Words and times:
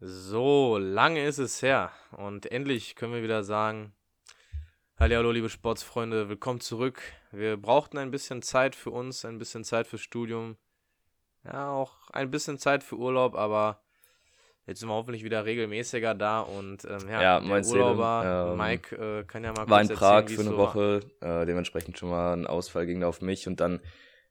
So, 0.00 0.78
lange 0.78 1.26
ist 1.26 1.38
es 1.38 1.60
her 1.60 1.90
und 2.16 2.46
endlich 2.52 2.94
können 2.94 3.14
wir 3.14 3.24
wieder 3.24 3.42
sagen, 3.42 3.92
hallo 4.96 5.32
liebe 5.32 5.48
Sportsfreunde, 5.48 6.28
willkommen 6.28 6.60
zurück. 6.60 7.02
Wir 7.32 7.56
brauchten 7.56 7.98
ein 7.98 8.12
bisschen 8.12 8.40
Zeit 8.42 8.76
für 8.76 8.92
uns, 8.92 9.24
ein 9.24 9.40
bisschen 9.40 9.64
Zeit 9.64 9.88
fürs 9.88 10.02
Studium, 10.02 10.56
ja 11.42 11.72
auch 11.72 12.10
ein 12.12 12.30
bisschen 12.30 12.58
Zeit 12.58 12.84
für 12.84 12.94
Urlaub, 12.94 13.34
aber 13.34 13.82
jetzt 14.66 14.78
sind 14.78 14.88
wir 14.88 14.94
hoffentlich 14.94 15.24
wieder 15.24 15.44
regelmäßiger 15.44 16.14
da 16.14 16.42
und 16.42 16.84
ähm, 16.84 17.08
ja, 17.08 17.20
Ja, 17.20 17.40
mein 17.40 17.64
Urlauber 17.66 18.52
ähm, 18.52 18.56
Mike 18.56 18.94
äh, 18.94 19.24
kann 19.24 19.42
ja 19.42 19.50
mal 19.50 19.68
War 19.68 19.80
kurz 19.80 19.90
in 19.90 19.96
Prag 19.96 20.28
für 20.28 20.40
eine 20.42 20.50
so 20.50 20.58
war. 20.58 20.74
Woche, 20.76 21.00
äh, 21.22 21.44
dementsprechend 21.44 21.98
schon 21.98 22.10
mal 22.10 22.34
ein 22.34 22.46
Ausfall 22.46 22.86
ging 22.86 23.00
da 23.00 23.08
auf 23.08 23.20
mich 23.20 23.48
und 23.48 23.58
dann 23.58 23.80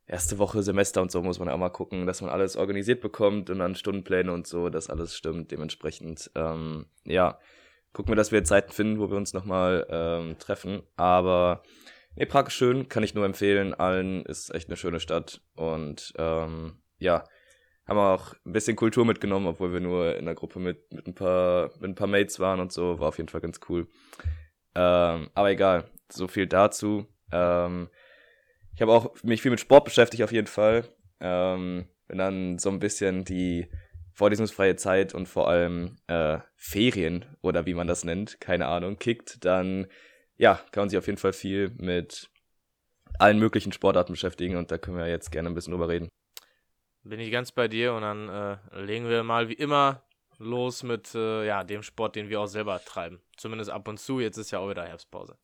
erste 0.07 0.39
Woche 0.39 0.63
Semester 0.63 1.01
und 1.01 1.11
so 1.11 1.21
muss 1.21 1.39
man 1.39 1.49
auch 1.49 1.57
mal 1.57 1.69
gucken, 1.69 2.07
dass 2.07 2.21
man 2.21 2.29
alles 2.29 2.55
organisiert 2.55 3.01
bekommt 3.01 3.49
und 3.49 3.59
dann 3.59 3.75
Stundenpläne 3.75 4.31
und 4.31 4.47
so, 4.47 4.69
dass 4.69 4.89
alles 4.89 5.15
stimmt. 5.15 5.51
Dementsprechend, 5.51 6.31
ähm, 6.35 6.85
ja, 7.03 7.39
gucken 7.93 8.11
wir, 8.11 8.15
dass 8.15 8.31
wir 8.31 8.43
Zeiten 8.43 8.71
finden, 8.71 8.99
wo 8.99 9.09
wir 9.09 9.17
uns 9.17 9.33
nochmal 9.33 9.85
ähm, 9.89 10.37
treffen. 10.39 10.81
Aber 10.95 11.63
nee, 12.15 12.25
Prag 12.25 12.47
ist 12.47 12.53
schön, 12.53 12.87
kann 12.87 13.03
ich 13.03 13.15
nur 13.15 13.25
empfehlen. 13.25 13.73
Allen 13.73 14.25
ist 14.25 14.53
echt 14.53 14.69
eine 14.69 14.77
schöne 14.77 14.99
Stadt 14.99 15.41
und 15.55 16.13
ähm, 16.17 16.77
ja, 16.99 17.25
haben 17.85 17.99
auch 17.99 18.33
ein 18.45 18.53
bisschen 18.53 18.75
Kultur 18.75 19.05
mitgenommen, 19.05 19.47
obwohl 19.47 19.73
wir 19.73 19.79
nur 19.79 20.15
in 20.15 20.25
der 20.25 20.35
Gruppe 20.35 20.59
mit, 20.59 20.91
mit, 20.93 21.07
ein, 21.07 21.15
paar, 21.15 21.71
mit 21.79 21.91
ein 21.91 21.95
paar 21.95 22.07
Mates 22.07 22.39
waren 22.39 22.59
und 22.59 22.71
so. 22.71 22.99
War 22.99 23.09
auf 23.09 23.17
jeden 23.17 23.29
Fall 23.29 23.41
ganz 23.41 23.59
cool. 23.69 23.87
Ähm, 24.75 25.29
aber 25.33 25.51
egal, 25.51 25.85
so 26.09 26.27
viel 26.27 26.47
dazu. 26.47 27.07
Ähm, 27.31 27.89
ich 28.77 28.81
habe 28.83 28.93
auch 28.93 29.23
mich 29.23 29.41
viel 29.41 29.49
mit 29.49 29.59
Sport 29.59 29.85
beschäftigt 29.85 30.21
auf 30.21 30.31
jeden 30.31 30.45
Fall. 30.45 30.87
Ähm, 31.19 31.87
wenn 32.07 32.19
dann 32.19 32.59
so 32.59 32.69
ein 32.69 32.77
bisschen 32.77 33.25
die 33.25 33.67
vorlesungsfreie 34.13 34.75
Zeit 34.75 35.15
und 35.15 35.25
vor 35.25 35.49
allem 35.49 35.97
äh, 36.05 36.37
Ferien 36.55 37.25
oder 37.41 37.65
wie 37.65 37.73
man 37.73 37.87
das 37.87 38.03
nennt, 38.03 38.39
keine 38.39 38.67
Ahnung, 38.67 38.99
kickt, 38.99 39.43
dann 39.43 39.87
ja, 40.35 40.61
kann 40.71 40.83
man 40.83 40.89
sich 40.89 40.99
auf 40.99 41.07
jeden 41.07 41.17
Fall 41.17 41.33
viel 41.33 41.71
mit 41.79 42.29
allen 43.17 43.39
möglichen 43.39 43.71
Sportarten 43.71 44.13
beschäftigen 44.13 44.57
und 44.57 44.69
da 44.69 44.77
können 44.77 44.97
wir 44.97 45.07
jetzt 45.07 45.31
gerne 45.31 45.49
ein 45.49 45.55
bisschen 45.55 45.71
drüber 45.71 45.89
reden. 45.89 46.09
Bin 47.01 47.19
ich 47.19 47.31
ganz 47.31 47.51
bei 47.51 47.67
dir 47.67 47.95
und 47.95 48.03
dann 48.03 48.29
äh, 48.29 48.57
legen 48.79 49.09
wir 49.09 49.23
mal 49.23 49.49
wie 49.49 49.53
immer 49.53 50.03
los 50.37 50.83
mit 50.83 51.15
äh, 51.15 51.47
ja, 51.47 51.63
dem 51.63 51.81
Sport, 51.81 52.15
den 52.15 52.29
wir 52.29 52.41
auch 52.41 52.47
selber 52.47 52.79
treiben. 52.85 53.23
Zumindest 53.37 53.71
ab 53.71 53.87
und 53.87 53.99
zu. 53.99 54.19
Jetzt 54.19 54.37
ist 54.37 54.51
ja 54.51 54.59
auch 54.59 54.69
wieder 54.69 54.85
Herbstpause. 54.85 55.35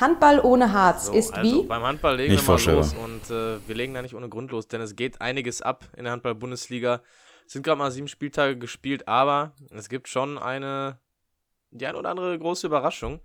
Handball 0.00 0.40
ohne 0.40 0.72
Harz 0.72 1.06
So, 1.06 1.12
ist 1.12 1.34
also 1.34 1.62
wie? 1.62 1.66
beim 1.66 1.82
Handball 1.82 2.16
legen 2.16 2.32
Nicht 2.32 2.42
wir 2.42 2.52
mal 2.52 2.58
vorstellbar. 2.58 2.84
los 2.84 2.94
und 2.94 3.30
äh, 3.30 3.66
wir 3.66 3.74
legen 3.74 3.94
da 3.94 4.02
nicht 4.02 4.14
ohne 4.14 4.28
Grund 4.28 4.50
los, 4.50 4.68
denn 4.68 4.80
es 4.80 4.94
geht 4.96 5.20
einiges 5.20 5.62
ab 5.62 5.84
in 5.96 6.04
der 6.04 6.12
Handball-Bundesliga. 6.12 7.02
Es 7.46 7.52
sind 7.52 7.62
gerade 7.62 7.78
mal 7.78 7.90
sieben 7.90 8.08
Spieltage 8.08 8.58
gespielt, 8.58 9.08
aber 9.08 9.52
es 9.70 9.88
gibt 9.88 10.08
schon 10.08 10.36
eine, 10.38 10.98
die 11.70 11.86
ein 11.86 11.94
oder 11.96 12.10
andere 12.10 12.38
große 12.38 12.66
Überraschung. 12.66 13.20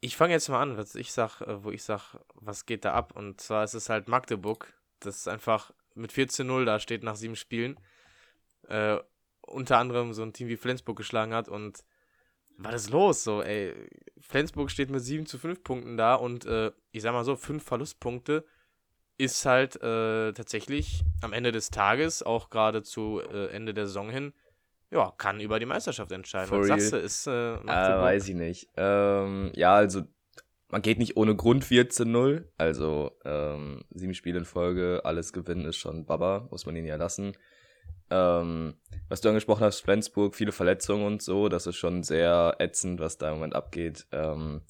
Ich 0.00 0.16
fange 0.16 0.32
jetzt 0.32 0.48
mal 0.48 0.62
an, 0.62 0.76
was 0.78 0.94
ich 0.94 1.12
sag, 1.12 1.40
äh, 1.42 1.62
wo 1.62 1.70
ich 1.70 1.82
sag, 1.82 2.16
was 2.34 2.64
geht 2.66 2.84
da 2.84 2.94
ab? 2.94 3.12
Und 3.14 3.40
zwar 3.40 3.64
ist 3.64 3.74
es 3.74 3.88
halt 3.88 4.08
Magdeburg, 4.08 4.72
das 5.00 5.16
ist 5.16 5.28
einfach 5.28 5.72
mit 5.94 6.12
14-0 6.12 6.64
da 6.64 6.78
steht 6.78 7.02
nach 7.02 7.16
sieben 7.16 7.36
Spielen. 7.36 7.78
Äh, 8.68 8.98
unter 9.42 9.78
anderem 9.78 10.12
so 10.14 10.22
ein 10.22 10.32
Team 10.32 10.48
wie 10.48 10.56
Flensburg 10.56 10.96
geschlagen 10.96 11.34
hat 11.34 11.48
und 11.48 11.84
was 12.62 12.84
ist 12.84 12.90
los? 12.90 13.24
So, 13.24 13.42
ey, 13.42 13.74
Flensburg 14.20 14.70
steht 14.70 14.90
mit 14.90 15.02
7 15.02 15.26
zu 15.26 15.38
5 15.38 15.62
Punkten 15.62 15.96
da 15.96 16.14
und 16.14 16.44
äh, 16.46 16.70
ich 16.92 17.02
sag 17.02 17.12
mal 17.12 17.24
so, 17.24 17.36
5 17.36 17.62
Verlustpunkte 17.62 18.44
ist 19.18 19.44
halt 19.44 19.76
äh, 19.76 20.32
tatsächlich 20.32 21.02
am 21.20 21.32
Ende 21.32 21.52
des 21.52 21.70
Tages, 21.70 22.22
auch 22.22 22.48
gerade 22.48 22.82
zu 22.82 23.20
äh, 23.20 23.48
Ende 23.48 23.74
der 23.74 23.86
Saison 23.86 24.08
hin, 24.08 24.32
ja, 24.90 25.12
kann 25.18 25.40
über 25.40 25.58
die 25.58 25.66
Meisterschaft 25.66 26.10
entscheiden. 26.12 26.48
For 26.48 26.60
Was 26.60 26.66
real? 26.68 26.80
sagst 26.80 26.92
du, 26.92 26.96
ist 26.96 27.26
äh, 27.26 27.54
Äh, 27.54 28.00
weiß 28.00 28.28
ich 28.28 28.34
nicht. 28.34 28.68
Ähm, 28.76 29.52
ja, 29.54 29.74
also 29.74 30.02
man 30.68 30.82
geht 30.82 30.98
nicht 30.98 31.16
ohne 31.16 31.36
Grund 31.36 31.64
14-0. 31.64 32.44
Also 32.56 33.12
ähm, 33.24 33.82
sieben 33.90 34.14
Spiele 34.14 34.38
in 34.38 34.44
Folge, 34.44 35.02
alles 35.04 35.32
gewinnen 35.32 35.64
ist 35.66 35.76
schon 35.76 36.06
Baba, 36.06 36.48
muss 36.50 36.66
man 36.66 36.76
ihn 36.76 36.86
ja 36.86 36.96
lassen. 36.96 37.36
Ähm, 38.10 38.74
was 39.08 39.20
du 39.20 39.28
angesprochen 39.28 39.64
hast, 39.64 39.80
Flensburg, 39.80 40.34
viele 40.34 40.52
Verletzungen 40.52 41.04
und 41.04 41.22
so, 41.22 41.48
das 41.48 41.66
ist 41.66 41.76
schon 41.76 42.02
sehr 42.02 42.56
ätzend, 42.58 43.00
was 43.00 43.18
da 43.18 43.28
im 43.28 43.34
Moment 43.34 43.54
abgeht. 43.54 44.06
Ähm, 44.12 44.62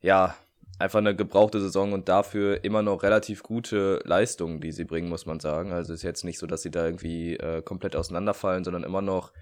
ja, 0.00 0.36
einfach 0.78 0.98
eine 0.98 1.16
gebrauchte 1.16 1.60
Saison 1.60 1.92
und 1.92 2.08
dafür 2.08 2.64
immer 2.64 2.82
noch 2.82 3.02
relativ 3.02 3.42
gute 3.42 4.00
Leistungen, 4.04 4.60
die 4.60 4.72
sie 4.72 4.84
bringen, 4.84 5.08
muss 5.08 5.26
man 5.26 5.40
sagen. 5.40 5.72
Also 5.72 5.92
ist 5.92 6.02
jetzt 6.02 6.24
nicht 6.24 6.38
so, 6.38 6.46
dass 6.46 6.62
sie 6.62 6.70
da 6.70 6.84
irgendwie 6.84 7.36
äh, 7.36 7.62
komplett 7.62 7.96
auseinanderfallen, 7.96 8.64
sondern 8.64 8.84
immer 8.84 9.02
noch 9.02 9.32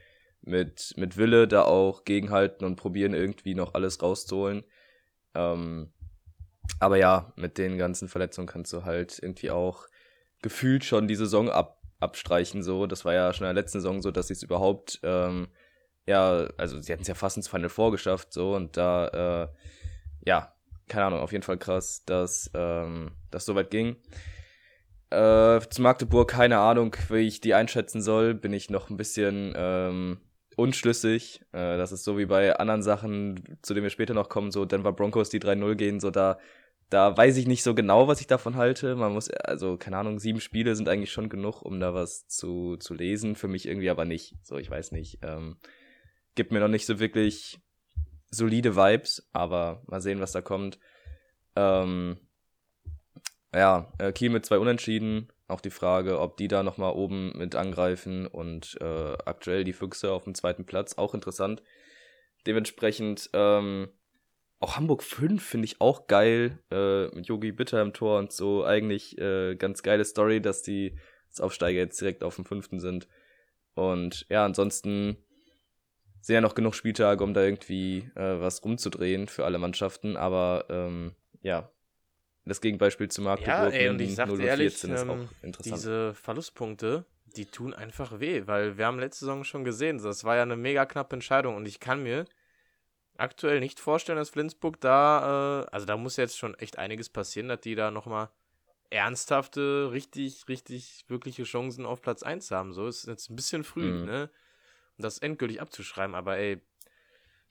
mit, 0.42 0.94
mit 0.96 1.16
Wille 1.16 1.48
da 1.48 1.62
auch 1.62 2.04
gegenhalten 2.04 2.64
und 2.64 2.76
probieren 2.76 3.14
irgendwie 3.14 3.54
noch 3.54 3.74
alles 3.74 4.02
rauszuholen. 4.02 4.64
Ähm, 5.34 5.92
aber 6.80 6.96
ja, 6.96 7.32
mit 7.36 7.58
den 7.58 7.78
ganzen 7.78 8.08
Verletzungen 8.08 8.46
kannst 8.46 8.72
du 8.72 8.84
halt 8.84 9.18
irgendwie 9.20 9.50
auch 9.50 9.86
gefühlt 10.42 10.84
schon 10.84 11.08
die 11.08 11.16
Saison 11.16 11.48
ab, 11.50 11.80
abstreichen. 12.00 12.62
So, 12.62 12.86
das 12.86 13.04
war 13.04 13.14
ja 13.14 13.32
schon 13.32 13.46
in 13.46 13.54
der 13.54 13.62
letzten 13.62 13.80
Saison 13.80 14.02
so, 14.02 14.10
dass 14.10 14.28
sie 14.28 14.34
es 14.34 14.42
überhaupt, 14.42 15.00
ähm, 15.02 15.48
ja, 16.06 16.48
also 16.56 16.80
sie 16.80 16.92
hatten 16.92 17.02
es 17.02 17.08
ja 17.08 17.14
fast 17.14 17.36
ins 17.36 17.48
Final 17.48 17.68
vorgeschafft, 17.68 18.32
so 18.32 18.54
und 18.54 18.76
da, 18.76 19.08
äh, 19.44 19.48
ja, 20.26 20.54
keine 20.88 21.06
Ahnung, 21.06 21.20
auf 21.20 21.32
jeden 21.32 21.44
Fall 21.44 21.58
krass, 21.58 22.04
dass 22.04 22.50
ähm, 22.54 23.12
das 23.30 23.46
so 23.46 23.54
weit 23.54 23.70
ging. 23.70 23.96
Äh, 25.10 25.60
zu 25.70 25.80
Magdeburg, 25.80 26.30
keine 26.30 26.58
Ahnung, 26.58 26.96
wie 27.08 27.26
ich 27.26 27.40
die 27.40 27.54
einschätzen 27.54 28.02
soll, 28.02 28.34
bin 28.34 28.52
ich 28.52 28.68
noch 28.68 28.90
ein 28.90 28.96
bisschen 28.96 29.54
ähm, 29.56 30.18
unschlüssig. 30.56 31.40
Äh, 31.52 31.76
das 31.76 31.92
ist 31.92 32.04
so 32.04 32.18
wie 32.18 32.26
bei 32.26 32.56
anderen 32.56 32.82
Sachen, 32.82 33.58
zu 33.62 33.74
denen 33.74 33.84
wir 33.84 33.90
später 33.90 34.14
noch 34.14 34.28
kommen, 34.28 34.50
so 34.50 34.64
Denver 34.64 34.92
Broncos, 34.92 35.30
die 35.30 35.40
3-0 35.40 35.74
gehen, 35.76 36.00
so 36.00 36.10
da, 36.10 36.38
da 36.90 37.16
weiß 37.16 37.36
ich 37.36 37.46
nicht 37.46 37.62
so 37.62 37.74
genau, 37.74 38.08
was 38.08 38.20
ich 38.20 38.26
davon 38.26 38.56
halte. 38.56 38.94
Man 38.96 39.12
muss, 39.12 39.30
also, 39.30 39.76
keine 39.76 39.96
Ahnung, 39.96 40.18
sieben 40.18 40.40
Spiele 40.40 40.76
sind 40.76 40.88
eigentlich 40.88 41.12
schon 41.12 41.28
genug, 41.28 41.62
um 41.62 41.80
da 41.80 41.94
was 41.94 42.26
zu, 42.28 42.76
zu 42.76 42.94
lesen. 42.94 43.36
Für 43.36 43.48
mich 43.48 43.66
irgendwie 43.66 43.90
aber 43.90 44.04
nicht. 44.04 44.36
So, 44.42 44.58
ich 44.58 44.70
weiß 44.70 44.92
nicht. 44.92 45.18
Ähm, 45.22 45.56
gibt 46.34 46.52
mir 46.52 46.60
noch 46.60 46.68
nicht 46.68 46.86
so 46.86 46.98
wirklich 46.98 47.58
solide 48.30 48.76
Vibes, 48.76 49.28
aber 49.32 49.82
mal 49.86 50.00
sehen, 50.00 50.20
was 50.20 50.32
da 50.32 50.40
kommt. 50.40 50.78
Ähm, 51.56 52.18
ja, 53.54 53.92
äh, 53.98 54.12
Kiel 54.12 54.30
mit 54.30 54.44
zwei 54.44 54.58
Unentschieden. 54.58 55.32
Auch 55.46 55.60
die 55.60 55.70
Frage, 55.70 56.20
ob 56.20 56.36
die 56.36 56.48
da 56.48 56.62
nochmal 56.62 56.94
oben 56.94 57.36
mit 57.36 57.54
angreifen 57.54 58.26
und 58.26 58.78
äh, 58.80 59.16
aktuell 59.24 59.64
die 59.64 59.74
Füchse 59.74 60.10
auf 60.12 60.24
dem 60.24 60.34
zweiten 60.34 60.64
Platz. 60.64 60.94
Auch 60.94 61.14
interessant. 61.14 61.62
Dementsprechend, 62.46 63.30
ähm, 63.32 63.88
auch 64.64 64.76
Hamburg 64.76 65.02
5 65.02 65.44
finde 65.44 65.66
ich 65.66 65.80
auch 65.80 66.06
geil. 66.06 66.58
Äh, 66.70 67.08
mit 67.14 67.26
Yogi 67.26 67.52
Bitter 67.52 67.82
im 67.82 67.92
Tor 67.92 68.18
und 68.18 68.32
so. 68.32 68.64
Eigentlich 68.64 69.18
äh, 69.18 69.56
ganz 69.56 69.82
geile 69.82 70.04
Story, 70.04 70.40
dass 70.40 70.62
die 70.62 70.96
als 71.28 71.40
Aufsteiger 71.40 71.78
jetzt 71.78 72.00
direkt 72.00 72.24
auf 72.24 72.36
dem 72.36 72.46
fünften 72.46 72.80
sind. 72.80 73.06
Und 73.74 74.26
ja, 74.30 74.44
ansonsten 74.44 75.18
sind 76.22 76.34
ja 76.34 76.40
noch 76.40 76.54
genug 76.54 76.74
Spieltage, 76.74 77.22
um 77.22 77.34
da 77.34 77.42
irgendwie 77.42 78.10
äh, 78.14 78.40
was 78.40 78.64
rumzudrehen 78.64 79.28
für 79.28 79.44
alle 79.44 79.58
Mannschaften. 79.58 80.16
Aber 80.16 80.64
ähm, 80.70 81.14
ja, 81.42 81.70
das 82.46 82.62
Gegenbeispiel 82.62 83.10
zu 83.10 83.20
Magdeburg 83.20 83.46
Ja, 83.46 83.68
ey, 83.68 83.88
und 83.90 84.00
ich 84.00 84.14
sag 84.14 84.28
dir 84.28 84.36
0 84.36 84.44
ehrlich, 84.44 84.72
14 84.72 84.92
ist 84.92 85.02
ähm, 85.02 85.10
auch 85.10 85.44
interessant. 85.44 85.76
diese 85.76 86.14
Verlustpunkte, 86.14 87.04
die 87.36 87.44
tun 87.44 87.74
einfach 87.74 88.18
weh, 88.18 88.46
weil 88.46 88.78
wir 88.78 88.86
haben 88.86 88.98
letzte 88.98 89.26
Saison 89.26 89.44
schon 89.44 89.64
gesehen, 89.64 89.98
das 89.98 90.24
war 90.24 90.36
ja 90.36 90.42
eine 90.42 90.56
mega 90.56 90.86
knappe 90.86 91.16
Entscheidung 91.16 91.56
und 91.56 91.66
ich 91.66 91.80
kann 91.80 92.02
mir 92.02 92.24
aktuell 93.16 93.60
nicht 93.60 93.80
vorstellen, 93.80 94.18
dass 94.18 94.30
Flensburg 94.30 94.80
da, 94.80 95.62
äh, 95.62 95.66
also 95.70 95.86
da 95.86 95.96
muss 95.96 96.16
jetzt 96.16 96.38
schon 96.38 96.54
echt 96.54 96.78
einiges 96.78 97.08
passieren, 97.08 97.48
dass 97.48 97.60
die 97.60 97.74
da 97.74 97.90
nochmal 97.90 98.28
ernsthafte, 98.90 99.90
richtig, 99.92 100.46
richtig, 100.48 101.04
wirkliche 101.08 101.44
Chancen 101.44 101.86
auf 101.86 102.00
Platz 102.02 102.22
1 102.22 102.50
haben. 102.50 102.72
So 102.72 102.86
ist 102.86 103.06
jetzt 103.06 103.30
ein 103.30 103.36
bisschen 103.36 103.64
früh, 103.64 103.92
Mhm. 103.92 104.04
ne? 104.04 104.30
Um 104.96 105.02
das 105.02 105.18
endgültig 105.18 105.60
abzuschreiben, 105.60 106.14
aber 106.14 106.36
ey, 106.38 106.60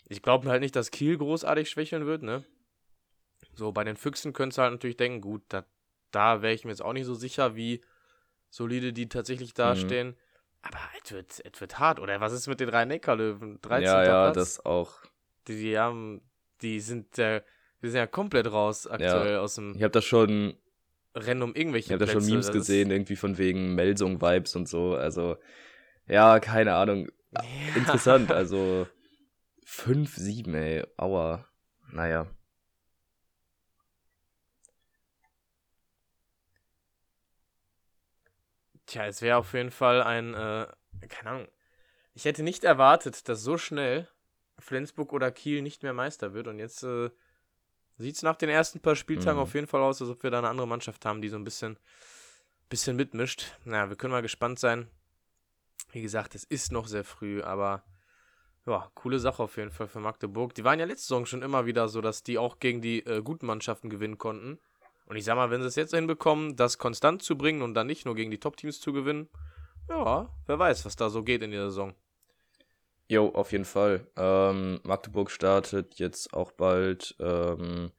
ich 0.08 0.22
glaube 0.22 0.50
halt 0.50 0.62
nicht, 0.62 0.76
dass 0.76 0.92
Kiel 0.92 1.18
großartig 1.18 1.70
schwächeln 1.70 2.06
wird, 2.06 2.24
ne? 2.24 2.44
So, 3.56 3.72
bei 3.72 3.84
den 3.84 3.98
Füchsen 3.98 4.34
könntest 4.34 4.58
du 4.58 4.62
halt 4.64 4.72
natürlich 4.72 4.98
denken, 4.98 5.22
gut, 5.22 5.44
da, 5.50 5.66
da 6.12 6.42
wäre 6.42 6.54
ich 6.54 6.64
mir 6.66 6.72
jetzt 6.72 6.82
auch 6.82 6.94
nicht 6.94 7.06
so 7.06 7.14
sicher, 7.14 7.56
wie 7.56 7.82
solide 8.50 8.94
die 8.94 9.10
tatsächlich 9.10 9.54
dastehen. 9.54 10.16
Aber 10.62 10.80
es 11.04 11.12
wird, 11.12 11.42
es 11.54 11.62
wird 11.62 11.80
hart. 11.80 12.00
Oder 12.00 12.22
was 12.22 12.32
ist 12.34 12.48
mit 12.48 12.60
den 12.62 12.70
Rhein-Neckar-Löwen? 12.70 13.60
13. 13.62 13.84
ja, 13.86 14.04
ja, 14.04 14.32
Platz? 14.32 14.36
das 14.36 14.66
auch. 14.66 15.02
Die, 15.48 15.56
die 15.56 15.78
haben, 15.78 16.22
die 16.62 16.80
sind 16.80 17.18
ja, 17.18 17.40
die 17.82 17.90
sind 17.90 17.98
ja 17.98 18.08
komplett 18.08 18.52
raus 18.52 18.88
aktuell 18.88 19.38
aus 19.38 19.56
dem 19.56 19.76
Ich 19.76 19.84
habe 19.84 19.92
da 19.92 20.02
schon, 20.02 20.58
Rennen 21.16 21.42
um 21.42 21.56
irgendwelche 21.56 21.88
ich 21.88 21.94
habe 21.94 22.06
da 22.06 22.12
schon. 22.12 22.26
Memes 22.26 22.48
Das 22.48 22.54
gesehen, 22.54 22.92
irgendwie 22.92 23.16
von 23.16 23.38
wegen 23.38 23.76
Melsung-Vibes 23.76 24.56
und 24.56 24.68
so. 24.68 24.96
Also, 24.96 25.38
ja, 26.08 26.40
keine 26.40 26.76
Ahnung. 26.76 27.10
Ja. 27.32 27.44
Interessant, 27.76 28.32
also 28.32 28.88
5, 29.66 30.16
7, 30.16 30.54
ey. 30.54 30.84
Aua. 30.98 31.46
Naja. 31.92 32.28
Tja, 38.86 39.08
es 39.08 39.22
wäre 39.22 39.38
auf 39.38 39.54
jeden 39.54 39.72
Fall 39.72 40.04
ein, 40.04 40.34
äh, 40.34 40.68
keine 41.08 41.30
Ahnung. 41.30 41.48
Ich 42.14 42.26
hätte 42.26 42.44
nicht 42.44 42.64
erwartet, 42.64 43.28
dass 43.28 43.42
so 43.42 43.58
schnell 43.58 44.08
Flensburg 44.60 45.14
oder 45.14 45.32
Kiel 45.32 45.62
nicht 45.62 45.84
mehr 45.84 45.94
Meister 45.94 46.34
wird. 46.34 46.48
Und 46.48 46.60
jetzt 46.60 46.84
äh, 46.84 47.10
sieht 47.98 48.16
es 48.16 48.24
nach 48.24 48.36
den 48.36 48.50
ersten 48.50 48.80
paar 48.80 48.96
Spieltagen 48.96 49.38
Mhm. 49.38 49.44
auf 49.44 49.54
jeden 49.54 49.68
Fall 49.68 49.82
aus, 49.82 50.02
als 50.02 50.10
ob 50.12 50.24
wir 50.24 50.32
da 50.32 50.40
eine 50.40 50.50
andere 50.50 50.68
Mannschaft 50.68 51.06
haben, 51.06 51.22
die 51.22 51.30
so 51.30 51.36
ein 51.38 51.44
bisschen, 51.44 51.78
bisschen 52.70 52.96
mitmischt. 52.96 53.58
Naja, 53.66 53.90
wir 53.90 53.96
können 53.96 54.14
mal 54.14 54.22
gespannt 54.22 54.60
sein. 54.60 54.88
Wie 55.92 56.02
gesagt, 56.02 56.34
es 56.36 56.44
ist 56.44 56.72
noch 56.72 56.88
sehr 56.88 57.04
früh, 57.04 57.42
aber 57.42 57.84
ja, 58.66 58.90
coole 58.96 59.20
Sache 59.20 59.44
auf 59.44 59.58
jeden 59.58 59.72
Fall 59.72 59.88
für 59.88 60.00
Magdeburg. 60.00 60.56
Die 60.56 60.64
waren 60.64 60.80
ja 60.80 60.86
letzte 60.86 61.08
Saison 61.08 61.26
schon 61.26 61.42
immer 61.42 61.66
wieder 61.66 61.88
so, 61.90 62.02
dass 62.02 62.24
die 62.24 62.38
auch 62.38 62.60
gegen 62.60 62.82
die 62.82 63.06
äh, 63.06 63.22
guten 63.22 63.46
Mannschaften 63.46 63.90
gewinnen 63.90 64.18
konnten. 64.18 64.60
Und 65.06 65.18
ich 65.18 65.26
sag 65.26 65.36
mal, 65.36 65.52
wenn 65.52 65.62
sie 65.62 65.68
es 65.68 65.76
jetzt 65.76 65.94
hinbekommen, 65.94 66.56
das 66.56 66.78
konstant 66.78 67.22
zu 67.22 67.38
bringen 67.38 67.62
und 67.62 67.74
dann 67.74 67.88
nicht 67.88 68.06
nur 68.06 68.16
gegen 68.16 68.32
die 68.32 68.40
Top-Teams 68.40 68.80
zu 68.80 68.94
gewinnen, 68.94 69.30
ja, 69.90 70.30
wer 70.46 70.60
weiß, 70.60 70.86
was 70.86 70.96
da 70.96 71.10
so 71.10 71.24
geht 71.24 71.42
in 71.42 71.52
der 71.52 71.66
Saison. 71.66 71.94
Jo, 73.14 73.30
auf 73.30 73.52
jeden 73.52 73.64
Fall. 73.64 74.08
Ähm, 74.18 74.80
Magdeburg 74.82 75.30
startet 75.30 76.00
jetzt 76.00 76.34
auch 76.34 76.52
bald 76.52 77.16
ähm, 77.20 77.92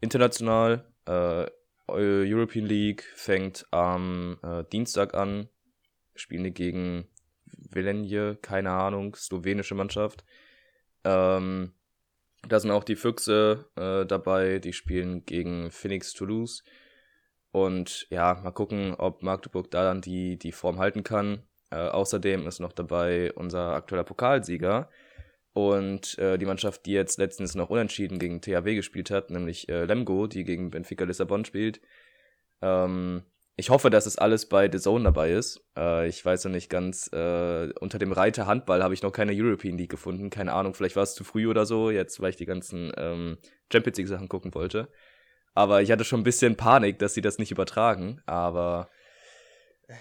international. 0.00 0.92
Äh, 1.06 1.46
European 1.86 2.66
League 2.66 3.04
fängt 3.14 3.68
am 3.70 4.36
äh, 4.42 4.64
Dienstag 4.64 5.14
an. 5.14 5.48
Spielen 6.16 6.52
gegen 6.54 7.06
Velenje, 7.70 8.34
keine 8.42 8.72
Ahnung, 8.72 9.14
slowenische 9.14 9.76
Mannschaft. 9.76 10.24
Ähm, 11.04 11.74
da 12.48 12.58
sind 12.58 12.72
auch 12.72 12.82
die 12.82 12.96
Füchse 12.96 13.70
äh, 13.76 14.06
dabei, 14.06 14.58
die 14.58 14.72
spielen 14.72 15.24
gegen 15.24 15.70
Phoenix 15.70 16.14
Toulouse. 16.14 16.64
Und 17.52 18.08
ja, 18.10 18.34
mal 18.42 18.50
gucken, 18.50 18.96
ob 18.96 19.22
Magdeburg 19.22 19.70
da 19.70 19.84
dann 19.84 20.00
die, 20.00 20.36
die 20.36 20.50
Form 20.50 20.80
halten 20.80 21.04
kann. 21.04 21.47
Äh, 21.70 21.76
außerdem 21.76 22.46
ist 22.46 22.60
noch 22.60 22.72
dabei 22.72 23.32
unser 23.34 23.74
aktueller 23.74 24.04
Pokalsieger 24.04 24.88
und 25.52 26.16
äh, 26.18 26.38
die 26.38 26.46
Mannschaft, 26.46 26.86
die 26.86 26.92
jetzt 26.92 27.18
letztens 27.18 27.54
noch 27.54 27.70
unentschieden 27.70 28.18
gegen 28.18 28.40
THW 28.40 28.74
gespielt 28.74 29.10
hat, 29.10 29.30
nämlich 29.30 29.68
äh, 29.68 29.84
Lemgo, 29.84 30.26
die 30.26 30.44
gegen 30.44 30.70
Benfica 30.70 31.04
Lissabon 31.04 31.44
spielt. 31.44 31.80
Ähm, 32.62 33.24
ich 33.56 33.70
hoffe, 33.70 33.90
dass 33.90 34.06
es 34.06 34.18
alles 34.18 34.46
bei 34.48 34.70
The 34.70 34.78
Zone 34.78 35.02
dabei 35.02 35.32
ist. 35.32 35.66
Äh, 35.76 36.06
ich 36.06 36.24
weiß 36.24 36.44
noch 36.44 36.52
nicht 36.52 36.70
ganz, 36.70 37.10
äh, 37.12 37.72
unter 37.80 37.98
dem 37.98 38.12
Reiter 38.12 38.46
Handball 38.46 38.84
habe 38.84 38.94
ich 38.94 39.02
noch 39.02 39.10
keine 39.10 39.32
European 39.34 39.76
League 39.76 39.90
gefunden. 39.90 40.30
Keine 40.30 40.52
Ahnung, 40.52 40.74
vielleicht 40.74 40.94
war 40.94 41.02
es 41.02 41.14
zu 41.14 41.24
früh 41.24 41.48
oder 41.48 41.66
so, 41.66 41.90
jetzt 41.90 42.20
weil 42.20 42.30
ich 42.30 42.36
die 42.36 42.46
ganzen 42.46 42.92
ähm, 42.96 43.38
Champions 43.72 43.98
League 43.98 44.06
Sachen 44.06 44.28
gucken 44.28 44.54
wollte. 44.54 44.88
Aber 45.54 45.82
ich 45.82 45.90
hatte 45.90 46.04
schon 46.04 46.20
ein 46.20 46.24
bisschen 46.24 46.54
Panik, 46.54 47.00
dass 47.00 47.14
sie 47.14 47.20
das 47.20 47.38
nicht 47.38 47.50
übertragen. 47.50 48.22
Aber 48.26 48.90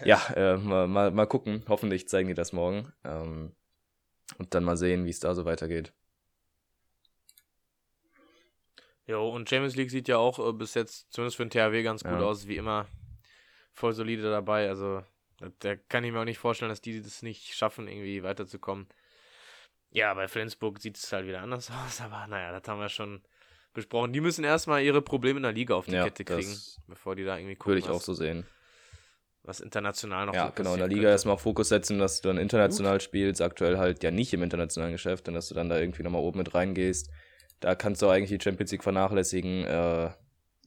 ja, 0.03 0.21
äh, 0.35 0.57
mal, 0.57 0.87
mal, 0.87 1.11
mal 1.11 1.25
gucken. 1.27 1.63
Hoffentlich 1.67 2.07
zeigen 2.07 2.27
die 2.27 2.33
das 2.33 2.53
morgen. 2.53 2.91
Ähm, 3.03 3.55
und 4.37 4.53
dann 4.53 4.63
mal 4.63 4.77
sehen, 4.77 5.05
wie 5.05 5.09
es 5.09 5.19
da 5.19 5.33
so 5.35 5.45
weitergeht. 5.45 5.93
Jo, 9.05 9.29
und 9.29 9.49
Champions 9.49 9.75
League 9.75 9.89
sieht 9.91 10.07
ja 10.09 10.17
auch 10.17 10.37
äh, 10.39 10.51
bis 10.53 10.73
jetzt, 10.73 11.11
zumindest 11.13 11.37
für 11.37 11.45
den 11.45 11.49
THW, 11.49 11.81
ganz 11.83 12.03
gut 12.03 12.11
Ja. 12.11 12.23
aus, 12.25 12.47
wie 12.47 12.57
immer. 12.57 12.87
Voll 13.73 13.93
solide 13.93 14.23
dabei. 14.23 14.67
Also, 14.67 15.03
da- 15.59 15.75
kann 15.75 16.03
ich 16.03 16.11
mir 16.11 16.19
auch 16.19 16.25
nicht 16.25 16.39
vorstellen, 16.39 16.69
dass 16.69 16.81
die 16.81 17.01
das 17.01 17.21
nicht 17.21 17.53
schaffen, 17.55 17.87
irgendwie 17.87 18.23
weiterzukommen. 18.23 18.87
Ja, 19.91 20.13
bei 20.13 20.27
Flensburg 20.27 20.79
sieht 20.79 20.97
es 20.97 21.11
halt 21.13 21.25
wieder 21.27 21.41
anders 21.41 21.71
aus, 21.85 22.01
aber 22.01 22.27
naja, 22.27 22.51
das 22.57 22.67
haben 22.67 22.79
wir 22.81 22.89
schon 22.89 23.21
besprochen. 23.73 24.11
Die 24.11 24.21
müssen 24.21 24.43
erstmal 24.43 24.83
ihre 24.83 25.01
Probleme 25.01 25.37
in 25.37 25.43
der 25.43 25.53
Liga 25.53 25.75
auf 25.75 25.85
die 25.85 25.93
Ja, 25.93 26.03
Kette 26.03 26.25
kriegen, 26.25 26.59
bevor 26.87 27.15
die 27.15 27.23
da 27.23 27.37
irgendwie 27.37 27.55
gucken, 27.55 27.71
Würde 27.71 27.79
ich 27.79 27.89
auch 27.89 27.95
was, 27.95 28.05
so 28.05 28.13
sehen. 28.13 28.45
Was 29.47 29.61
international 29.61 30.25
noch 30.25 30.33
Ja, 30.33 30.51
genau. 30.53 30.73
In 30.73 30.79
der 30.79 30.87
Liga 30.87 31.01
könnte. 31.01 31.11
erstmal 31.11 31.35
auf 31.35 31.41
Fokus 31.41 31.69
setzen, 31.69 31.99
dass 31.99 32.21
du 32.21 32.27
dann 32.27 32.37
international 32.37 32.99
spielst. 33.01 33.41
Aktuell 33.41 33.77
halt 33.77 34.03
ja 34.03 34.11
nicht 34.11 34.33
im 34.33 34.43
internationalen 34.43 34.91
Geschäft 34.91 35.27
und 35.27 35.33
dass 35.33 35.47
du 35.47 35.55
dann 35.55 35.69
da 35.69 35.79
irgendwie 35.79 36.03
nochmal 36.03 36.21
oben 36.21 36.39
mit 36.39 36.53
reingehst. 36.53 37.09
Da 37.59 37.73
kannst 37.73 38.01
du 38.01 38.09
eigentlich 38.09 38.37
die 38.37 38.43
Champions 38.43 38.71
League 38.71 38.83
vernachlässigen. 38.83 39.63
Äh, 39.63 40.11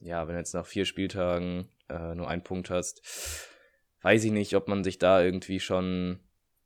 ja, 0.01 0.27
wenn 0.27 0.33
du 0.33 0.39
jetzt 0.39 0.53
nach 0.53 0.65
vier 0.65 0.85
Spieltagen 0.85 1.69
äh, 1.89 2.15
nur 2.15 2.27
einen 2.27 2.43
Punkt 2.43 2.69
hast, 2.69 3.01
weiß 4.01 4.23
ich 4.23 4.31
nicht, 4.31 4.55
ob 4.55 4.67
man 4.67 4.83
sich 4.83 4.97
da 4.97 5.21
irgendwie 5.21 5.59
schon, 5.59 6.19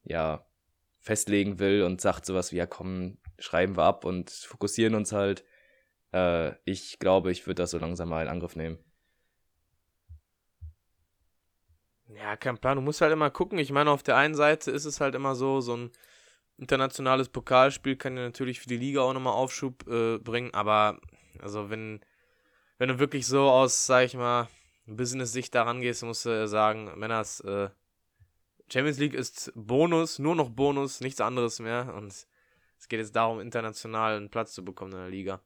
ja, 0.04 0.46
festlegen 1.00 1.60
will 1.60 1.84
und 1.84 2.02
sagt 2.02 2.26
sowas 2.26 2.52
wie, 2.52 2.58
ja 2.58 2.66
komm, 2.66 3.18
schreiben 3.38 3.78
wir 3.78 3.84
ab 3.84 4.06
und 4.06 4.32
fokussieren 4.32 4.96
uns 4.96 5.12
halt. 5.12 5.44
Äh, 6.14 6.54
ich 6.64 6.98
glaube, 6.98 7.32
ich 7.32 7.46
würde 7.46 7.62
das 7.62 7.72
so 7.72 7.78
langsam 7.78 8.10
mal 8.10 8.24
in 8.24 8.30
Angriff 8.30 8.56
nehmen. 8.56 8.80
Ja, 12.08 12.36
kein 12.38 12.58
Plan. 12.58 12.76
Du 12.76 12.82
musst 12.82 13.02
halt 13.02 13.12
immer 13.12 13.30
gucken. 13.30 13.58
Ich 13.58 13.72
meine, 13.72 13.90
auf 13.90 14.04
der 14.04 14.16
einen 14.16 14.36
Seite 14.36 14.72
ist 14.72 14.86
es 14.86 15.02
halt 15.02 15.16
immer 15.16 15.36
so, 15.36 15.62
so 15.62 15.76
ein 15.76 15.92
internationales 16.58 17.30
Pokalspiel 17.30 17.96
kann 17.96 18.18
ja 18.18 18.24
natürlich 18.24 18.60
für 18.60 18.70
die 18.70 18.78
Liga 18.78 19.02
auch 19.02 19.14
nochmal 19.14 19.34
Aufschub 19.34 19.88
äh, 19.88 20.18
bringen, 20.20 20.54
aber 20.54 21.00
also 21.42 21.70
wenn, 21.70 22.00
wenn 22.78 22.90
du 22.90 23.00
wirklich 23.00 23.28
so 23.28 23.50
aus, 23.50 23.86
sag 23.86 24.06
ich 24.06 24.16
mal, 24.16 24.48
Business-Sicht 24.88 25.54
daran 25.54 25.82
gehst, 25.82 26.04
musst 26.04 26.26
du 26.26 26.48
sagen, 26.48 26.92
Männers, 26.96 27.42
äh, 27.42 27.70
Champions 28.72 29.00
League 29.00 29.14
ist 29.14 29.52
Bonus, 29.56 30.20
nur 30.20 30.36
noch 30.36 30.50
Bonus, 30.50 31.02
nichts 31.02 31.22
anderes 31.22 31.60
mehr 31.60 31.94
und 31.96 32.14
es 32.78 32.88
geht 32.88 33.00
jetzt 33.00 33.16
darum, 33.16 33.40
international 33.40 34.16
einen 34.16 34.30
Platz 34.30 34.54
zu 34.54 34.64
bekommen 34.64 34.94
in 34.94 34.98
der 35.00 35.10
Liga. 35.10 35.42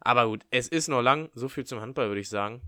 Aber 0.00 0.26
gut, 0.26 0.44
es 0.50 0.68
ist 0.68 0.88
noch 0.88 1.02
lang, 1.02 1.30
so 1.34 1.48
viel 1.48 1.64
zum 1.64 1.80
Handball, 1.80 2.08
würde 2.08 2.20
ich 2.20 2.28
sagen. 2.28 2.62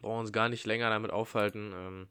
Brauchen 0.00 0.20
uns 0.20 0.32
gar 0.32 0.48
nicht 0.48 0.66
länger 0.66 0.90
damit 0.90 1.10
aufhalten 1.10 1.72
ähm, 1.74 2.08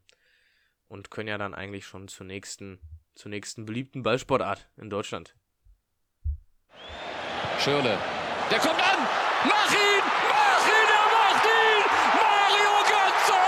und 0.88 1.10
können 1.10 1.28
ja 1.28 1.38
dann 1.38 1.54
eigentlich 1.54 1.86
schon 1.86 2.08
zur 2.08 2.26
nächsten, 2.26 2.80
zur 3.14 3.30
nächsten 3.30 3.66
beliebten 3.66 4.02
Ballsportart 4.02 4.68
in 4.76 4.90
Deutschland. 4.90 5.34
Schirle. 7.58 7.98
Der 8.50 8.58
kommt 8.58 8.80
an! 8.80 8.98
Mach 9.44 9.72
ihn! 9.72 10.04
Mach 10.28 10.66
ihn! 10.66 10.88
Er 10.88 11.06
macht 11.12 11.44
ihn! 11.44 11.84
Mario 12.16 12.74
Götze! 12.88 13.38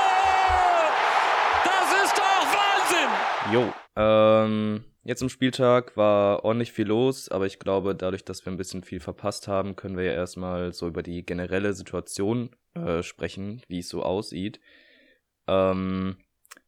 Das 1.65 2.05
ist 2.05 2.19
doch 2.19 2.47
Wahnsinn! 2.53 3.11
Jo, 3.53 3.73
ähm, 3.97 4.85
jetzt 5.05 5.23
am 5.23 5.29
Spieltag 5.29 5.97
war 5.97 6.45
ordentlich 6.45 6.73
viel 6.73 6.87
los, 6.87 7.29
aber 7.29 7.47
ich 7.47 7.59
glaube, 7.59 7.95
dadurch, 7.95 8.25
dass 8.25 8.45
wir 8.45 8.53
ein 8.53 8.57
bisschen 8.57 8.83
viel 8.83 9.01
verpasst 9.01 9.49
haben, 9.49 9.77
können 9.77 9.97
wir 9.97 10.05
ja 10.05 10.13
erstmal 10.13 10.73
so 10.73 10.87
über 10.87 11.03
die 11.03 11.25
generelle 11.25 11.73
Situation 11.73 12.51
äh, 12.75 13.03
sprechen, 13.03 13.63
wie 13.69 13.81
es 13.81 13.89
so 13.89 14.03
aussieht. 14.03 14.61
Ähm, 15.47 16.17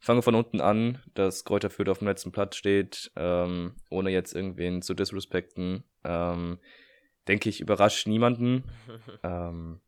fange 0.00 0.22
von 0.22 0.34
unten 0.34 0.60
an, 0.60 1.02
dass 1.14 1.44
Kräuter 1.44 1.70
Fürth 1.70 1.88
auf 1.88 1.98
dem 1.98 2.08
letzten 2.08 2.32
Platz 2.32 2.56
steht, 2.56 3.12
ähm, 3.16 3.76
ohne 3.90 4.10
jetzt 4.10 4.34
irgendwen 4.34 4.82
zu 4.82 4.94
disrespekten. 4.94 5.84
Ähm, 6.04 6.58
denke 7.28 7.48
ich, 7.48 7.60
überrascht 7.60 8.06
niemanden. 8.06 8.64
ähm, 9.22 9.80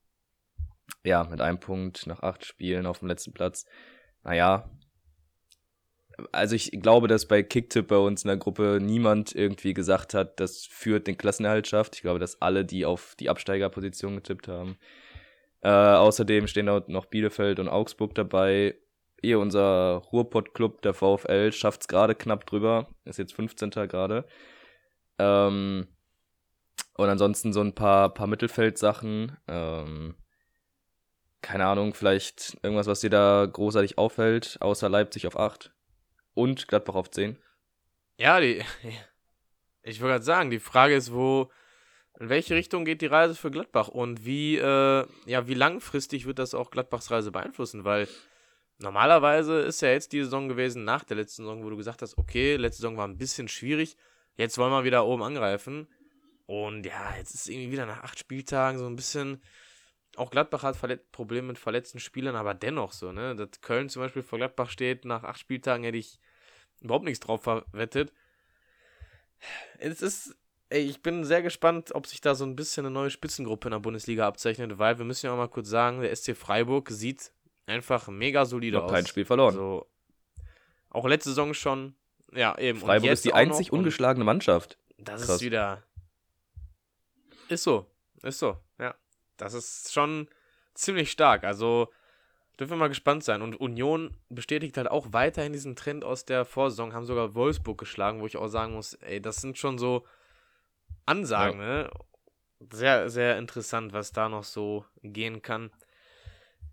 ja, 1.05 1.25
mit 1.25 1.41
einem 1.41 1.61
Punkt 1.61 2.07
nach 2.07 2.21
acht 2.21 2.45
Spielen 2.45 2.87
auf 2.87 3.01
dem 3.01 3.09
letzten 3.09 3.33
Platz. 3.33 3.67
Naja, 4.23 4.71
also 6.33 6.55
ich 6.55 6.71
glaube, 6.73 7.09
dass 7.09 7.27
bei 7.27 7.43
Kicktipp 7.43 7.89
bei 7.89 7.97
uns 7.97 8.25
in 8.25 8.29
der 8.29 8.37
Gruppe 8.37 8.79
niemand 8.81 9.35
irgendwie 9.35 9.75
gesagt 9.75 10.15
hat, 10.15 10.41
das 10.41 10.65
führt 10.65 11.07
den 11.07 11.19
Klassenerhalt 11.19 11.67
schafft. 11.67 11.97
Ich 11.97 12.03
glaube, 12.03 12.19
dass 12.19 12.41
alle, 12.41 12.65
die 12.65 12.87
auf 12.87 13.15
die 13.21 13.29
Absteigerposition 13.29 14.17
getippt 14.17 14.49
haben. 14.49 14.77
Äh, 15.61 15.69
außerdem 15.69 16.47
stehen 16.47 16.67
da 16.67 16.83
noch 16.87 17.07
Bielefeld 17.07 17.59
und 17.59 17.69
Augsburg 17.69 18.15
dabei. 18.15 18.77
Ehe 19.23 19.39
unser 19.39 20.03
Ruhrpott-Club, 20.13 20.83
der 20.83 20.95
VfL, 20.95 21.53
schafft 21.53 21.83
es 21.83 21.89
gerade 21.89 22.15
knapp 22.15 22.47
drüber. 22.47 22.89
Ist 23.05 23.19
jetzt 23.19 23.35
15. 23.35 23.71
gerade. 23.71 24.25
Ähm, 25.19 25.87
und 26.95 27.09
ansonsten 27.09 27.53
so 27.53 27.61
ein 27.61 27.75
paar, 27.75 28.13
paar 28.15 28.27
Mittelfeldsachen. 28.27 29.37
Ähm, 29.49 30.15
keine 31.43 31.67
Ahnung, 31.67 31.95
vielleicht 31.95 32.57
irgendwas, 32.63 32.87
was 32.87 33.01
dir 33.01 33.11
da 33.11 33.47
großartig 33.51 33.99
auffällt, 33.99 34.57
außer 34.61 34.89
Leipzig 34.89 35.27
auf 35.27 35.39
8 35.39 35.76
und 36.37 36.69
Gladbach 36.69 36.95
auf 36.95 37.11
10. 37.11 37.37
Ja, 38.19 38.41
die. 38.41 38.63
Ich 39.89 40.01
wollte 40.01 40.15
gerade 40.15 40.25
sagen, 40.25 40.51
die 40.51 40.59
Frage 40.59 40.97
ist, 40.97 41.13
wo. 41.13 41.51
In 42.19 42.29
welche 42.29 42.57
Richtung 42.57 42.85
geht 42.85 43.03
die 43.03 43.07
Reise 43.07 43.35
für 43.35 43.53
Gladbach 43.53 43.89
und 43.89 44.25
wie, 44.25 44.57
äh, 44.57 45.07
ja, 45.27 45.47
wie 45.47 45.55
langfristig 45.55 46.27
wird 46.27 46.39
das 46.39 46.55
auch 46.55 46.71
Gladbachs 46.71 47.11
Reise 47.11 47.31
beeinflussen? 47.31 47.85
Weil 47.85 48.09
normalerweise 48.79 49.61
ist 49.61 49.83
ja 49.83 49.91
jetzt 49.91 50.13
die 50.13 50.25
Saison 50.25 50.49
gewesen, 50.49 50.85
nach 50.85 51.05
der 51.05 51.19
letzten 51.19 51.43
Saison, 51.43 51.63
wo 51.63 51.69
du 51.71 51.77
gesagt 51.77 52.01
hast, 52.01 52.17
okay, 52.17 52.57
letzte 52.57 52.83
Saison 52.83 52.97
war 52.97 53.07
ein 53.07 53.19
bisschen 53.19 53.49
schwierig, 53.49 53.97
jetzt 54.35 54.57
wollen 54.57 54.73
wir 54.73 54.85
wieder 54.85 55.05
oben 55.05 55.23
angreifen. 55.23 55.89
Und 56.47 56.87
ja, 56.87 57.15
jetzt 57.19 57.35
ist 57.35 57.49
irgendwie 57.49 57.73
wieder 57.73 57.87
nach 57.87 58.03
acht 58.03 58.19
Spieltagen 58.19 58.79
so 58.79 58.87
ein 58.87 58.97
bisschen. 58.97 59.43
Auch 60.17 60.31
Gladbach 60.31 60.63
hat 60.63 60.77
Verlet 60.77 61.13
Probleme 61.13 61.49
mit 61.49 61.59
verletzten 61.59 62.01
Spielern, 62.01 62.35
aber 62.35 62.55
dennoch 62.55 62.93
so, 62.93 63.13
ne? 63.13 63.37
Dass 63.37 63.61
Köln 63.61 63.91
zum 63.91 64.01
Beispiel 64.01 64.23
vor 64.23 64.39
Gladbach 64.39 64.71
steht, 64.71 65.05
nach 65.05 65.23
acht 65.23 65.39
Spieltagen 65.39 65.85
hätte 65.85 65.99
ich 65.99 66.19
überhaupt 66.81 67.05
nichts 67.05 67.21
drauf 67.21 67.43
verwettet. 67.43 68.13
Es 69.79 70.03
ist, 70.03 70.37
ey, 70.71 70.83
ich 70.83 71.03
bin 71.03 71.25
sehr 71.25 71.43
gespannt, 71.43 71.95
ob 71.95 72.07
sich 72.07 72.21
da 72.21 72.35
so 72.35 72.45
ein 72.45 72.57
bisschen 72.57 72.87
eine 72.87 72.93
neue 72.95 73.11
Spitzengruppe 73.11 73.69
in 73.69 73.73
der 73.73 73.81
Bundesliga 73.81 74.27
abzeichnet, 74.27 74.79
weil 74.79 74.99
wir 74.99 75.05
müssen 75.05 75.27
ja 75.27 75.33
auch 75.33 75.37
mal 75.37 75.49
kurz 75.49 75.69
sagen, 75.69 76.01
der 76.01 76.15
SC 76.15 76.37
Freiburg 76.37 76.89
sieht 76.91 77.33
einfach 77.67 78.09
mega 78.09 78.45
solide 78.45 78.83
aus. 78.83 78.91
kein 78.91 79.07
Spiel 79.07 79.25
verloren. 79.25 79.55
Also, 79.55 79.87
Auch 80.91 81.07
letzte 81.07 81.31
Saison 81.31 81.53
schon. 81.55 81.95
Ja, 82.33 82.57
eben. 82.59 82.81
Freiburg 82.81 83.11
ist 83.11 83.25
die 83.25 83.35
einzig 83.35 83.73
ungeschlagene 83.73 84.25
Mannschaft. 84.25 84.79
Das 84.99 85.23
Krass. 85.27 85.37
ist 85.37 85.43
wieder. 85.43 85.83
Ist 87.49 87.63
so. 87.63 87.87
Ist 88.23 88.39
so, 88.39 88.57
ja. 88.79 88.95
Das 89.37 89.55
ist 89.55 89.93
schon 89.93 90.29
ziemlich 90.75 91.11
stark. 91.11 91.45
Also 91.45 91.93
dürfen 92.59 92.73
wir 92.73 92.77
mal 92.77 92.89
gespannt 92.89 93.25
sein. 93.25 93.43
Und 93.43 93.61
Union 93.61 94.17
bestätigt 94.29 94.77
halt 94.77 94.91
auch 94.91 95.13
weiterhin 95.13 95.53
diesen 95.53 95.77
Trend 95.77 96.05
aus 96.05 96.25
der 96.25 96.45
Vorsaison, 96.45 96.95
haben 96.95 97.05
sogar 97.05 97.35
Wolfsburg 97.35 97.79
geschlagen, 97.79 98.21
wo 98.21 98.27
ich 98.27 98.37
auch 98.37 98.49
sagen 98.49 98.75
muss, 98.75 98.95
ey, 98.95 99.21
das 99.21 99.41
sind 99.41 99.59
schon 99.59 99.79
so 99.79 100.05
Ansagen, 101.05 101.59
ne? 101.59 101.91
Sehr, 102.73 103.11
sehr 103.11 103.39
interessant, 103.39 103.93
was 103.93 104.13
da 104.13 104.29
noch 104.29 104.45
so 104.45 104.87
gehen 105.03 105.43
kann. 105.43 105.71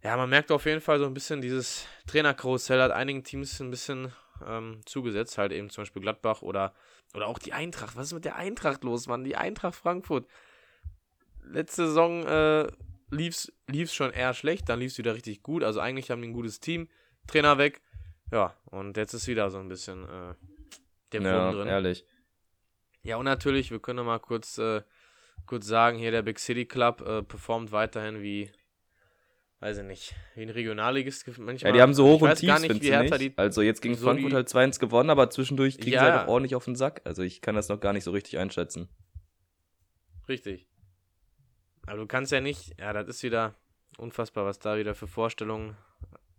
Ja, 0.02 0.16
man 0.18 0.30
merkt 0.30 0.52
auf 0.52 0.66
jeden 0.66 0.82
Fall 0.82 1.00
so 1.00 1.06
ein 1.06 1.14
bisschen, 1.14 1.42
dieses 1.42 1.88
Trainerkarussell 2.08 2.82
hat 2.82 2.92
einigen 2.92 3.24
Teams 3.24 3.60
ein 3.60 3.70
bisschen 3.70 4.14
ähm, 4.46 4.82
zugesetzt, 4.86 5.38
halt 5.38 5.52
eben 5.52 5.70
zum 5.70 5.84
Beispiel 5.84 6.02
Gladbach 6.02 6.42
oder, 6.42 6.74
oder 7.14 7.28
auch 7.28 7.38
die 7.38 7.54
Eintracht. 7.54 7.96
Was 7.96 8.08
ist 8.08 8.14
mit 8.14 8.26
der 8.26 8.38
Eintracht 8.38 8.84
los, 8.84 9.08
Mann? 9.08 9.24
Die 9.24 9.36
Eintracht 9.36 9.76
Frankfurt. 9.76 10.26
Letzte 11.42 11.88
Saison 11.88 12.26
äh, 12.26 12.68
lief's, 13.16 13.52
lief's 13.68 13.94
schon 13.94 14.12
eher 14.12 14.34
schlecht, 14.34 14.70
dann 14.70 14.80
lief's 14.80 14.98
wieder 14.98 15.14
richtig 15.16 15.44
gut. 15.44 15.64
Also 15.64 15.80
eigentlich 15.80 16.12
haben 16.12 16.22
die 16.22 16.28
ein 16.30 16.34
gutes 16.34 16.60
Team. 16.60 16.88
Trainer 17.28 17.58
weg. 17.58 17.82
Ja, 18.32 18.56
und 18.66 18.98
jetzt 18.98 19.14
ist 19.14 19.28
wieder 19.28 19.50
so 19.50 19.60
ein 19.60 19.70
bisschen 19.70 20.04
äh, 20.04 20.34
der 21.12 21.22
Wurm 21.22 21.32
Ja, 21.32 21.52
drin. 21.52 21.68
ehrlich. 21.68 22.06
Ja, 23.04 23.18
und 23.18 23.26
natürlich, 23.26 23.70
wir 23.72 23.80
können 23.80 24.06
mal 24.06 24.20
kurz, 24.20 24.58
äh, 24.58 24.82
kurz 25.46 25.68
sagen, 25.68 25.98
hier 25.98 26.12
der 26.12 26.22
Big 26.22 26.40
City 26.40 26.66
Club 26.66 27.02
äh, 27.02 27.22
performt 27.22 27.72
weiterhin 27.72 28.22
wie, 28.22 28.50
weiß 29.60 29.80
ich 29.80 29.84
nicht, 29.84 30.16
wie 30.36 30.42
ein 30.44 30.50
Regionalligist. 30.50 31.28
Manchmal, 31.38 31.70
Ja, 31.70 31.74
die 31.74 31.82
haben 31.82 31.94
so 31.94 32.06
hoch 32.06 32.24
ich 32.26 32.30
und 32.30 32.36
tief, 32.36 32.60
nicht, 32.60 32.82
nicht? 32.82 33.22
die. 33.22 33.34
Also 33.38 33.62
jetzt 33.62 33.82
gegen 33.82 33.96
so 33.96 34.06
Frankfurt 34.08 34.34
halt 34.34 34.48
2-1 34.50 34.80
gewonnen, 34.80 35.10
aber 35.10 35.30
zwischendurch 35.30 35.78
kriegen 35.78 35.92
Ja. 35.94 36.00
sie 36.06 36.12
halt 36.12 36.24
auch 36.24 36.28
ordentlich 36.30 36.56
auf 36.56 36.66
den 36.66 36.76
Sack. 36.76 37.02
Also 37.04 37.22
ich 37.24 37.42
kann 37.42 37.56
das 37.56 37.70
noch 37.70 37.80
gar 37.80 37.94
nicht 37.94 38.04
so 38.06 38.12
richtig 38.12 38.38
einschätzen. 38.40 38.90
Richtig. 40.28 40.66
Aber 41.86 41.98
du 41.98 42.08
kannst 42.08 42.32
ja 42.32 42.40
nicht, 42.42 42.80
ja, 42.80 42.94
das 42.94 43.08
ist 43.08 43.24
wieder 43.24 43.54
unfassbar, 43.98 44.46
was 44.46 44.60
da 44.60 44.78
wieder 44.78 44.96
für 44.96 45.08
Vorstellungen 45.08 45.76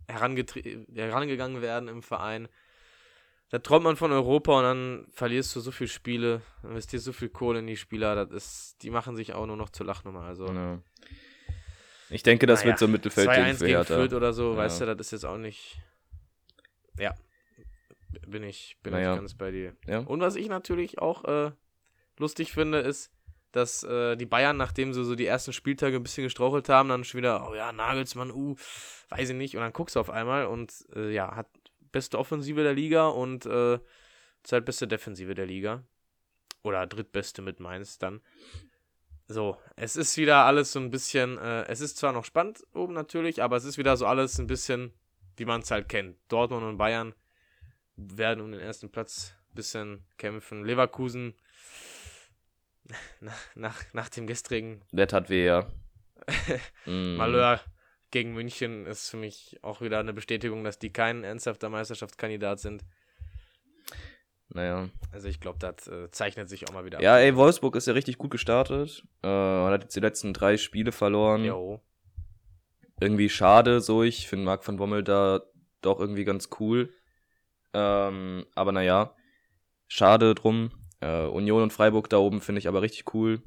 herangegangen 0.07 1.61
werden 1.61 1.87
im 1.89 2.01
Verein. 2.03 2.47
Da 3.49 3.59
träumt 3.59 3.83
man 3.83 3.95
von 3.95 4.11
Europa 4.11 4.57
und 4.57 4.63
dann 4.63 5.07
verlierst 5.11 5.55
du 5.55 5.59
so 5.59 5.71
viele 5.71 5.87
Spiele, 5.87 6.41
investierst 6.63 7.05
so 7.05 7.13
viel 7.13 7.29
Kohle 7.29 7.59
in 7.59 7.67
die 7.67 7.77
Spieler, 7.77 8.15
das 8.25 8.31
ist, 8.31 8.83
die 8.83 8.89
machen 8.89 9.15
sich 9.15 9.33
auch 9.33 9.45
nur 9.45 9.55
noch 9.55 9.69
zur 9.69 9.85
Lachnummer. 9.85 10.21
Also, 10.23 10.47
Ja. 10.47 10.79
Ich 12.09 12.21
denke, 12.21 12.45
das 12.45 12.59
naja, 12.59 12.67
wird 12.69 12.79
so 12.79 12.85
ein 12.85 12.91
Mittelfeldding 12.91 13.33
2-1 13.45 13.57
für 13.57 13.65
gegen. 13.65 13.83
Fürth 13.83 14.13
oder 14.13 14.31
so, 14.33 14.51
Ja. 14.51 14.57
weißt 14.57 14.81
du, 14.81 14.85
das 14.95 15.07
ist 15.07 15.11
jetzt 15.11 15.25
auch 15.25 15.37
nicht. 15.37 15.79
Ja. 16.99 17.15
Bin 18.27 18.43
ich, 18.43 18.77
bin 18.83 18.93
Naja. 18.93 19.13
ich 19.13 19.19
ganz 19.19 19.33
bei 19.33 19.49
dir. 19.51 19.75
Ja. 19.87 19.99
Und 19.99 20.21
was 20.21 20.35
ich 20.35 20.47
natürlich 20.47 20.99
auch 20.99 21.23
äh, 21.25 21.51
lustig 22.17 22.51
finde, 22.53 22.79
ist, 22.79 23.11
dass 23.55 23.83
äh, 23.83 24.17
die 24.17 24.25
Bayern, 24.25 24.57
nachdem 24.57 24.93
sie 24.93 25.05
so 25.05 25.15
die 25.15 25.25
ersten 25.25 25.53
Spieltage 25.53 25.95
ein 25.95 26.03
bisschen 26.03 26.25
gestrauchelt 26.25 26.67
haben, 26.67 26.89
dann 26.89 27.05
schon 27.05 27.19
wieder, 27.19 27.49
oh 27.49 27.55
ja, 27.55 27.71
Nagelsmann, 27.71 28.31
uh, 28.31 28.55
weiß 29.09 29.29
ich 29.29 29.35
nicht. 29.35 29.55
Und 29.55 29.61
dann 29.61 29.71
guckst 29.71 29.95
du 29.95 30.01
auf 30.01 30.09
einmal 30.09 30.47
und 30.47 30.73
äh, 30.93 31.13
ja, 31.13 31.35
hat 31.35 31.47
beste 31.91 32.19
Offensive 32.19 32.63
der 32.63 32.73
Liga 32.73 33.07
und 33.07 33.45
äh, 33.45 33.79
zweitbeste 34.43 34.89
Defensive 34.89 35.35
der 35.35 35.45
Liga. 35.45 35.83
Oder 36.63 36.85
drittbeste 36.85 37.41
mit 37.41 37.61
Mainz 37.61 37.97
dann. 37.97 38.19
So, 39.27 39.57
es 39.77 39.95
ist 39.95 40.17
wieder 40.17 40.43
alles 40.43 40.73
so 40.73 40.79
ein 40.79 40.91
bisschen, 40.91 41.37
äh, 41.37 41.63
es 41.67 41.79
ist 41.79 41.97
zwar 41.97 42.11
noch 42.11 42.25
spannend 42.25 42.61
oben 42.73 42.93
natürlich, 42.93 43.41
aber 43.41 43.55
es 43.55 43.63
ist 43.63 43.77
wieder 43.77 43.95
so 43.95 44.05
alles 44.05 44.37
ein 44.37 44.47
bisschen, 44.47 44.91
wie 45.37 45.45
man 45.45 45.61
es 45.61 45.71
halt 45.71 45.87
kennt. 45.87 46.17
Dortmund 46.27 46.63
und 46.63 46.77
Bayern 46.77 47.15
werden 47.95 48.41
um 48.41 48.51
den 48.51 48.59
ersten 48.59 48.91
Platz 48.91 49.33
ein 49.51 49.55
bisschen 49.55 50.05
kämpfen. 50.17 50.65
Leverkusen 50.65 51.35
nach, 53.19 53.55
nach, 53.55 53.93
nach 53.93 54.09
dem 54.09 54.27
gestrigen 54.27 54.81
Der 54.91 55.07
tat 55.07 55.29
weh, 55.29 55.45
ja. 55.45 55.67
Mm. 56.85 57.17
Malheur 57.17 57.59
gegen 58.11 58.33
München 58.33 58.85
ist 58.85 59.09
für 59.09 59.17
mich 59.17 59.59
auch 59.61 59.81
wieder 59.81 59.99
eine 59.99 60.13
Bestätigung, 60.13 60.63
dass 60.63 60.79
die 60.79 60.91
kein 60.91 61.23
ernsthafter 61.23 61.69
Meisterschaftskandidat 61.69 62.59
sind. 62.59 62.85
Naja. 64.49 64.89
Also 65.11 65.27
ich 65.27 65.39
glaube, 65.39 65.59
das 65.59 65.87
äh, 65.87 66.09
zeichnet 66.11 66.47
sich 66.47 66.67
auch 66.67 66.73
mal 66.73 66.85
wieder 66.85 67.01
Ja, 67.01 67.17
ey, 67.17 67.35
Wolfsburg 67.35 67.75
ist 67.75 67.87
ja 67.87 67.93
richtig 67.93 68.17
gut 68.17 68.31
gestartet. 68.31 69.03
Äh, 69.21 69.27
hat 69.27 69.83
jetzt 69.83 69.95
die 69.95 70.01
letzten 70.01 70.33
drei 70.33 70.57
Spiele 70.57 70.91
verloren. 70.91 71.43
Jo. 71.43 71.81
Irgendwie 73.01 73.29
schade, 73.29 73.81
so. 73.81 74.03
Ich 74.03 74.27
finde 74.27 74.45
Marc 74.45 74.65
van 74.65 74.77
Bommel 74.77 75.03
da 75.03 75.41
doch 75.81 75.99
irgendwie 75.99 76.23
ganz 76.23 76.49
cool. 76.59 76.93
Ähm, 77.73 78.45
aber 78.55 78.71
naja, 78.71 79.13
schade 79.87 80.35
drum. 80.35 80.71
Äh, 81.01 81.25
Union 81.27 81.61
und 81.63 81.73
Freiburg 81.73 82.09
da 82.09 82.17
oben 82.17 82.41
finde 82.41 82.59
ich 82.59 82.67
aber 82.67 82.81
richtig 82.81 83.13
cool. 83.13 83.41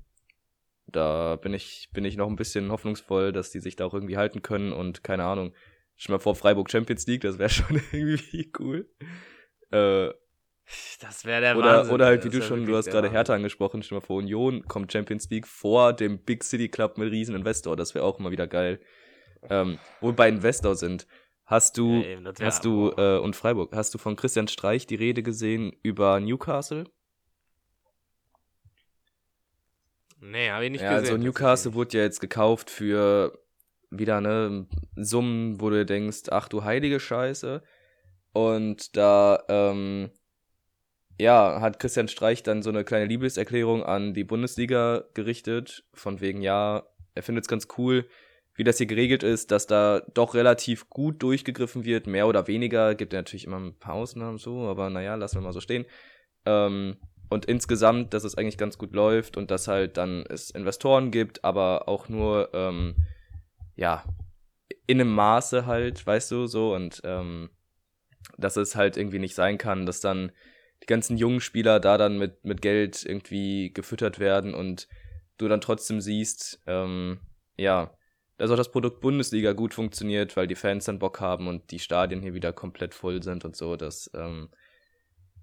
Da 0.87 1.37
bin 1.37 1.53
ich, 1.55 1.89
bin 1.93 2.05
ich 2.05 2.17
noch 2.17 2.29
ein 2.29 2.37
bisschen 2.37 2.71
hoffnungsvoll, 2.73 3.33
dass 3.33 3.51
die 3.51 3.61
sich 3.61 3.77
da 3.77 3.85
auch 3.87 3.95
irgendwie 3.95 4.17
halten 4.17 4.43
können 4.43 4.73
und 4.73 5.05
keine 5.05 5.25
Ahnung. 5.25 5.53
Stell 5.97 6.15
mal 6.15 6.19
vor, 6.21 6.35
Freiburg 6.37 6.71
Champions 6.71 7.07
League, 7.07 7.23
das 7.23 7.39
wäre 7.39 7.51
schon 7.51 7.81
irgendwie 7.93 8.51
cool. 8.59 8.89
Äh, 9.71 10.11
Das 11.01 11.25
wäre 11.25 11.41
der 11.41 11.57
oder, 11.59 11.79
Wahnsinn. 11.79 11.95
oder 11.95 12.07
halt, 12.07 12.25
Das 12.25 12.33
wie 12.33 12.39
du 12.39 12.43
schon, 12.43 12.65
du 12.67 12.77
hast 12.77 12.87
gerade. 12.91 13.11
Hertha 13.11 13.35
angesprochen, 13.35 13.83
stell 13.83 13.99
mal 13.99 14.05
vor, 14.05 14.17
Union 14.19 14.63
kommt 14.65 14.93
Champions 14.93 15.29
League 15.31 15.47
vor 15.47 15.93
dem 15.93 16.19
Big 16.25 16.45
City 16.45 16.69
Club 16.69 16.97
mit 16.99 17.11
riesen 17.11 17.35
Investor, 17.35 17.77
das 17.77 17.95
wäre 17.95 18.05
auch 18.05 18.19
immer 18.19 18.31
wieder 18.31 18.47
geil. 18.47 18.81
Ähm, 19.51 19.79
wo 20.01 20.09
wir 20.09 20.15
bei 20.17 20.29
Investor 20.29 20.75
sind, 20.75 21.07
hast 21.45 21.79
du, 21.79 22.01
Ja, 22.01 22.07
eben, 22.09 22.27
hast 22.41 22.65
du, 22.65 22.91
äh, 22.97 23.19
und 23.19 23.37
Freiburg, 23.37 23.75
hast 23.75 23.95
du 23.95 23.99
von 23.99 24.17
Christian 24.17 24.49
Streich 24.49 24.87
die 24.87 24.97
Rede 24.97 25.23
gesehen 25.23 25.73
über 25.83 26.19
Newcastle? 26.21 26.85
Nee, 30.21 30.51
habe 30.51 30.65
ich 30.65 30.73
nicht 30.73 30.83
ja, 30.83 30.99
gesehen. 30.99 31.15
also 31.15 31.25
Newcastle 31.25 31.75
wurde 31.75 31.99
ja 31.99 32.05
jetzt 32.05 32.21
gekauft 32.21 32.71
für 32.71 33.39
wieder 33.91 34.21
ne 34.21 34.67
Summen, 34.97 35.61
wo 35.61 35.71
du 35.71 35.85
denkst, 35.87 36.25
ach 36.31 36.49
du 36.49 36.65
heilige 36.65 37.01
Scheiße. 37.01 37.63
Und 38.33 38.97
da 38.97 39.43
ähm, 39.49 40.11
ja, 41.19 41.61
hat 41.61 41.81
Christian 41.81 42.09
Streich 42.09 42.43
dann 42.43 42.63
so 42.63 42.71
eine 42.71 42.85
kleine 42.85 43.07
Liebeserklärung 43.07 43.83
an 43.83 44.15
die 44.15 44.25
Bundesliga 44.25 45.05
gerichtet, 45.15 45.85
von 45.93 46.21
wegen 46.21 46.43
ja, 46.43 46.87
er 47.15 47.23
findet 47.23 47.45
es 47.45 47.49
ganz 47.49 47.67
cool, 47.77 48.09
wie 48.55 48.65
das 48.65 48.79
hier 48.79 48.87
geregelt 48.87 49.23
ist, 49.23 49.51
dass 49.51 49.67
da 49.67 50.03
doch 50.15 50.35
relativ 50.35 50.89
gut 50.91 51.23
durchgegriffen 51.23 51.85
wird, 51.85 52.07
mehr 52.07 52.27
oder 52.27 52.47
weniger, 52.47 52.95
gibt 52.95 53.13
ja 53.13 53.21
natürlich 53.21 53.45
immer 53.45 53.59
ein 53.59 53.79
paar 53.79 53.95
Ausnahmen 53.95 54.39
so, 54.39 54.67
aber 54.67 54.91
naja, 54.91 55.15
lassen 55.15 55.37
wir 55.37 55.43
mal 55.43 55.53
so 55.53 55.61
stehen. 55.61 55.87
Ähm, 56.45 56.97
und 57.29 57.45
insgesamt, 57.45 58.15
dass 58.15 58.25
es 58.25 58.37
eigentlich 58.37 58.59
ganz 58.59 58.79
gut 58.79 58.93
läuft 58.93 59.37
und 59.37 59.51
dass 59.51 59.69
halt 59.69 59.97
dann 59.97 60.25
es 60.29 60.51
Investoren 60.51 61.11
gibt, 61.11 61.45
aber 61.45 61.89
auch 61.89 62.09
nur, 62.09 62.51
ähm, 62.55 62.97
ja, 63.77 64.05
in 64.87 65.01
einem 65.01 65.15
Maße 65.15 65.67
halt, 65.67 66.07
weißt 66.07 66.31
du, 66.31 66.47
so 66.47 66.75
und 66.75 67.01
ähm, 67.05 67.51
dass 68.37 68.57
es 68.57 68.77
halt 68.77 68.97
irgendwie 68.97 69.19
nicht 69.19 69.35
sein 69.35 69.59
kann, 69.59 69.87
dass 69.87 70.01
dann 70.01 70.33
die 70.83 70.87
ganzen 70.87 71.17
jungen 71.17 71.41
Spieler 71.41 71.81
da 71.81 71.99
dann 71.99 72.19
mit, 72.19 72.45
mit 72.45 72.63
Geld 72.63 73.05
irgendwie 73.05 73.73
gefüttert 73.73 74.19
werden 74.19 74.55
und 74.55 74.89
du 75.37 75.49
dann 75.49 75.61
trotzdem 75.61 76.01
siehst, 76.01 76.63
ähm, 76.67 77.21
ja, 77.57 77.97
dass 78.37 78.51
auch 78.51 78.57
das 78.57 78.71
Produkt 78.71 79.01
Bundesliga 79.01 79.53
gut 79.53 79.75
funktioniert, 79.75 80.37
weil 80.37 80.47
die 80.47 80.55
Fans 80.55 80.85
dann 80.85 81.01
Bock 81.01 81.21
haben 81.21 81.49
und 81.49 81.71
die 81.73 81.81
Stadien 81.81 82.23
hier 82.23 82.35
wieder 82.35 82.53
komplett 82.53 82.95
voll 82.95 83.23
sind 83.23 83.45
und 83.45 83.57
so. 83.57 83.77
Das, 83.77 84.11
ähm, 84.15 84.49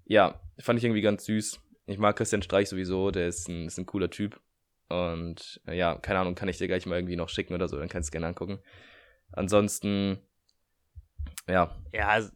ja, 0.05 0.39
fand 0.59 0.79
ich 0.79 0.85
irgendwie 0.85 1.01
ganz 1.01 1.25
süß. 1.25 1.59
Ich 1.85 1.97
mag 1.97 2.15
Christian 2.15 2.41
Streich 2.41 2.69
sowieso, 2.69 3.11
der 3.11 3.27
ist 3.27 3.47
ein, 3.47 3.67
ist 3.67 3.77
ein 3.77 3.85
cooler 3.85 4.09
Typ. 4.09 4.39
Und 4.89 5.61
äh, 5.67 5.77
ja, 5.77 5.95
keine 5.97 6.19
Ahnung, 6.19 6.35
kann 6.35 6.47
ich 6.47 6.57
dir 6.57 6.67
gleich 6.67 6.85
mal 6.85 6.95
irgendwie 6.95 7.15
noch 7.15 7.29
schicken 7.29 7.53
oder 7.53 7.67
so, 7.67 7.77
dann 7.77 7.89
kannst 7.89 8.09
du 8.09 8.11
gerne 8.11 8.27
angucken. 8.27 8.59
Ansonsten, 9.31 10.19
ja, 11.47 11.75
Ja, 11.91 12.09
also, 12.09 12.29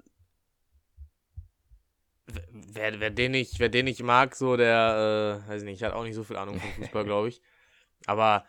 wer, 2.52 3.00
wer, 3.00 3.10
den 3.10 3.32
nicht, 3.32 3.60
wer 3.60 3.70
den 3.70 3.86
nicht 3.86 4.04
mag, 4.04 4.36
so, 4.36 4.58
der, 4.58 5.44
äh, 5.46 5.50
weiß 5.50 5.62
ich 5.62 5.68
nicht, 5.68 5.84
hat 5.84 5.94
auch 5.94 6.04
nicht 6.04 6.16
so 6.16 6.24
viel 6.24 6.38
Ahnung 6.38 6.60
von 6.60 6.70
Fußball, 6.72 7.04
glaube 7.06 7.30
ich. 7.30 7.42
Aber 8.06 8.46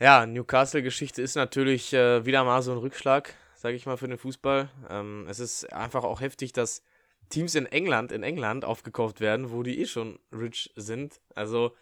ja, 0.00 0.26
Newcastle-Geschichte 0.26 1.22
ist 1.22 1.36
natürlich 1.36 1.92
äh, 1.92 2.24
wieder 2.24 2.44
mal 2.44 2.62
so 2.62 2.72
ein 2.72 2.78
Rückschlag, 2.78 3.34
sage 3.54 3.76
ich 3.76 3.86
mal, 3.86 3.96
für 3.96 4.08
den 4.08 4.18
Fußball. 4.18 4.68
Ähm, 4.90 5.26
es 5.28 5.38
ist 5.38 5.72
einfach 5.72 6.04
auch 6.04 6.20
heftig, 6.20 6.52
dass 6.52 6.82
Teams 7.28 7.54
in 7.54 7.66
England, 7.66 8.12
in 8.12 8.22
England 8.22 8.64
aufgekauft 8.64 9.20
werden, 9.20 9.50
wo 9.50 9.62
die 9.62 9.80
eh 9.80 9.86
schon 9.86 10.18
rich 10.32 10.72
sind. 10.76 11.20
Also 11.34 11.74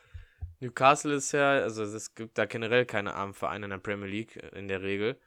Newcastle 0.61 1.15
ist 1.15 1.33
ja, 1.33 1.53
also 1.61 1.83
es 1.83 2.15
gibt 2.15 2.37
da 2.39 2.45
generell 2.45 2.85
keine 2.85 3.15
armen 3.15 3.35
Vereine 3.35 3.67
in 3.67 3.71
der 3.71 3.79
Premier 3.79 4.09
League 4.09 4.37
äh, 4.37 4.59
in 4.59 4.69
der 4.69 4.83
Regel. 4.83 5.19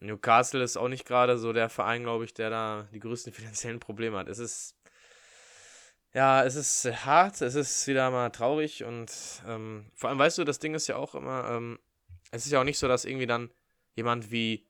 Newcastle 0.00 0.62
ist 0.62 0.76
auch 0.76 0.88
nicht 0.88 1.06
gerade 1.06 1.38
so 1.38 1.52
der 1.52 1.68
Verein, 1.68 2.02
glaube 2.02 2.24
ich, 2.24 2.34
der 2.34 2.50
da 2.50 2.88
die 2.92 3.00
größten 3.00 3.32
finanziellen 3.32 3.80
Probleme 3.80 4.18
hat. 4.18 4.28
Es 4.28 4.38
ist, 4.38 4.74
ja, 6.14 6.44
es 6.44 6.56
ist 6.56 7.04
hart, 7.04 7.40
es 7.42 7.54
ist 7.54 7.86
wieder 7.86 8.10
mal 8.10 8.30
traurig 8.30 8.84
und 8.84 9.12
ähm, 9.46 9.90
vor 9.94 10.10
allem, 10.10 10.18
weißt 10.18 10.38
du, 10.38 10.44
das 10.44 10.58
Ding 10.58 10.74
ist 10.74 10.86
ja 10.86 10.96
auch 10.96 11.14
immer, 11.14 11.48
ähm, 11.50 11.78
es 12.30 12.46
ist 12.46 12.52
ja 12.52 12.60
auch 12.60 12.64
nicht 12.64 12.78
so, 12.78 12.88
dass 12.88 13.04
irgendwie 13.04 13.26
dann 13.26 13.50
jemand 13.94 14.30
wie, 14.30 14.66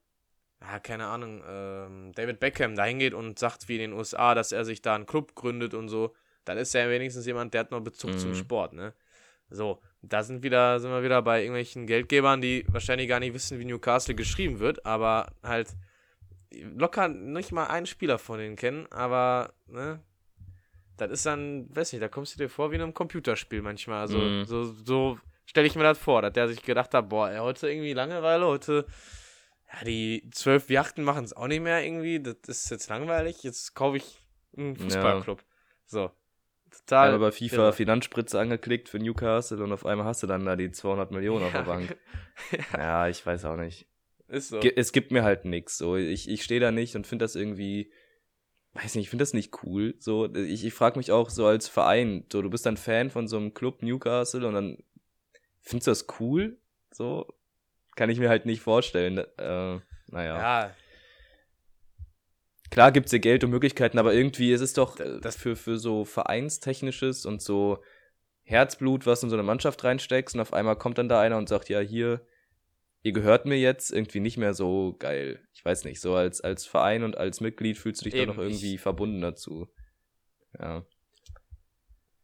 ja, 0.63 0.79
keine 0.79 1.07
Ahnung, 1.07 1.43
ähm, 1.49 2.13
David 2.15 2.41
Beckham 2.41 2.77
da 2.77 2.85
hingeht 2.85 3.15
und 3.15 3.39
sagt 3.39 3.69
wie 3.69 3.75
in 3.77 3.81
den 3.81 3.93
USA, 3.93 4.35
dass 4.35 4.53
er 4.53 4.65
sich 4.65 4.81
da 4.83 4.95
einen 4.95 5.07
Club 5.07 5.35
gründet 5.35 5.75
und 5.75 5.89
so, 5.89 6.15
dann 6.45 6.57
ist 6.59 6.75
er 6.75 6.89
wenigstens 6.91 7.27
jemand, 7.27 7.53
der 7.55 7.61
hat 7.63 7.71
noch 7.71 7.81
Bezug 7.81 8.13
Mhm. 8.13 8.19
zum 8.19 8.35
Sport, 8.35 8.73
ne? 8.73 8.95
So, 9.51 9.81
da 10.01 10.23
sind 10.23 10.43
wieder, 10.43 10.81
sind 10.81 10.91
wir 10.91 11.03
wieder 11.03 11.21
bei 11.23 11.41
irgendwelchen 11.43 11.87
Geldgebern, 11.87 12.41
die 12.41 12.65
wahrscheinlich 12.69 13.09
gar 13.09 13.21
nicht 13.21 13.35
wissen, 13.35 13.59
wie 13.59 13.65
Newcastle 13.65 14.15
geschrieben 14.15 14.61
wird, 14.61 14.87
aber 14.87 15.33
halt 15.43 15.69
locker 16.51 17.09
nicht 17.09 17.53
mal 17.53 17.67
einen 17.67 17.87
Spieler 17.87 18.19
von 18.19 18.39
denen 18.39 18.57
kennen, 18.57 18.87
aber, 18.91 19.53
ne? 19.67 20.01
Das 20.97 21.11
ist 21.11 21.27
dann, 21.27 21.75
weiß 21.75 21.93
nicht, 21.93 22.03
da 22.03 22.09
kommst 22.09 22.35
du 22.35 22.39
dir 22.39 22.49
vor 22.49 22.71
wie 22.71 22.77
in 22.77 22.83
einem 22.83 22.95
Computerspiel 22.95 23.63
manchmal. 23.63 24.01
Also, 24.03 24.19
Mhm. 24.19 24.45
so, 24.45 24.65
so 24.65 25.19
stelle 25.47 25.67
ich 25.67 25.75
mir 25.75 25.83
das 25.83 25.99
vor, 25.99 26.23
dass 26.23 26.33
der 26.33 26.49
sich 26.49 26.63
gedacht 26.63 26.93
hat, 26.95 27.09
boah, 27.09 27.31
ey, 27.31 27.39
heute 27.39 27.69
irgendwie 27.69 27.93
Langeweile, 27.93 28.47
heute, 28.47 28.87
ja, 29.73 29.85
die 29.85 30.29
zwölf 30.33 30.69
Yachten 30.71 31.05
machen 31.05 31.25
es 31.25 31.33
auch 31.33 31.47
nicht 31.47 31.63
mehr 31.63 31.85
irgendwie, 31.85 32.21
das 32.21 32.37
ist 32.47 32.71
jetzt 32.71 32.89
langweilig, 32.89 33.43
jetzt 33.43 33.75
kaufe 33.75 33.97
ich 33.97 34.19
einen 34.57 34.77
Fußballclub. 34.77 35.43
So. 35.87 36.11
Total. 36.71 37.13
Einmal 37.13 37.31
bei 37.31 37.33
FIFA 37.37 37.57
irre. 37.57 37.73
Finanzspritze 37.75 38.41
angeklickt 38.41 38.89
für 38.89 38.99
Newcastle 38.99 39.63
und 39.63 39.73
auf 39.73 39.85
einmal 39.85 40.07
hast 40.07 40.23
du 40.23 40.27
dann 40.27 40.45
da 40.47 40.57
die 40.57 40.71
200 40.71 41.11
Millionen 41.11 41.45
auf 41.45 41.53
der 41.53 41.61
Ja. 41.61 41.67
Bank. 41.67 41.97
Ja, 42.73 43.09
ich 43.09 43.25
weiß 43.25 43.45
auch 43.45 43.57
nicht. 43.57 43.87
Ist 44.29 44.49
so. 44.49 44.59
Es 44.61 44.93
gibt 44.93 45.11
mir 45.11 45.23
halt 45.23 45.45
nix. 45.45 45.77
So, 45.77 45.97
ich, 45.97 46.29
ich 46.31 46.43
stehe 46.43 46.61
da 46.61 46.73
nicht 46.73 46.97
und 46.97 47.07
finde 47.07 47.25
das 47.25 47.37
irgendwie, 47.37 47.93
weiß 48.73 48.95
nicht, 48.95 49.05
ich 49.05 49.11
finde 49.11 49.23
das 49.23 49.35
nicht 49.35 49.63
cool. 49.65 49.95
So, 49.99 50.35
ich, 50.35 50.65
ich 50.65 50.73
frage 50.73 50.99
mich 50.99 51.13
auch 51.13 51.29
so 51.29 51.45
als 51.45 51.69
Verein, 51.69 52.25
so, 52.33 52.41
du 52.41 52.49
bist 52.49 52.65
dann 52.65 52.79
Fan 52.79 53.11
von 53.11 53.29
so 53.29 53.37
einem 53.37 53.53
Club 53.53 53.83
Newcastle 53.83 54.47
und 54.47 54.55
dann 54.55 54.79
findest 55.61 55.87
du 55.89 55.91
das 55.91 56.07
cool? 56.21 56.59
So, 56.91 57.27
kann 57.97 58.11
ich 58.11 58.19
mir 58.19 58.29
halt 58.29 58.47
nicht 58.47 58.61
vorstellen. 58.63 59.19
Äh, 59.19 59.81
naja. 60.09 60.39
ja, 60.67 60.75
Klar 62.71 62.91
gibt's 62.93 63.11
dir 63.11 63.21
Geld 63.21 63.45
und 63.45 63.51
Möglichkeiten, 63.51 63.99
aber 63.99 64.15
irgendwie 64.15 64.53
ist 64.53 64.63
es 64.63 64.73
doch 64.73 64.99
äh, 64.99 65.21
das- 65.21 65.37
für, 65.37 65.57
für 65.57 65.79
so 65.79 66.05
Vereinstechnisches 66.05 67.27
und 67.27 67.43
so 67.43 67.83
Herzblut, 68.45 69.07
was 69.07 69.21
du 69.21 69.27
in 69.27 69.31
so 69.31 69.37
eine 69.37 69.43
Mannschaft 69.43 69.85
reinsteckst 69.85 70.35
und 70.35 70.41
auf 70.41 70.53
einmal 70.53 70.77
kommt 70.77 70.99
dann 70.99 71.09
da 71.09 71.21
einer 71.21 71.37
und 71.39 71.49
sagt, 71.49 71.69
ja, 71.69 71.81
hier, 71.81 72.27
ihr 73.03 73.13
gehört 73.13 73.45
mir 73.47 73.59
jetzt 73.59 73.93
irgendwie 73.93 74.21
nicht 74.21 74.37
mehr 74.39 74.55
so 74.55 74.97
geil. 74.99 75.41
Ich 75.53 75.65
weiß 75.65 75.85
nicht, 75.85 76.01
so 76.01 76.15
als, 76.15 76.41
als 76.41 76.65
Verein 76.67 77.03
und 77.05 77.17
als 77.17 77.41
Mitglied 77.41 77.77
fühlst 77.79 78.01
du 78.01 78.05
dich 78.07 78.15
Eben, 78.15 78.29
doch 78.29 78.37
noch 78.37 78.43
irgendwie 78.43 78.75
ich- 78.75 78.81
verbunden 78.81 79.21
dazu. 79.21 79.69
Ja. 80.59 80.85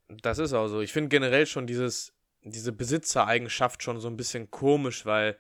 Das 0.09 0.39
ist 0.39 0.55
auch 0.55 0.69
so. 0.69 0.81
Ich 0.81 0.93
finde 0.93 1.11
generell 1.11 1.45
schon 1.47 1.67
dieses, 1.67 2.15
diese 2.43 2.73
Besitzereigenschaft 2.73 3.83
schon 3.83 4.01
so 4.01 4.09
ein 4.09 4.17
bisschen 4.17 4.51
komisch, 4.51 5.05
weil, 5.05 5.37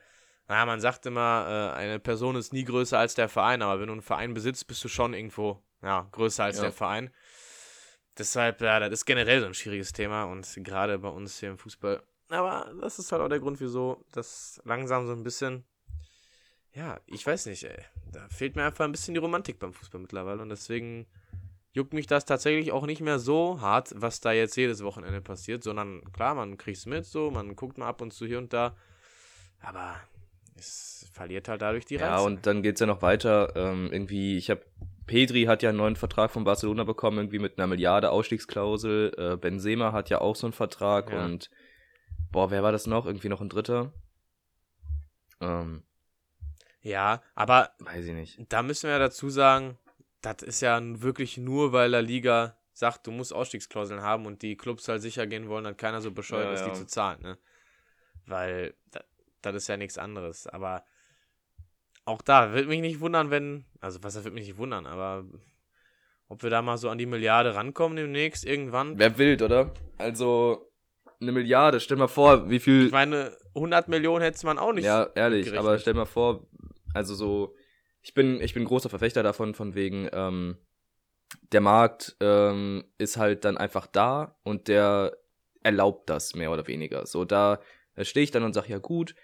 naja, 0.48 0.66
man 0.66 0.80
sagt 0.80 1.06
immer, 1.06 1.72
äh, 1.74 1.76
eine 1.78 1.98
Person 1.98 2.36
ist 2.36 2.52
nie 2.52 2.64
größer 2.64 2.98
als 2.98 3.14
der 3.14 3.28
Verein, 3.28 3.62
aber 3.62 3.80
wenn 3.80 3.86
du 3.88 3.92
einen 3.92 4.02
Verein 4.02 4.34
besitzt, 4.34 4.66
bist 4.66 4.82
du 4.82 4.88
schon 4.88 5.14
irgendwo, 5.14 5.62
ja, 5.82 6.08
größer 6.12 6.44
als 6.44 6.56
Ja. 6.56 6.62
der 6.64 6.72
Verein. 6.72 7.10
Deshalb, 8.16 8.60
ja, 8.60 8.80
das 8.80 8.90
ist 8.90 9.04
generell 9.04 9.40
so 9.40 9.46
ein 9.46 9.54
schwieriges 9.54 9.92
Thema 9.92 10.24
und 10.24 10.52
gerade 10.64 10.98
bei 10.98 11.08
uns 11.08 11.38
hier 11.38 11.50
im 11.50 11.58
Fußball. 11.58 12.02
Aber 12.30 12.72
das 12.80 12.98
ist 12.98 13.12
halt 13.12 13.22
auch 13.22 13.28
der 13.28 13.38
Grund, 13.40 13.60
wieso 13.60 14.04
das 14.12 14.60
langsam 14.64 15.06
so 15.06 15.12
ein 15.12 15.22
bisschen, 15.22 15.64
ja, 16.72 16.98
ich 17.06 17.26
weiß 17.26 17.46
nicht, 17.46 17.62
ey. 17.64 17.84
Da 18.10 18.28
fehlt 18.28 18.56
mir 18.56 18.64
einfach 18.64 18.84
ein 18.84 18.92
bisschen 18.92 19.14
die 19.14 19.20
Romantik 19.20 19.58
beim 19.58 19.72
Fußball 19.72 20.00
mittlerweile 20.00 20.42
und 20.42 20.48
deswegen 20.48 21.06
juckt 21.72 21.92
mich 21.92 22.06
das 22.06 22.24
tatsächlich 22.24 22.72
auch 22.72 22.86
nicht 22.86 23.00
mehr 23.00 23.18
so 23.18 23.60
hart, 23.60 23.92
was 23.94 24.20
da 24.20 24.32
jetzt 24.32 24.56
jedes 24.56 24.82
Wochenende 24.82 25.20
passiert, 25.20 25.62
sondern 25.62 26.02
klar, 26.12 26.34
man 26.34 26.56
kriegt 26.56 26.78
es 26.78 26.86
mit, 26.86 27.04
so, 27.06 27.30
man 27.30 27.54
guckt 27.54 27.78
mal 27.78 27.86
ab 27.86 28.00
und 28.00 28.12
zu 28.12 28.26
hier 28.26 28.38
und 28.38 28.52
da, 28.52 28.74
aber 29.60 29.96
es 30.58 31.08
verliert 31.12 31.48
halt 31.48 31.62
dadurch 31.62 31.84
die 31.84 31.96
Reize. 31.96 32.10
Ja, 32.10 32.18
und 32.20 32.46
dann 32.46 32.62
geht's 32.62 32.80
ja 32.80 32.86
noch 32.86 33.02
weiter. 33.02 33.54
Ähm, 33.56 33.90
irgendwie, 33.92 34.36
ich 34.36 34.50
habe 34.50 34.64
Pedri 35.06 35.44
hat 35.44 35.62
ja 35.62 35.70
einen 35.70 35.78
neuen 35.78 35.96
Vertrag 35.96 36.30
von 36.30 36.44
Barcelona 36.44 36.84
bekommen, 36.84 37.18
irgendwie 37.18 37.38
mit 37.38 37.58
einer 37.58 37.66
Milliarde 37.66 38.10
Ausstiegsklausel. 38.10 39.14
Äh, 39.16 39.36
Benzema 39.36 39.92
hat 39.92 40.10
ja 40.10 40.20
auch 40.20 40.36
so 40.36 40.46
einen 40.46 40.52
Vertrag 40.52 41.10
Ja. 41.10 41.24
und 41.24 41.50
boah, 42.30 42.50
wer 42.50 42.62
war 42.62 42.72
das 42.72 42.86
noch? 42.86 43.06
Irgendwie 43.06 43.28
noch 43.30 43.40
ein 43.40 43.48
Dritter? 43.48 43.92
Ähm, 45.40 45.82
ja, 46.80 47.22
aber 47.34 47.70
weiß 47.78 48.04
ich 48.06 48.14
nicht. 48.14 48.38
da 48.52 48.62
müssen 48.62 48.84
wir 48.84 48.92
ja 48.92 48.98
dazu 48.98 49.30
sagen, 49.30 49.78
das 50.20 50.42
ist 50.42 50.60
ja 50.60 50.80
wirklich 50.82 51.38
nur, 51.38 51.72
weil 51.72 51.90
La 51.90 52.00
Liga 52.00 52.56
sagt, 52.72 53.06
du 53.06 53.10
musst 53.10 53.32
Ausstiegsklauseln 53.32 54.02
haben 54.02 54.26
und 54.26 54.42
die 54.42 54.56
Clubs 54.56 54.86
halt 54.88 55.02
sicher 55.02 55.26
gehen 55.26 55.48
wollen, 55.48 55.64
dass 55.64 55.76
keiner 55.76 56.00
so 56.00 56.10
bescheuert 56.12 56.46
Ja, 56.46 56.52
ist, 56.54 56.64
die 56.64 56.68
ja. 56.68 56.74
zu 56.74 56.86
zahlen, 56.86 57.20
ne? 57.22 57.38
Weil 58.26 58.74
das 59.42 59.54
ist 59.54 59.68
ja 59.68 59.76
nichts 59.76 59.98
anderes. 59.98 60.46
Aber 60.46 60.84
auch 62.04 62.22
da 62.22 62.52
würde 62.52 62.68
mich 62.68 62.80
nicht 62.80 63.00
wundern, 63.00 63.30
wenn, 63.30 63.64
also 63.80 64.02
was 64.02 64.16
würde 64.16 64.32
mich 64.32 64.46
nicht 64.46 64.58
wundern, 64.58 64.86
aber 64.86 65.24
ob 66.28 66.42
wir 66.42 66.50
da 66.50 66.62
mal 66.62 66.76
so 66.76 66.90
an 66.90 66.98
die 66.98 67.06
Milliarde 67.06 67.54
rankommen 67.54 67.96
demnächst 67.96 68.44
irgendwann. 68.44 68.98
Wer 68.98 69.16
wild, 69.18 69.42
oder? 69.42 69.72
Also, 69.96 70.70
eine 71.20 71.32
Milliarde, 71.32 71.80
stell 71.80 71.96
mal 71.96 72.08
vor, 72.08 72.50
wie 72.50 72.60
viel. 72.60 72.86
Ich 72.86 72.92
meine, 72.92 73.36
100 73.54 73.88
Millionen 73.88 74.22
hätte 74.22 74.44
man 74.46 74.58
auch 74.58 74.72
nicht. 74.72 74.84
ja, 74.84 75.08
ehrlich, 75.14 75.46
gerechnet. 75.46 75.66
aber 75.66 75.78
stell 75.78 75.94
mal 75.94 76.04
vor, 76.04 76.46
also 76.94 77.14
so, 77.14 77.54
ich 78.02 78.14
bin, 78.14 78.40
ich 78.40 78.54
bin 78.54 78.64
großer 78.64 78.90
Verfechter 78.90 79.22
davon, 79.22 79.54
von 79.54 79.74
wegen, 79.74 80.08
ähm, 80.12 80.58
der 81.52 81.60
Markt 81.60 82.16
ähm, 82.20 82.84
ist 82.98 83.16
halt 83.16 83.44
dann 83.44 83.58
einfach 83.58 83.86
da 83.86 84.38
und 84.44 84.68
der 84.68 85.16
erlaubt 85.62 86.08
das 86.08 86.34
mehr 86.34 86.50
oder 86.52 86.66
weniger. 86.66 87.06
So, 87.06 87.24
da, 87.24 87.60
da 87.94 88.04
stehe 88.04 88.24
ich 88.24 88.30
dann 88.30 88.44
und 88.44 88.54
sage, 88.54 88.68
ja 88.68 88.78
gut, 88.78 89.14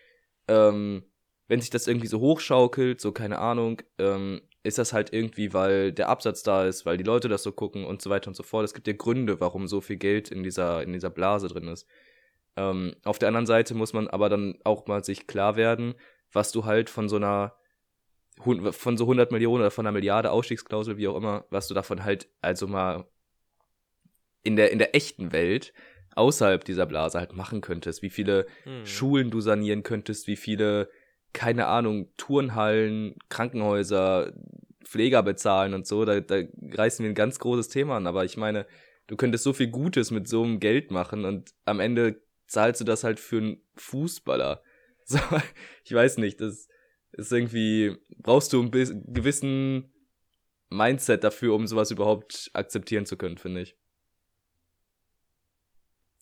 ähm, 0.48 1.04
wenn 1.48 1.60
sich 1.60 1.70
das 1.70 1.86
irgendwie 1.86 2.06
so 2.06 2.20
hochschaukelt, 2.20 3.00
so 3.00 3.12
keine 3.12 3.38
Ahnung, 3.38 3.82
ähm, 3.98 4.40
ist 4.62 4.78
das 4.78 4.92
halt 4.92 5.12
irgendwie, 5.12 5.52
weil 5.52 5.92
der 5.92 6.08
Absatz 6.08 6.42
da 6.42 6.64
ist, 6.64 6.86
weil 6.86 6.96
die 6.96 7.04
Leute 7.04 7.28
das 7.28 7.42
so 7.42 7.52
gucken 7.52 7.84
und 7.84 8.00
so 8.00 8.08
weiter 8.08 8.28
und 8.28 8.34
so 8.34 8.42
fort. 8.42 8.64
Es 8.64 8.72
gibt 8.72 8.86
ja 8.86 8.94
Gründe, 8.94 9.40
warum 9.40 9.68
so 9.68 9.80
viel 9.82 9.96
Geld 9.96 10.30
in 10.30 10.42
dieser, 10.42 10.82
in 10.82 10.92
dieser 10.92 11.10
Blase 11.10 11.48
drin 11.48 11.68
ist. 11.68 11.86
Ähm, 12.56 12.94
auf 13.04 13.18
der 13.18 13.28
anderen 13.28 13.46
Seite 13.46 13.74
muss 13.74 13.92
man 13.92 14.08
aber 14.08 14.28
dann 14.28 14.58
auch 14.64 14.86
mal 14.86 15.04
sich 15.04 15.26
klar 15.26 15.56
werden, 15.56 15.94
was 16.32 16.50
du 16.50 16.64
halt 16.64 16.88
von 16.88 17.08
so 17.08 17.16
einer 17.16 17.54
von 18.36 18.96
so 18.96 19.04
100 19.04 19.30
Millionen 19.30 19.60
oder 19.60 19.70
von 19.70 19.86
einer 19.86 19.92
Milliarde 19.92 20.32
Ausstiegsklausel, 20.32 20.96
wie 20.96 21.06
auch 21.06 21.16
immer, 21.16 21.44
was 21.50 21.68
du 21.68 21.74
davon 21.74 22.02
halt 22.02 22.28
also 22.40 22.66
mal 22.66 23.06
in 24.42 24.56
der, 24.56 24.72
in 24.72 24.78
der 24.78 24.96
echten 24.96 25.30
Welt 25.30 25.72
außerhalb 26.16 26.64
dieser 26.64 26.86
Blase 26.86 27.18
halt 27.18 27.32
machen 27.34 27.60
könntest, 27.60 28.02
wie 28.02 28.10
viele 28.10 28.46
Hm. 28.64 28.84
Schulen 28.86 29.30
du 29.30 29.40
sanieren 29.40 29.82
könntest, 29.82 30.26
wie 30.26 30.36
viele, 30.36 30.88
keine 31.32 31.66
Ahnung, 31.66 32.10
Turnhallen, 32.16 33.16
Krankenhäuser, 33.28 34.32
Pfleger 34.84 35.22
bezahlen 35.22 35.74
und 35.74 35.86
so, 35.86 36.04
da, 36.04 36.20
da 36.20 36.42
reißen 36.72 37.02
wir 37.02 37.10
ein 37.10 37.14
ganz 37.16 37.38
großes 37.38 37.68
Thema 37.68 37.96
an, 37.96 38.06
aber 38.06 38.24
ich 38.24 38.36
meine, 38.36 38.66
du 39.06 39.16
könntest 39.16 39.44
so 39.44 39.52
viel 39.52 39.68
Gutes 39.68 40.10
mit 40.10 40.28
so 40.28 40.42
einem 40.42 40.60
Geld 40.60 40.90
machen 40.90 41.24
und 41.24 41.54
am 41.64 41.80
Ende 41.80 42.20
zahlst 42.46 42.80
du 42.80 42.84
das 42.84 43.02
halt 43.04 43.18
für 43.20 43.38
einen 43.38 43.60
Fußballer. 43.76 44.62
So, 45.06 45.18
ich 45.84 45.92
weiß 45.92 46.16
nicht, 46.16 46.40
das 46.40 46.66
ist 47.12 47.30
irgendwie, 47.30 47.94
brauchst 48.16 48.54
du 48.54 48.62
ein 48.62 48.70
bis- 48.70 48.94
gewissen 49.04 49.92
Mindset 50.70 51.22
dafür, 51.24 51.54
um 51.54 51.66
sowas 51.66 51.90
überhaupt 51.90 52.50
akzeptieren 52.54 53.04
zu 53.04 53.18
können, 53.18 53.36
finde 53.36 53.60
ich. 53.60 53.76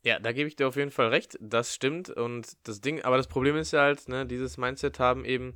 Ja, 0.02 0.18
da 0.18 0.32
gebe 0.32 0.48
ich 0.48 0.56
dir 0.56 0.66
auf 0.66 0.76
jeden 0.76 0.90
Fall 0.90 1.08
recht. 1.08 1.38
Das 1.40 1.74
stimmt. 1.74 2.10
Und 2.10 2.56
das 2.64 2.80
Ding, 2.80 3.02
aber 3.02 3.16
das 3.16 3.28
Problem 3.28 3.56
ist 3.56 3.72
ja 3.72 3.82
halt, 3.82 4.08
ne, 4.08 4.26
dieses 4.26 4.56
Mindset 4.56 4.98
haben 4.98 5.24
eben 5.24 5.54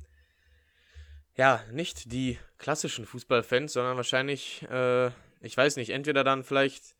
ja 1.35 1.61
nicht 1.71 2.11
die 2.11 2.39
klassischen 2.57 3.05
Fußballfans, 3.05 3.73
sondern 3.73 3.97
wahrscheinlich, 3.97 4.63
äh, 4.71 5.07
ich 5.41 5.55
weiß 5.55 5.75
nicht, 5.75 5.89
entweder 5.89 6.23
dann 6.23 6.43
vielleicht 6.43 6.95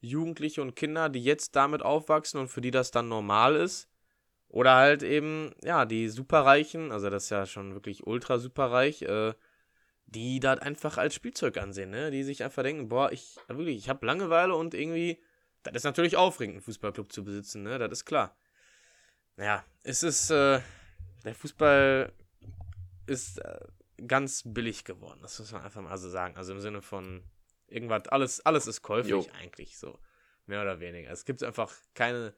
Jugendliche 0.00 0.62
und 0.62 0.76
Kinder, 0.76 1.08
die 1.08 1.22
jetzt 1.22 1.56
damit 1.56 1.82
aufwachsen 1.82 2.40
und 2.40 2.48
für 2.48 2.60
die 2.60 2.70
das 2.70 2.90
dann 2.90 3.08
normal 3.08 3.56
ist. 3.56 3.88
Oder 4.48 4.76
halt 4.76 5.02
eben, 5.02 5.54
ja, 5.62 5.84
die 5.84 6.08
Superreichen, 6.08 6.90
also 6.90 7.10
das 7.10 7.24
ist 7.24 7.30
ja 7.30 7.44
schon 7.44 7.74
wirklich 7.74 8.06
ultra 8.06 8.38
superreich, 8.38 9.02
äh, 9.02 9.34
die 10.06 10.40
das 10.40 10.60
einfach 10.60 10.96
als 10.96 11.14
Spielzeug 11.14 11.58
ansehen, 11.58 11.90
ne? 11.90 12.10
Die 12.10 12.22
sich 12.24 12.42
einfach 12.42 12.62
denken, 12.62 12.88
boah, 12.88 13.12
ich, 13.12 13.36
wirklich, 13.48 13.76
ich 13.76 13.90
habe 13.90 14.06
Langeweile 14.06 14.54
und 14.54 14.72
irgendwie 14.72 15.20
das 15.70 15.80
ist 15.80 15.84
natürlich 15.84 16.16
aufregend, 16.16 16.56
einen 16.56 16.62
Fußballclub 16.62 17.12
zu 17.12 17.24
besitzen, 17.24 17.62
ne? 17.62 17.78
Das 17.78 17.90
ist 17.90 18.04
klar. 18.04 18.36
Naja, 19.36 19.64
es 19.82 20.02
ist, 20.02 20.30
äh, 20.30 20.60
der 21.24 21.34
Fußball 21.34 22.12
ist 23.06 23.38
äh, 23.38 23.58
ganz 24.06 24.42
billig 24.44 24.84
geworden. 24.84 25.20
Das 25.22 25.38
muss 25.38 25.52
man 25.52 25.62
einfach 25.62 25.80
mal 25.80 25.96
so 25.96 26.08
sagen. 26.08 26.36
Also 26.36 26.52
im 26.52 26.60
Sinne 26.60 26.82
von 26.82 27.22
irgendwas, 27.66 28.08
alles, 28.08 28.40
alles 28.44 28.66
ist 28.66 28.82
käuflich 28.82 29.10
Jo. 29.10 29.26
eigentlich 29.38 29.78
so. 29.78 29.98
Mehr 30.46 30.62
oder 30.62 30.80
weniger. 30.80 31.10
Es 31.10 31.24
gibt 31.24 31.42
einfach 31.42 31.72
keine 31.94 32.34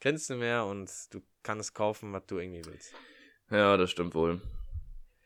Grenzen 0.00 0.38
mehr 0.38 0.64
und 0.64 0.90
du 1.12 1.20
kannst 1.42 1.74
kaufen, 1.74 2.12
was 2.12 2.26
du 2.26 2.38
irgendwie 2.38 2.64
willst. 2.64 2.94
Ja, 3.50 3.76
das 3.76 3.90
stimmt 3.90 4.14
wohl. 4.14 4.40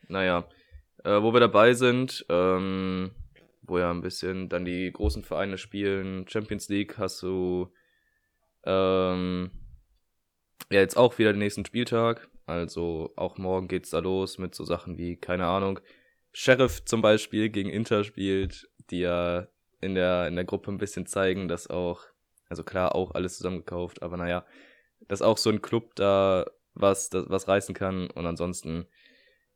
Naja, 0.09 0.49
äh, 1.05 1.23
wo 1.23 1.33
wir 1.33 1.41
dabei 1.41 1.75
sind, 1.75 2.25
ähm, 2.29 3.11
wo 3.73 3.79
ja 3.79 3.91
ein 3.91 4.03
bisschen 4.03 4.49
dann 4.49 4.65
die 4.65 4.93
großen 4.93 5.25
Vereine 5.25 5.57
spielen, 5.57 6.29
Champions 6.29 6.69
League 6.69 6.99
hast 6.99 7.23
du 7.23 7.73
ähm, 8.65 9.51
ja 10.71 10.81
jetzt 10.81 10.97
auch 10.97 11.19
wieder 11.19 11.33
den 11.33 11.39
nächsten 11.39 11.65
Spieltag. 11.65 12.29
Also 12.47 13.13
auch 13.17 13.39
morgen 13.39 13.69
geht's 13.69 13.91
da 13.91 14.01
los 14.01 14.39
mit 14.39 14.55
so 14.55 14.65
Sachen 14.65 14.99
wie, 14.99 15.17
keine 15.17 15.47
Ahnung, 15.47 15.81
Sheriff 16.33 16.85
zum 16.85 17.03
Beispiel 17.03 17.49
gegen 17.49 17.71
Inter 17.71 18.05
spielt, 18.05 18.69
die 18.91 19.01
ja 19.01 19.49
in 19.81 19.95
der, 19.95 20.29
in 20.29 20.37
der 20.37 20.45
Gruppe 20.45 20.71
ein 20.71 20.79
bisschen 20.79 21.07
zeigen, 21.07 21.49
dass 21.49 21.69
auch, 21.69 22.03
also 22.49 22.65
klar, 22.65 22.95
auch 22.95 23.15
alles 23.15 23.37
zusammengekauft, 23.37 24.03
aber 24.03 24.17
naja, 24.17 24.45
dass 25.09 25.23
auch 25.23 25.39
so 25.39 25.51
ein 25.51 25.63
Club 25.63 25.95
da 25.95 26.47
was, 26.75 27.11
das, 27.11 27.29
was 27.29 27.49
reißen 27.49 27.75
kann. 27.75 28.11
Und 28.11 28.27
ansonsten, 28.27 28.87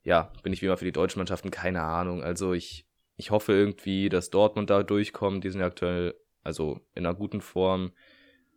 ja, 0.03 0.33
bin 0.43 0.53
ich 0.53 0.63
wie 0.63 0.67
immer 0.67 0.77
für 0.77 0.85
die 0.85 0.93
deutschen 0.93 1.19
Mannschaften, 1.21 1.51
keine 1.51 1.83
Ahnung. 1.83 2.23
Also 2.23 2.53
ich, 2.53 2.87
ich 3.17 3.31
hoffe 3.31 3.53
irgendwie, 3.53 4.09
dass 4.09 4.31
Dortmund 4.31 4.71
da 4.71 4.83
durchkommt. 4.83 5.43
Die 5.45 5.51
sind 5.51 5.61
ja 5.61 5.67
aktuell, 5.67 6.15
also 6.43 6.81
in 6.95 7.07
einer 7.07 7.15
guten 7.15 7.41
Form. 7.41 7.93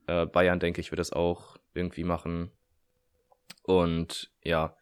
Äh, 0.07 0.25
Bayern, 0.25 0.59
denke 0.59 0.81
ich, 0.81 0.91
wird 0.91 0.99
das 0.99 1.13
auch 1.13 1.57
irgendwie 1.73 2.03
machen. 2.03 2.51
Und 3.63 4.31
ja, 4.43 4.75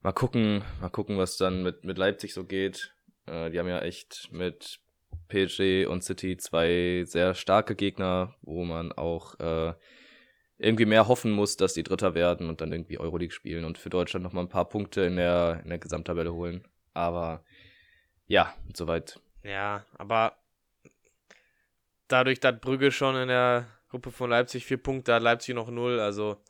mal 0.00 0.12
gucken, 0.12 0.64
mal 0.80 0.88
gucken, 0.88 1.18
was 1.18 1.36
dann 1.36 1.62
mit, 1.62 1.84
mit 1.84 1.98
Leipzig 1.98 2.32
so 2.32 2.44
geht. 2.44 2.94
Äh, 3.26 3.50
die 3.50 3.58
haben 3.58 3.68
ja 3.68 3.80
echt 3.80 4.28
mit 4.32 4.80
PSG 5.28 5.86
und 5.86 6.02
City 6.02 6.36
zwei 6.36 7.04
sehr 7.04 7.34
starke 7.34 7.74
Gegner, 7.74 8.36
wo 8.40 8.64
man 8.64 8.92
auch 8.92 9.38
äh, 9.38 9.74
irgendwie 10.58 10.86
mehr 10.86 11.08
hoffen 11.08 11.32
muss, 11.32 11.56
dass 11.56 11.74
die 11.74 11.82
Dritter 11.82 12.14
werden 12.14 12.48
und 12.48 12.60
dann 12.60 12.72
irgendwie 12.72 12.98
Euroleague 12.98 13.34
spielen 13.34 13.64
und 13.64 13.76
für 13.76 13.90
Deutschland 13.90 14.24
nochmal 14.24 14.44
ein 14.44 14.48
paar 14.48 14.68
Punkte 14.68 15.02
in 15.02 15.16
der, 15.16 15.60
in 15.62 15.68
der 15.68 15.78
Gesamttabelle 15.78 16.32
holen. 16.32 16.66
Aber 16.94 17.44
ja, 18.26 18.54
soweit. 18.74 19.20
Ja, 19.42 19.84
aber 19.96 20.36
dadurch, 22.08 22.40
dass 22.40 22.60
Brügge 22.60 22.90
schon 22.92 23.16
in 23.16 23.28
der 23.28 23.66
Gruppe 23.88 24.10
von 24.10 24.30
Leipzig 24.30 24.66
vier 24.66 24.78
Punkte 24.78 25.14
hat, 25.14 25.22
Leipzig 25.22 25.54
noch 25.54 25.70
null, 25.70 26.00
also 26.00 26.42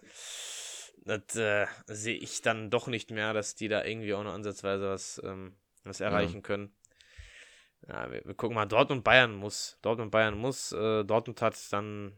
das 1.04 1.36
äh, 1.36 1.66
sehe 1.86 2.16
ich 2.16 2.42
dann 2.42 2.70
doch 2.70 2.88
nicht 2.88 3.10
mehr, 3.10 3.32
dass 3.32 3.54
die 3.54 3.68
da 3.68 3.84
irgendwie 3.84 4.14
auch 4.14 4.24
nur 4.24 4.32
ansatzweise 4.32 4.88
was, 4.88 5.20
ähm, 5.24 5.54
was 5.84 6.00
erreichen 6.00 6.36
ja. 6.36 6.40
können. 6.40 6.74
Ja, 7.86 8.10
wir, 8.10 8.24
wir, 8.24 8.34
gucken 8.34 8.56
mal, 8.56 8.66
Dortmund 8.66 9.04
Bayern 9.04 9.34
muss. 9.34 9.78
Dortmund 9.82 10.10
Bayern 10.10 10.36
muss. 10.36 10.72
Äh, 10.72 11.04
Dortmund 11.04 11.40
hat 11.42 11.56
dann 11.72 12.12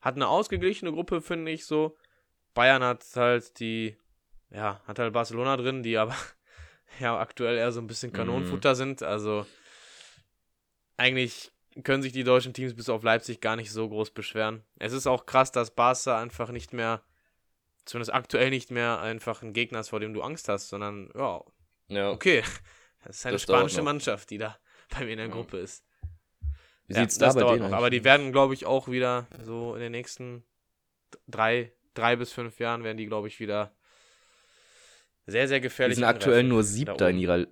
hat 0.00 0.16
eine 0.16 0.28
ausgeglichene 0.28 0.92
Gruppe, 0.92 1.20
finde 1.20 1.52
ich 1.52 1.64
so. 1.66 1.96
Bayern 2.54 2.82
hat 2.82 3.04
halt 3.14 3.60
die, 3.60 3.96
ja, 4.50 4.80
hat 4.86 4.98
halt 4.98 5.12
Barcelona 5.12 5.56
drin, 5.56 5.82
die 5.82 5.96
aber 5.96 6.16
ja 7.00 7.18
aktuell 7.18 7.56
eher 7.56 7.72
so 7.72 7.80
ein 7.80 7.86
bisschen 7.86 8.12
Kanonenfutter 8.12 8.70
mhm. 8.70 8.76
sind. 8.76 9.02
Also 9.02 9.46
eigentlich 10.96 11.52
können 11.84 12.02
sich 12.02 12.12
die 12.12 12.24
deutschen 12.24 12.54
Teams 12.54 12.74
bis 12.74 12.88
auf 12.88 13.02
Leipzig 13.02 13.40
gar 13.40 13.56
nicht 13.56 13.70
so 13.70 13.88
groß 13.88 14.10
beschweren. 14.10 14.64
Es 14.78 14.92
ist 14.92 15.06
auch 15.06 15.26
krass, 15.26 15.52
dass 15.52 15.74
Barca 15.74 16.20
einfach 16.20 16.50
nicht 16.50 16.72
mehr, 16.72 17.02
zumindest 17.84 18.12
aktuell 18.12 18.50
nicht 18.50 18.70
mehr 18.70 19.00
einfach 19.00 19.42
ein 19.42 19.52
Gegner 19.52 19.80
ist, 19.80 19.90
vor 19.90 20.00
dem 20.00 20.12
du 20.12 20.22
Angst 20.22 20.48
hast, 20.48 20.68
sondern 20.68 21.10
ja, 21.14 21.42
ja. 21.88 22.10
okay, 22.10 22.42
das 23.04 23.18
ist 23.18 23.26
eine 23.26 23.34
das 23.34 23.42
spanische 23.42 23.82
Mannschaft, 23.82 24.30
die 24.30 24.38
da 24.38 24.58
bei 24.90 25.04
mir 25.04 25.12
in 25.12 25.18
der 25.18 25.28
Gruppe 25.28 25.58
ist. 25.58 25.84
Wie 26.86 26.94
ja, 26.94 27.00
sieht's 27.00 27.18
da 27.18 27.32
bei 27.32 27.44
denen 27.44 27.70
noch. 27.70 27.76
Aber 27.76 27.90
die 27.90 28.02
werden, 28.02 28.32
glaube 28.32 28.54
ich, 28.54 28.66
auch 28.66 28.88
wieder 28.88 29.28
so 29.42 29.74
in 29.74 29.80
den 29.80 29.92
nächsten 29.92 30.42
drei, 31.26 31.72
drei 31.94 32.16
bis 32.16 32.32
fünf 32.32 32.58
Jahren 32.58 32.82
werden 32.82 32.96
die, 32.96 33.06
glaube 33.06 33.28
ich, 33.28 33.40
wieder 33.40 33.74
sehr, 35.28 35.46
sehr 35.46 35.60
gefährlich. 35.60 35.96
Die 35.96 36.00
sind 36.00 36.08
aktuell 36.08 36.42
nur 36.42 36.64
Siebter 36.64 37.10
in 37.10 37.18
ihrer 37.18 37.46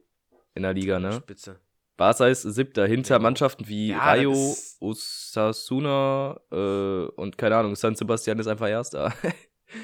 in 0.54 0.62
der 0.62 0.72
Liga, 0.72 0.98
ne? 0.98 1.12
Spitze. 1.12 1.60
Barca 1.96 2.26
ist 2.26 2.42
Siebter 2.42 2.86
hinter 2.86 3.18
Mannschaften 3.18 3.68
wie 3.68 3.88
ja, 3.88 3.98
Rayo, 3.98 4.56
Osasuna 4.80 6.40
äh, 6.50 7.06
und 7.16 7.38
keine 7.38 7.56
Ahnung, 7.56 7.76
San 7.76 7.94
Sebastian 7.94 8.38
ist 8.38 8.46
einfach 8.46 8.68
Erster. 8.68 9.14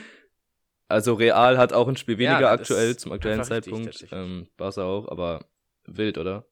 also 0.89 1.15
Real 1.15 1.57
hat 1.59 1.73
auch 1.73 1.89
ein 1.89 1.97
Spiel 1.97 2.19
weniger 2.19 2.41
ja, 2.41 2.51
aktuell 2.51 2.97
zum 2.97 3.13
aktuellen 3.13 3.45
Zeitpunkt. 3.45 3.89
Richtig, 3.89 4.13
ähm, 4.13 4.49
Barca 4.57 4.85
auch, 4.85 5.09
aber 5.09 5.47
wild, 5.87 6.19
oder? 6.19 6.47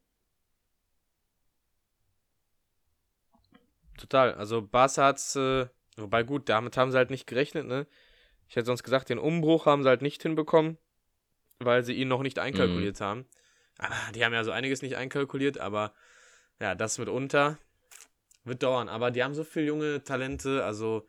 Total. 3.99 4.33
Also 4.35 4.63
Barca 4.63 5.05
hat's, 5.05 5.37
äh, 5.37 5.67
wobei 5.97 6.23
gut, 6.23 6.49
damit 6.49 6.77
haben 6.79 6.91
sie 6.91 6.97
halt 6.97 7.11
nicht 7.11 7.27
gerechnet, 7.27 7.67
ne? 7.67 7.87
Ich 8.49 8.57
hätte 8.57 8.67
sonst 8.67 8.83
gesagt, 8.83 9.11
den 9.11 9.19
Umbruch 9.19 9.67
haben 9.67 9.83
sie 9.83 9.89
halt 9.89 10.03
nicht 10.03 10.23
hinbekommen, 10.23 10.79
weil 11.61 11.85
sie 11.85 11.95
ihn 11.95 12.09
noch 12.09 12.23
nicht 12.23 12.39
einkalkuliert 12.39 13.01
mhm. 13.01 13.05
haben. 13.05 13.27
Aber 13.79 13.95
die 14.15 14.25
haben 14.25 14.33
ja 14.33 14.45
so 14.45 14.51
einiges 14.51 14.83
nicht 14.83 14.97
einkalkuliert, 14.97 15.59
aber 15.59 15.95
ja, 16.61 16.75
das 16.75 16.99
mitunter 16.99 17.59
wird 18.45 18.63
dauern. 18.63 18.89
Aber 18.89 19.11
die 19.11 19.23
haben 19.23 19.35
so 19.35 19.45
viele 19.45 19.67
junge 19.67 20.05
Talente, 20.05 20.65
also 20.65 21.07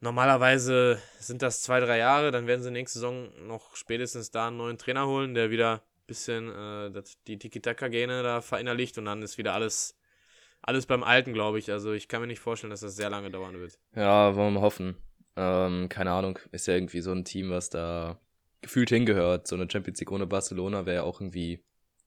normalerweise 0.00 1.00
sind 1.18 1.42
das 1.42 1.62
zwei, 1.62 1.80
drei 1.80 1.98
Jahre, 1.98 2.30
dann 2.30 2.46
werden 2.46 2.62
sie 2.62 2.70
nächste 2.70 3.00
Saison 3.00 3.30
noch 3.46 3.76
spätestens 3.76 4.30
da 4.30 4.48
einen 4.48 4.56
neuen 4.56 4.78
Trainer 4.78 5.06
holen, 5.06 5.34
der 5.34 5.50
wieder 5.50 5.74
ein 5.74 6.06
bisschen 6.06 6.48
äh, 6.50 7.02
die 7.26 7.38
Tiki-Taka-Gene 7.38 8.22
da 8.22 8.40
verinnerlicht 8.40 8.96
und 8.98 9.06
dann 9.06 9.22
ist 9.22 9.38
wieder 9.38 9.54
alles 9.54 9.98
alles 10.62 10.86
beim 10.86 11.02
Alten, 11.02 11.32
glaube 11.32 11.58
ich. 11.58 11.70
Also 11.70 11.92
ich 11.92 12.08
kann 12.08 12.20
mir 12.20 12.26
nicht 12.26 12.40
vorstellen, 12.40 12.70
dass 12.70 12.80
das 12.80 12.96
sehr 12.96 13.10
lange 13.10 13.30
dauern 13.30 13.58
wird. 13.58 13.78
Ja, 13.94 14.34
wollen 14.34 14.54
wir 14.54 14.60
mal 14.60 14.66
hoffen. 14.66 14.96
Ähm, 15.36 15.88
keine 15.88 16.10
Ahnung, 16.10 16.38
ist 16.50 16.66
ja 16.66 16.74
irgendwie 16.74 17.00
so 17.00 17.12
ein 17.12 17.24
Team, 17.24 17.50
was 17.50 17.70
da 17.70 18.20
gefühlt 18.60 18.90
hingehört. 18.90 19.46
So 19.46 19.56
eine 19.56 19.68
Champions 19.70 20.00
League 20.00 20.12
ohne 20.12 20.26
Barcelona 20.26 20.86
wäre 20.86 20.96
ja 20.96 21.02
auch 21.02 21.20
irgendwie 21.20 21.64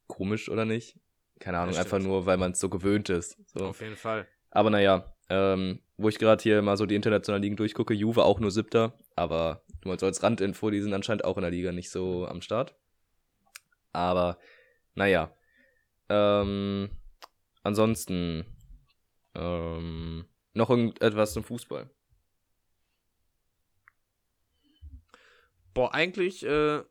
komisch, 0.08 0.50
oder 0.50 0.66
nicht? 0.66 1.00
Keine 1.40 1.60
Ahnung, 1.60 1.76
einfach 1.76 2.00
nur, 2.00 2.26
weil 2.26 2.38
man 2.38 2.52
es 2.52 2.60
so 2.60 2.70
gewöhnt 2.70 3.10
ist. 3.10 3.38
So. 3.48 3.68
Auf 3.68 3.82
jeden 3.82 3.96
Fall. 3.96 4.28
Aber 4.52 4.70
naja, 4.70 5.16
ähm, 5.30 5.80
wo 5.98 6.10
ich 6.10 6.20
gerade 6.20 6.42
hier 6.44 6.62
mal 6.62 6.78
so 6.78 6.86
die 6.86 6.96
internationalen 6.96 7.42
Ligen 7.42 7.56
durchgucke, 7.56 7.94
Juve 7.94 8.24
auch 8.24 8.40
nur 8.40 8.52
siebter, 8.52 8.98
aber 9.16 9.64
nur 9.84 9.98
so 9.98 10.06
als 10.06 10.22
Randinfo, 10.22 10.70
die 10.70 10.82
sind 10.82 10.94
anscheinend 10.94 11.26
auch 11.26 11.38
in 11.38 11.42
der 11.42 11.52
Liga 11.52 11.72
nicht 11.72 11.90
so 11.90 12.28
am 12.28 12.42
Start. 12.42 12.76
Aber 13.94 14.38
naja. 14.94 15.36
Ähm, 16.10 16.90
Ansonsten 17.64 18.46
ähm, 19.36 20.26
noch 20.54 20.70
irgendetwas 20.70 21.34
zum 21.34 21.44
Fußball. 21.44 21.90
Boah, 25.74 25.94
eigentlich, 25.94 26.46
äh, 26.46 26.84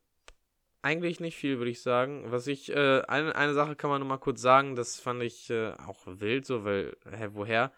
eigentlich 0.83 1.21
nicht 1.21 1.37
viel, 1.37 1.59
würde 1.59 1.71
ich 1.71 1.83
sagen. 1.83 2.31
Was 2.31 2.47
ich, 2.47 2.71
äh, 2.71 3.03
eine, 3.03 3.35
eine 3.35 3.55
Sache 3.55 3.77
kann 3.77 3.91
man 3.91 4.01
noch 4.01 4.09
mal 4.09 4.19
kurz 4.19 4.41
sagen, 4.41 4.77
das 4.77 4.99
fand 4.99 5.23
ich 5.23 5.51
äh, 5.51 5.73
auch 5.87 6.01
wild, 6.07 6.47
so, 6.47 6.65
weil, 6.65 6.97
hä, 7.11 7.29
woher? 7.33 7.73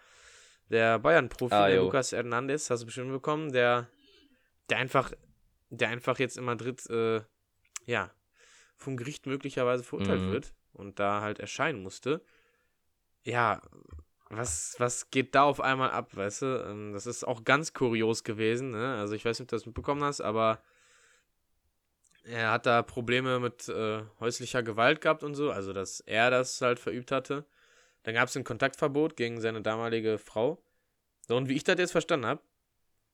Der 0.70 0.98
Bayern-Profi, 0.98 1.54
ah, 1.54 1.68
der 1.68 1.82
Lukas 1.82 2.12
Hernandez, 2.12 2.70
hast 2.70 2.80
du 2.80 2.86
bestimmt 2.86 3.12
bekommen, 3.12 3.52
der, 3.52 3.88
der 4.70 4.78
einfach, 4.78 5.12
der 5.70 5.88
einfach 5.88 6.18
jetzt 6.18 6.38
in 6.38 6.44
Madrid, 6.44 6.88
äh, 6.88 7.20
ja, 7.84 8.10
vom 8.76 8.96
Gericht 8.96 9.26
möglicherweise 9.26 9.84
verurteilt 9.84 10.22
mhm. 10.22 10.32
wird 10.32 10.54
und 10.72 10.98
da 10.98 11.20
halt 11.20 11.40
erscheinen 11.40 11.82
musste 11.82 12.22
ja, 13.24 13.60
was, 14.30 14.76
was 14.78 15.10
geht 15.10 15.34
da 15.34 15.44
auf 15.44 15.60
einmal 15.60 15.90
ab, 15.90 16.16
weißt 16.16 16.42
du? 16.42 16.64
Ähm, 16.68 16.92
das 16.92 17.06
ist 17.06 17.24
auch 17.24 17.44
ganz 17.44 17.72
kurios 17.72 18.24
gewesen, 18.24 18.70
ne? 18.70 18.96
Also 18.96 19.14
ich 19.14 19.24
weiß 19.24 19.38
nicht, 19.38 19.46
ob 19.46 19.50
du 19.50 19.56
das 19.56 19.66
mitbekommen 19.66 20.02
hast, 20.02 20.20
aber 20.20 20.62
er 22.24 22.50
hat 22.52 22.66
da 22.66 22.82
Probleme 22.82 23.40
mit 23.40 23.68
äh, 23.68 24.02
häuslicher 24.20 24.62
Gewalt 24.62 25.00
gehabt 25.00 25.22
und 25.22 25.34
so, 25.34 25.50
also 25.50 25.72
dass 25.72 26.00
er 26.00 26.30
das 26.30 26.60
halt 26.60 26.78
verübt 26.78 27.10
hatte. 27.10 27.44
Dann 28.04 28.14
gab 28.14 28.28
es 28.28 28.36
ein 28.36 28.44
Kontaktverbot 28.44 29.16
gegen 29.16 29.40
seine 29.40 29.62
damalige 29.62 30.18
Frau. 30.18 30.62
So, 31.28 31.36
und 31.36 31.48
wie 31.48 31.54
ich 31.54 31.64
das 31.64 31.78
jetzt 31.78 31.92
verstanden 31.92 32.26
habe, 32.26 32.42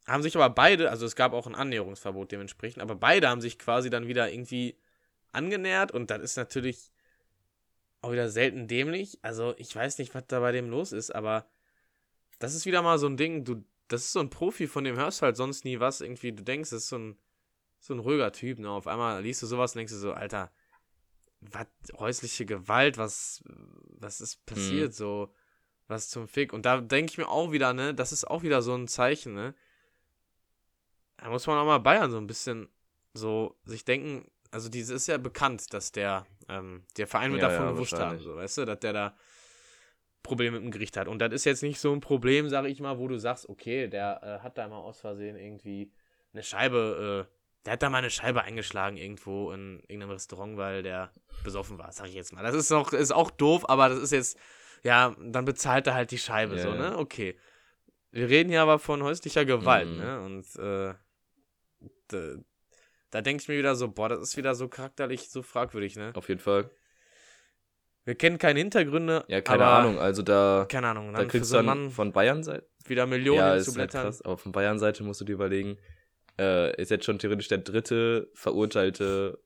haben 0.06 0.22
sich 0.22 0.34
aber 0.36 0.50
beide, 0.50 0.90
also 0.90 1.04
es 1.04 1.16
gab 1.16 1.32
auch 1.32 1.46
ein 1.46 1.54
Annäherungsverbot 1.54 2.32
dementsprechend, 2.32 2.82
aber 2.82 2.94
beide 2.94 3.28
haben 3.28 3.42
sich 3.42 3.58
quasi 3.58 3.90
dann 3.90 4.08
wieder 4.08 4.30
irgendwie 4.30 4.78
angenähert 5.32 5.92
und 5.92 6.10
das 6.10 6.22
ist 6.22 6.36
natürlich 6.36 6.90
auch 8.00 8.12
wieder 8.12 8.30
selten 8.30 8.68
dämlich. 8.68 9.18
Also, 9.22 9.54
ich 9.58 9.74
weiß 9.74 9.98
nicht, 9.98 10.14
was 10.14 10.26
da 10.26 10.40
bei 10.40 10.52
dem 10.52 10.70
los 10.70 10.92
ist, 10.92 11.14
aber 11.14 11.46
das 12.38 12.54
ist 12.54 12.66
wieder 12.66 12.82
mal 12.82 12.98
so 12.98 13.06
ein 13.06 13.16
Ding, 13.16 13.44
du, 13.44 13.64
das 13.88 14.04
ist 14.04 14.12
so 14.12 14.20
ein 14.20 14.30
Profi, 14.30 14.66
von 14.66 14.84
dem 14.84 14.96
hörst 14.96 15.20
du 15.20 15.26
halt 15.26 15.36
sonst 15.36 15.64
nie 15.64 15.80
was. 15.80 16.00
Irgendwie, 16.00 16.32
du 16.32 16.42
denkst, 16.42 16.70
das 16.70 16.84
ist 16.84 16.88
so 16.88 16.98
ein, 16.98 17.18
so 17.78 17.94
ein 17.94 18.00
ruhiger 18.00 18.32
Typ, 18.32 18.58
ne? 18.58 18.70
Auf 18.70 18.86
einmal 18.86 19.22
liest 19.22 19.42
du 19.42 19.46
sowas 19.46 19.72
und 19.72 19.78
denkst 19.78 19.92
du 19.92 19.98
so, 19.98 20.12
Alter, 20.12 20.50
was, 21.40 21.66
häusliche 21.98 22.46
Gewalt, 22.46 22.98
was, 22.98 23.42
was 23.46 24.20
ist 24.20 24.44
passiert, 24.46 24.88
hm. 24.88 24.92
so, 24.92 25.34
was 25.86 26.08
zum 26.08 26.28
Fick. 26.28 26.52
Und 26.52 26.66
da 26.66 26.80
denke 26.80 27.12
ich 27.12 27.18
mir 27.18 27.28
auch 27.28 27.52
wieder, 27.52 27.72
ne, 27.72 27.94
das 27.94 28.12
ist 28.12 28.24
auch 28.24 28.42
wieder 28.42 28.62
so 28.62 28.74
ein 28.74 28.88
Zeichen, 28.88 29.34
ne? 29.34 29.54
Da 31.16 31.30
muss 31.30 31.46
man 31.46 31.58
auch 31.58 31.66
mal 31.66 31.78
Bayern 31.78 32.10
so 32.10 32.18
ein 32.18 32.26
bisschen 32.26 32.68
so 33.14 33.56
sich 33.64 33.84
denken, 33.84 34.30
also 34.50 34.68
dieses 34.68 34.94
ist 34.94 35.08
ja 35.08 35.18
bekannt, 35.18 35.72
dass 35.72 35.92
der, 35.92 36.26
ähm, 36.48 36.84
der 36.96 37.06
Verein 37.06 37.32
wird 37.32 37.42
ja, 37.42 37.48
davon 37.48 37.66
ja, 37.66 37.72
gewusst 37.72 37.98
haben, 37.98 38.18
so, 38.18 38.36
weißt 38.36 38.58
du, 38.58 38.64
dass 38.64 38.80
der 38.80 38.92
da 38.92 39.16
Probleme 40.22 40.56
mit 40.56 40.64
dem 40.64 40.70
Gericht 40.70 40.96
hat. 40.96 41.08
Und 41.08 41.20
das 41.20 41.32
ist 41.32 41.44
jetzt 41.44 41.62
nicht 41.62 41.80
so 41.80 41.92
ein 41.92 42.00
Problem, 42.00 42.48
sag 42.48 42.66
ich 42.66 42.80
mal, 42.80 42.98
wo 42.98 43.08
du 43.08 43.18
sagst, 43.18 43.48
okay, 43.48 43.88
der 43.88 44.20
äh, 44.22 44.44
hat 44.44 44.58
da 44.58 44.68
mal 44.68 44.78
aus 44.78 45.00
Versehen 45.00 45.36
irgendwie 45.36 45.92
eine 46.32 46.42
Scheibe, 46.42 47.26
äh, 47.28 47.37
der 47.64 47.74
hat 47.74 47.82
da 47.82 47.90
mal 47.90 47.98
eine 47.98 48.10
Scheibe 48.10 48.42
eingeschlagen 48.42 48.96
irgendwo 48.96 49.52
in 49.52 49.80
irgendeinem 49.88 50.10
Restaurant, 50.10 50.56
weil 50.56 50.82
der 50.82 51.12
besoffen 51.44 51.78
war, 51.78 51.92
sag 51.92 52.08
ich 52.08 52.14
jetzt 52.14 52.32
mal. 52.32 52.42
Das 52.42 52.54
ist 52.54 52.72
auch, 52.72 52.92
ist 52.92 53.12
auch 53.12 53.30
doof, 53.30 53.68
aber 53.68 53.88
das 53.88 53.98
ist 53.98 54.12
jetzt, 54.12 54.38
ja, 54.84 55.14
dann 55.20 55.44
bezahlt 55.44 55.86
er 55.86 55.94
halt 55.94 56.10
die 56.10 56.18
Scheibe, 56.18 56.54
yeah. 56.54 56.62
so, 56.62 56.74
ne? 56.74 56.98
Okay. 56.98 57.36
Wir 58.10 58.28
reden 58.28 58.48
hier 58.50 58.62
aber 58.62 58.78
von 58.78 59.02
häuslicher 59.02 59.44
Gewalt, 59.44 59.88
mhm. 59.88 59.98
ne? 59.98 60.20
Und 60.20 60.56
äh, 60.56 60.94
da 63.10 63.20
denke 63.20 63.42
ich 63.42 63.48
mir 63.48 63.58
wieder 63.58 63.74
so, 63.74 63.88
boah, 63.88 64.08
das 64.08 64.20
ist 64.20 64.36
wieder 64.36 64.54
so 64.54 64.68
charakterlich 64.68 65.30
so 65.30 65.42
fragwürdig, 65.42 65.96
ne? 65.96 66.12
Auf 66.14 66.28
jeden 66.28 66.40
Fall. 66.40 66.70
Wir 68.04 68.14
kennen 68.14 68.38
keine 68.38 68.60
Hintergründe. 68.60 69.24
Ja, 69.28 69.42
keine 69.42 69.66
aber, 69.66 69.78
Ahnung. 69.80 69.98
Also 69.98 70.22
da, 70.22 70.66
Keine 70.70 70.88
Ahnung. 70.88 71.12
da 71.12 71.26
kriegst 71.26 71.50
so 71.50 71.56
du 71.56 71.58
einen 71.58 71.68
dann 71.68 71.78
Mann 71.82 71.90
von 71.90 72.12
Bayern-Seite. 72.12 72.66
wieder 72.86 73.06
Millionen 73.06 73.40
Ja, 73.40 73.58
zu 73.58 73.66
halt 73.66 73.74
blättern. 73.74 74.04
krass. 74.04 74.22
Aber 74.22 74.38
von 74.38 74.52
Bayern-Seite 74.52 75.02
musst 75.04 75.20
du 75.20 75.26
dir 75.26 75.34
überlegen, 75.34 75.76
äh, 76.38 76.80
ist 76.80 76.90
jetzt 76.90 77.04
schon 77.04 77.18
theoretisch 77.18 77.48
der 77.48 77.58
dritte 77.58 78.30
verurteilte, 78.34 79.38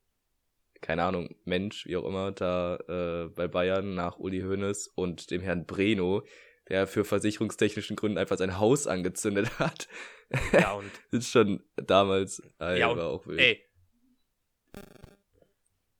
keine 0.81 1.05
Ahnung, 1.05 1.35
Mensch, 1.44 1.87
wie 1.87 1.96
auch 1.96 2.05
immer, 2.05 2.33
da 2.33 2.76
äh, 2.88 3.28
bei 3.28 3.46
Bayern 3.48 3.94
nach 3.94 4.18
Uli 4.18 4.40
Hoeneß 4.40 4.88
und 4.94 5.31
dem 5.31 5.40
Herrn 5.42 5.64
Breno, 5.66 6.24
der 6.68 6.87
für 6.87 7.05
versicherungstechnischen 7.05 7.96
Gründen 7.96 8.18
einfach 8.18 8.37
sein 8.38 8.59
Haus 8.59 8.87
angezündet 8.87 9.50
hat. 9.59 9.88
ja, 10.52 10.72
und 10.72 10.90
ist 11.11 11.31
schon 11.31 11.62
damals, 11.76 12.42
äh, 12.61 12.78
Ja, 12.81 12.88
und- 12.88 12.98
auch 13.00 13.26
wild. 13.26 13.40
Ey. 13.40 13.64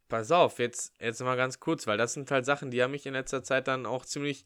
Pass 0.09 0.31
auf, 0.31 0.59
jetzt, 0.59 0.95
jetzt 1.01 1.23
mal 1.23 1.37
ganz 1.37 1.59
kurz, 1.59 1.87
weil 1.87 1.97
das 1.97 2.13
sind 2.13 2.31
halt 2.31 2.45
Sachen, 2.45 2.71
die 2.71 2.83
haben 2.83 2.91
mich 2.91 3.07
in 3.07 3.15
letzter 3.15 3.43
Zeit 3.43 3.67
dann 3.67 3.87
auch 3.87 4.05
ziemlich 4.05 4.45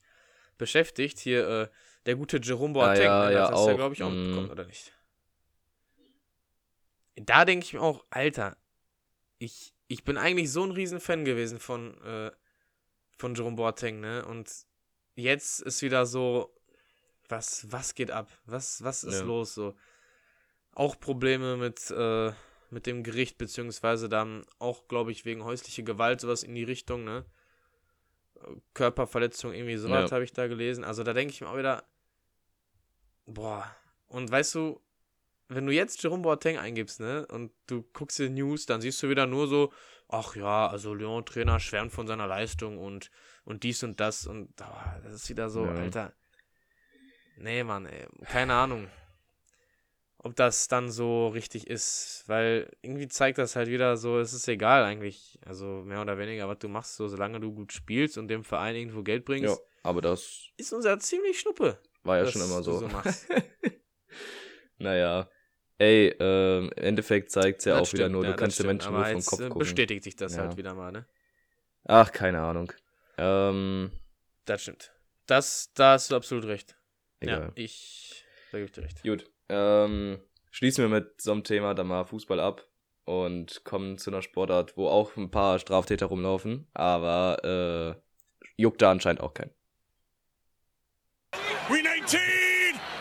beschäftigt. 0.59 1.19
Hier, 1.19 1.49
äh, 1.49 1.69
der 2.07 2.15
gute 2.15 2.39
Jerome 2.41 2.73
Boateng, 2.75 3.09
Ah, 3.09 3.25
ja, 3.25 3.29
ne, 3.29 3.33
ja, 3.35 3.51
das 3.51 3.61
ist 3.63 3.67
ja, 3.67 3.73
glaube 3.75 3.95
ich, 3.95 4.03
auch 4.05 4.11
Mm. 4.11 4.15
mitbekommen, 4.17 4.51
oder 4.51 4.65
nicht? 4.67 4.93
Da 7.17 7.45
denke 7.45 7.65
ich 7.65 7.73
mir 7.73 7.81
auch, 7.83 8.05
Alter, 8.11 8.57
ich, 9.39 9.75
ich 9.89 10.05
bin 10.05 10.17
eigentlich 10.17 10.53
so 10.53 10.63
ein 10.65 10.71
Riesenfan 10.71 11.25
gewesen 11.25 11.59
von, 11.59 12.01
äh, 12.03 12.31
von 13.17 13.35
Jerome 13.35 13.57
Boateng, 13.57 14.01
ne? 14.01 14.25
Und 14.27 14.51
jetzt 15.15 15.61
ist 15.61 15.83
wieder 15.83 16.07
so, 16.07 16.55
was, 17.29 17.71
was 17.73 17.95
geht 17.95 18.11
ab? 18.11 18.31
Was, 18.45 18.83
was 18.85 19.03
ist 19.03 19.21
Ja. 19.21 19.27
los 19.27 19.55
so? 19.55 19.75
Auch 20.73 21.01
Probleme 21.01 21.57
mit, 21.57 21.91
äh, 21.91 22.33
mit 22.71 22.87
dem 22.87 23.03
Gericht, 23.03 23.39
beziehungsweise 23.39 24.09
dann 24.09 24.45
auch, 24.59 24.87
glaube 24.89 25.11
ich, 25.13 25.25
wegen 25.25 25.43
häusliche 25.45 25.85
Gewalt, 25.85 26.21
sowas 26.21 26.43
in 26.43 26.55
die 26.55 26.65
Richtung, 26.65 27.05
ne? 27.05 27.25
Körperverletzung, 28.75 29.55
irgendwie 29.55 29.77
sowas 29.79 30.11
Ja. 30.11 30.15
habe 30.15 30.25
ich 30.25 30.33
da 30.33 30.47
gelesen. 30.47 30.85
Also 30.85 31.03
da 31.03 31.15
denke 31.15 31.33
ich 31.33 31.41
mir 31.41 31.49
auch 31.49 31.57
wieder, 31.57 31.85
boah, 33.25 33.75
und 34.09 34.31
weißt 34.31 34.55
du, 34.55 34.81
wenn 35.49 35.67
du 35.67 35.73
jetzt 35.73 36.03
Jerome 36.03 36.23
Boateng 36.23 36.59
eingibst, 36.59 37.01
ne, 37.01 37.27
und 37.27 37.53
du 37.67 37.83
guckst 37.93 38.19
dir 38.19 38.31
News, 38.31 38.67
dann 38.67 38.81
siehst 38.81 39.03
du 39.03 39.09
wieder 39.09 39.27
nur 39.27 39.47
so, 39.47 39.73
ach 40.09 40.35
ja, 40.37 40.67
also 40.67 40.95
Lyon-Trainer 40.95 41.61
schwärmt 41.61 41.93
von 41.93 42.07
seiner 42.07 42.27
Leistung 42.27 42.79
und, 42.79 43.11
und 43.45 43.63
dies 43.63 43.83
und 43.83 44.01
das 44.01 44.27
und 44.27 44.51
oh, 44.61 45.01
das 45.03 45.15
ist 45.15 45.29
wieder 45.29 45.49
so, 45.51 45.65
Ja. 45.65 45.75
Alter. 45.75 46.13
Nee, 47.39 47.65
Mann, 47.65 47.87
ey, 47.87 48.07
keine 48.25 48.55
Ahnung, 48.55 48.89
ob 50.19 50.35
das 50.35 50.69
dann 50.69 50.91
so 50.91 51.29
richtig 51.29 51.67
ist, 51.67 52.25
weil 52.27 52.71
irgendwie 52.83 53.09
zeigt 53.09 53.39
das 53.39 53.57
halt 53.57 53.69
wieder 53.69 53.97
so, 53.97 54.19
es 54.19 54.33
ist 54.33 54.49
egal 54.49 54.85
eigentlich, 54.85 55.39
also 55.45 55.83
mehr 55.85 56.01
oder 56.01 56.19
weniger, 56.19 56.49
was 56.49 56.59
du 56.59 56.69
machst, 56.69 56.97
so 56.97 57.09
solange 57.09 57.39
du 57.39 57.53
gut 57.53 57.73
spielst 57.73 58.17
und 58.17 58.29
dem 58.29 58.43
Verein 58.43 58.75
irgendwo 58.75 59.03
Geld 59.03 59.25
bringst, 59.25 59.45
ja, 59.45 59.65
aber 59.83 60.01
das 60.01 60.49
ist 60.57 60.73
uns 60.73 60.87
ja 60.87 60.99
ziemlich 60.99 61.39
schnuppe. 61.39 61.79
war 62.03 62.17
ja 62.17 62.27
schon 62.27 62.43
immer 62.43 62.63
so. 62.63 62.79
so 62.79 62.89
naja. 64.79 65.29
Ey, 65.79 66.15
ähm, 66.21 66.71
im 66.77 66.83
Endeffekt 66.83 67.31
zeigt's 67.31 67.65
ja 67.67 67.79
Das 67.79 67.89
auch 67.89 67.93
wieder 67.93 68.05
stimmt, 68.05 68.13
nur, 68.13 68.25
ja, 68.25 68.31
du 68.31 68.37
kannst 68.37 68.59
den 68.59 68.67
Menschen 68.67 68.93
nur 68.95 69.05
vom 69.05 69.25
Kopf 69.25 69.41
äh, 69.41 69.49
gucken. 69.49 69.59
bestätigt 69.59 70.05
sich 70.05 70.17
das 70.17 70.35
Ja. 70.37 70.43
halt 70.43 70.57
wieder 70.57 70.75
mal, 70.75 70.91
ne? 70.93 71.07
Ach, 71.85 72.11
keine 72.11 72.41
Ahnung. 72.41 72.73
Ähm, 73.19 73.91
Das 74.47 74.63
stimmt. 74.63 74.93
Das, 75.27 75.73
da 75.75 75.93
hast 75.93 76.11
du 76.11 76.17
absolut 76.17 76.45
recht. 76.47 76.77
egal. 77.21 77.41
Ja, 77.43 77.53
ich, 77.57 78.25
da 78.53 78.59
gebe 78.59 78.67
ich 78.67 78.73
dir 78.73 78.83
recht. 78.85 79.03
Gut. 79.03 79.31
Ähm, 79.49 80.19
schließen 80.51 80.83
wir 80.83 80.89
mit 80.89 81.21
so 81.21 81.33
einem 81.33 81.45
Thema 81.45 81.75
dann 81.75 81.87
mal 81.89 82.05
Fußball 82.05 82.41
ab 82.41 82.67
und 83.05 83.63
kommen 83.65 83.99
zu 83.99 84.11
einer 84.11 84.23
Sportart, 84.23 84.77
wo 84.77 84.89
auch 84.89 85.17
ein 85.17 85.31
paar 85.31 85.59
Straftäter 85.59 86.07
rumlaufen, 86.07 86.67
aber 86.75 87.97
äh, 87.97 88.01
juckt 88.57 88.81
da 88.83 88.91
anscheinend 88.91 89.21
auch 89.21 89.35
keinen. 89.35 89.51
We 91.69 91.83
19! 91.83 92.46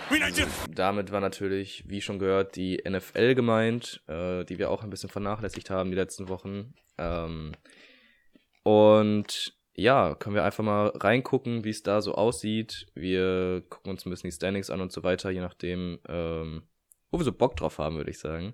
We 0.09 0.19
19! 0.19 0.47
Damit 0.69 1.11
war 1.11 1.19
natürlich, 1.19 1.83
wie 1.87 1.99
schon 1.99 2.19
gehört, 2.19 2.55
die 2.55 2.81
NFL 2.87 3.33
gemeint, 3.33 4.03
äh, 4.07 4.43
die 4.45 4.59
wir 4.59 4.69
auch 4.69 4.83
ein 4.83 4.91
bisschen 4.91 5.09
vernachlässigt 5.09 5.71
haben 5.71 5.89
die 5.89 5.97
letzten 5.97 6.29
Wochen. 6.29 6.75
Ähm, 6.99 7.53
und 8.61 9.55
ja, 9.73 10.13
können 10.13 10.35
wir 10.35 10.43
einfach 10.43 10.63
mal 10.63 10.89
reingucken, 10.89 11.63
wie 11.63 11.71
es 11.71 11.81
da 11.81 12.01
so 12.01 12.13
aussieht. 12.13 12.85
Wir 12.93 13.63
gucken 13.67 13.91
uns 13.91 14.05
ein 14.05 14.11
bisschen 14.11 14.29
die 14.29 14.35
Standings 14.35 14.69
an 14.69 14.79
und 14.79 14.91
so 14.91 15.03
weiter, 15.03 15.31
je 15.31 15.41
nachdem, 15.41 15.99
ähm, 16.07 16.63
wo 17.09 17.17
wir 17.17 17.25
so 17.25 17.33
Bock 17.33 17.55
drauf 17.55 17.79
haben, 17.79 17.97
würde 17.97 18.11
ich 18.11 18.19
sagen. 18.19 18.53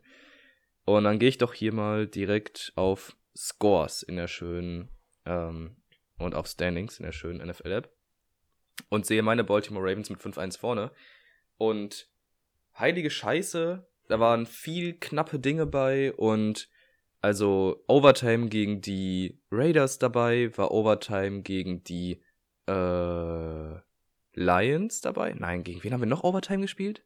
Und 0.85 1.03
dann 1.03 1.19
gehe 1.19 1.29
ich 1.29 1.37
doch 1.37 1.53
hier 1.53 1.73
mal 1.73 2.07
direkt 2.07 2.71
auf 2.75 3.15
Scores 3.35 4.03
in 4.03 4.15
der 4.15 4.27
schönen 4.27 4.89
ähm, 5.25 5.75
und 6.17 6.33
auf 6.33 6.47
Standings 6.47 6.97
in 6.97 7.05
der 7.05 7.11
schönen 7.11 7.45
NFL-App 7.45 7.91
und 8.89 9.05
sehe 9.05 9.21
meine 9.21 9.43
Baltimore 9.43 9.85
Ravens 9.85 10.09
mit 10.09 10.19
5-1 10.19 10.57
vorne. 10.57 10.91
Und 11.61 12.09
heilige 12.75 13.11
Scheiße, 13.11 13.87
da 14.07 14.19
waren 14.19 14.47
viel 14.47 14.97
knappe 14.97 15.37
Dinge 15.37 15.67
bei 15.67 16.11
und 16.11 16.67
also 17.21 17.83
Overtime 17.87 18.49
gegen 18.49 18.81
die 18.81 19.39
Raiders 19.51 19.99
dabei, 19.99 20.57
war 20.57 20.71
Overtime 20.71 21.43
gegen 21.43 21.83
die 21.83 22.23
äh, 22.65 23.75
Lions 24.33 25.01
dabei? 25.01 25.35
Nein, 25.37 25.63
gegen 25.63 25.83
wen 25.83 25.93
haben 25.93 26.01
wir 26.01 26.07
noch 26.07 26.23
Overtime 26.23 26.61
gespielt? 26.61 27.05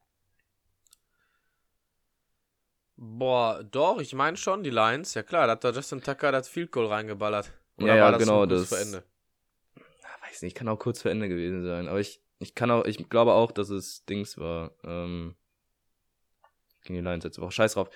Boah, 2.95 3.61
doch, 3.61 3.99
ich 3.99 4.13
meine 4.13 4.37
schon, 4.37 4.63
die 4.63 4.69
Lions. 4.69 5.15
Ja 5.15 5.23
klar, 5.23 5.47
da 5.47 5.51
hat 5.53 5.65
der 5.65 5.73
Justin 5.73 6.01
Tucker 6.01 6.31
das 6.31 6.47
Field 6.47 6.71
Goal 6.71 6.87
reingeballert. 6.87 7.51
Ja, 7.77 7.95
ja, 7.97 8.05
war 8.05 8.13
das 8.13 8.23
genau, 8.23 8.47
kurz 8.47 8.61
das- 8.61 8.69
vor 8.69 8.79
Ende? 8.79 9.03
Ah, 9.75 10.29
Weiß 10.29 10.43
nicht, 10.43 10.55
kann 10.55 10.69
auch 10.69 10.79
kurz 10.79 11.01
vor 11.01 11.11
Ende 11.11 11.27
gewesen 11.27 11.65
sein, 11.65 11.89
aber 11.89 11.99
ich, 11.99 12.21
ich 12.39 12.55
kann 12.55 12.71
auch, 12.71 12.85
ich 12.85 13.09
glaube 13.09 13.33
auch, 13.33 13.51
dass 13.51 13.69
es 13.69 14.05
Dings 14.05 14.37
war. 14.37 14.71
Ähm, 14.83 15.35
gegen 16.83 16.95
die 16.95 17.01
Lions 17.01 17.23
letzte 17.23 17.41
Woche. 17.41 17.51
Scheiß 17.51 17.73
drauf. 17.73 17.89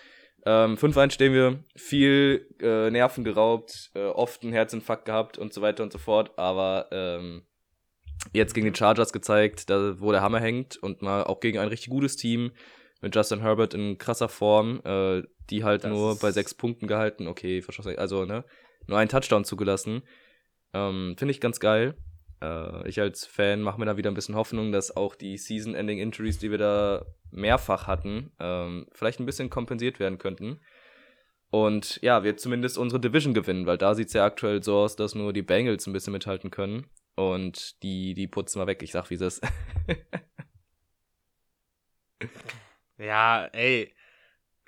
Ähm, 0.45 0.77
5-1 0.77 1.11
stehen 1.11 1.33
wir, 1.33 1.63
viel 1.75 2.47
äh, 2.61 2.89
Nerven 2.89 3.23
geraubt, 3.23 3.91
äh, 3.93 4.05
oft 4.05 4.43
einen 4.43 4.53
Herzinfarkt 4.53 5.05
gehabt 5.05 5.37
und 5.37 5.53
so 5.53 5.61
weiter 5.61 5.83
und 5.83 5.91
so 5.91 5.99
fort, 5.99 6.37
aber 6.37 6.87
ähm, 6.91 7.45
jetzt 8.31 8.53
gegen 8.53 8.71
die 8.71 8.77
Chargers 8.77 9.11
gezeigt, 9.11 9.69
da, 9.69 9.99
wo 9.99 10.11
der 10.11 10.21
Hammer 10.21 10.39
hängt 10.39 10.77
und 10.77 11.01
mal 11.01 11.25
auch 11.25 11.41
gegen 11.41 11.59
ein 11.59 11.67
richtig 11.67 11.89
gutes 11.89 12.15
Team 12.15 12.51
mit 13.01 13.13
Justin 13.15 13.41
Herbert 13.41 13.73
in 13.73 13.97
krasser 13.97 14.29
Form, 14.29 14.81
äh, 14.85 15.23
die 15.49 15.63
halt 15.65 15.83
Das 15.83 15.91
nur 15.91 16.17
bei 16.17 16.31
sechs 16.31 16.53
Punkten 16.53 16.87
gehalten, 16.87 17.27
okay, 17.27 17.61
verschossen, 17.61 17.97
also 17.97 18.23
ne, 18.25 18.45
nur 18.87 18.97
einen 18.97 19.09
Touchdown 19.09 19.43
zugelassen. 19.43 20.03
Ähm, 20.73 21.15
Finde 21.17 21.31
ich 21.31 21.41
ganz 21.41 21.59
geil. 21.59 21.95
Äh, 22.41 22.87
ich 22.87 22.99
als 22.99 23.25
Fan 23.25 23.61
mache 23.61 23.79
mir 23.79 23.85
da 23.85 23.97
wieder 23.97 24.11
ein 24.11 24.15
bisschen 24.15 24.35
Hoffnung, 24.35 24.71
dass 24.71 24.95
auch 24.95 25.15
die 25.15 25.37
Season-Ending-Injuries, 25.37 26.39
die 26.39 26.51
wir 26.51 26.57
da 26.57 27.05
mehrfach 27.31 27.87
hatten, 27.87 28.31
ähm, 28.39 28.87
vielleicht 28.91 29.19
ein 29.19 29.25
bisschen 29.25 29.49
kompensiert 29.49 29.99
werden 29.99 30.17
könnten. 30.17 30.59
Und 31.51 31.99
ja, 32.01 32.23
wir 32.23 32.37
zumindest 32.37 32.77
unsere 32.77 33.01
Division 33.01 33.33
gewinnen, 33.33 33.65
weil 33.65 33.77
da 33.77 33.95
sieht 33.95 34.07
es 34.07 34.13
ja 34.13 34.25
aktuell 34.25 34.61
so 34.61 34.77
aus, 34.77 34.95
dass 34.95 35.15
nur 35.15 35.33
die 35.33 35.41
Bengals 35.41 35.87
ein 35.87 35.93
bisschen 35.93 36.13
mithalten 36.13 36.51
können. 36.51 36.87
Und 37.15 37.81
die, 37.83 38.13
die 38.13 38.27
putzen 38.27 38.61
wir 38.61 38.67
weg. 38.67 38.81
Ich 38.83 38.91
sag, 38.91 39.09
wie 39.09 39.15
es 39.15 39.21
ist. 39.21 39.41
Ja, 42.99 43.45
ey. 43.53 43.93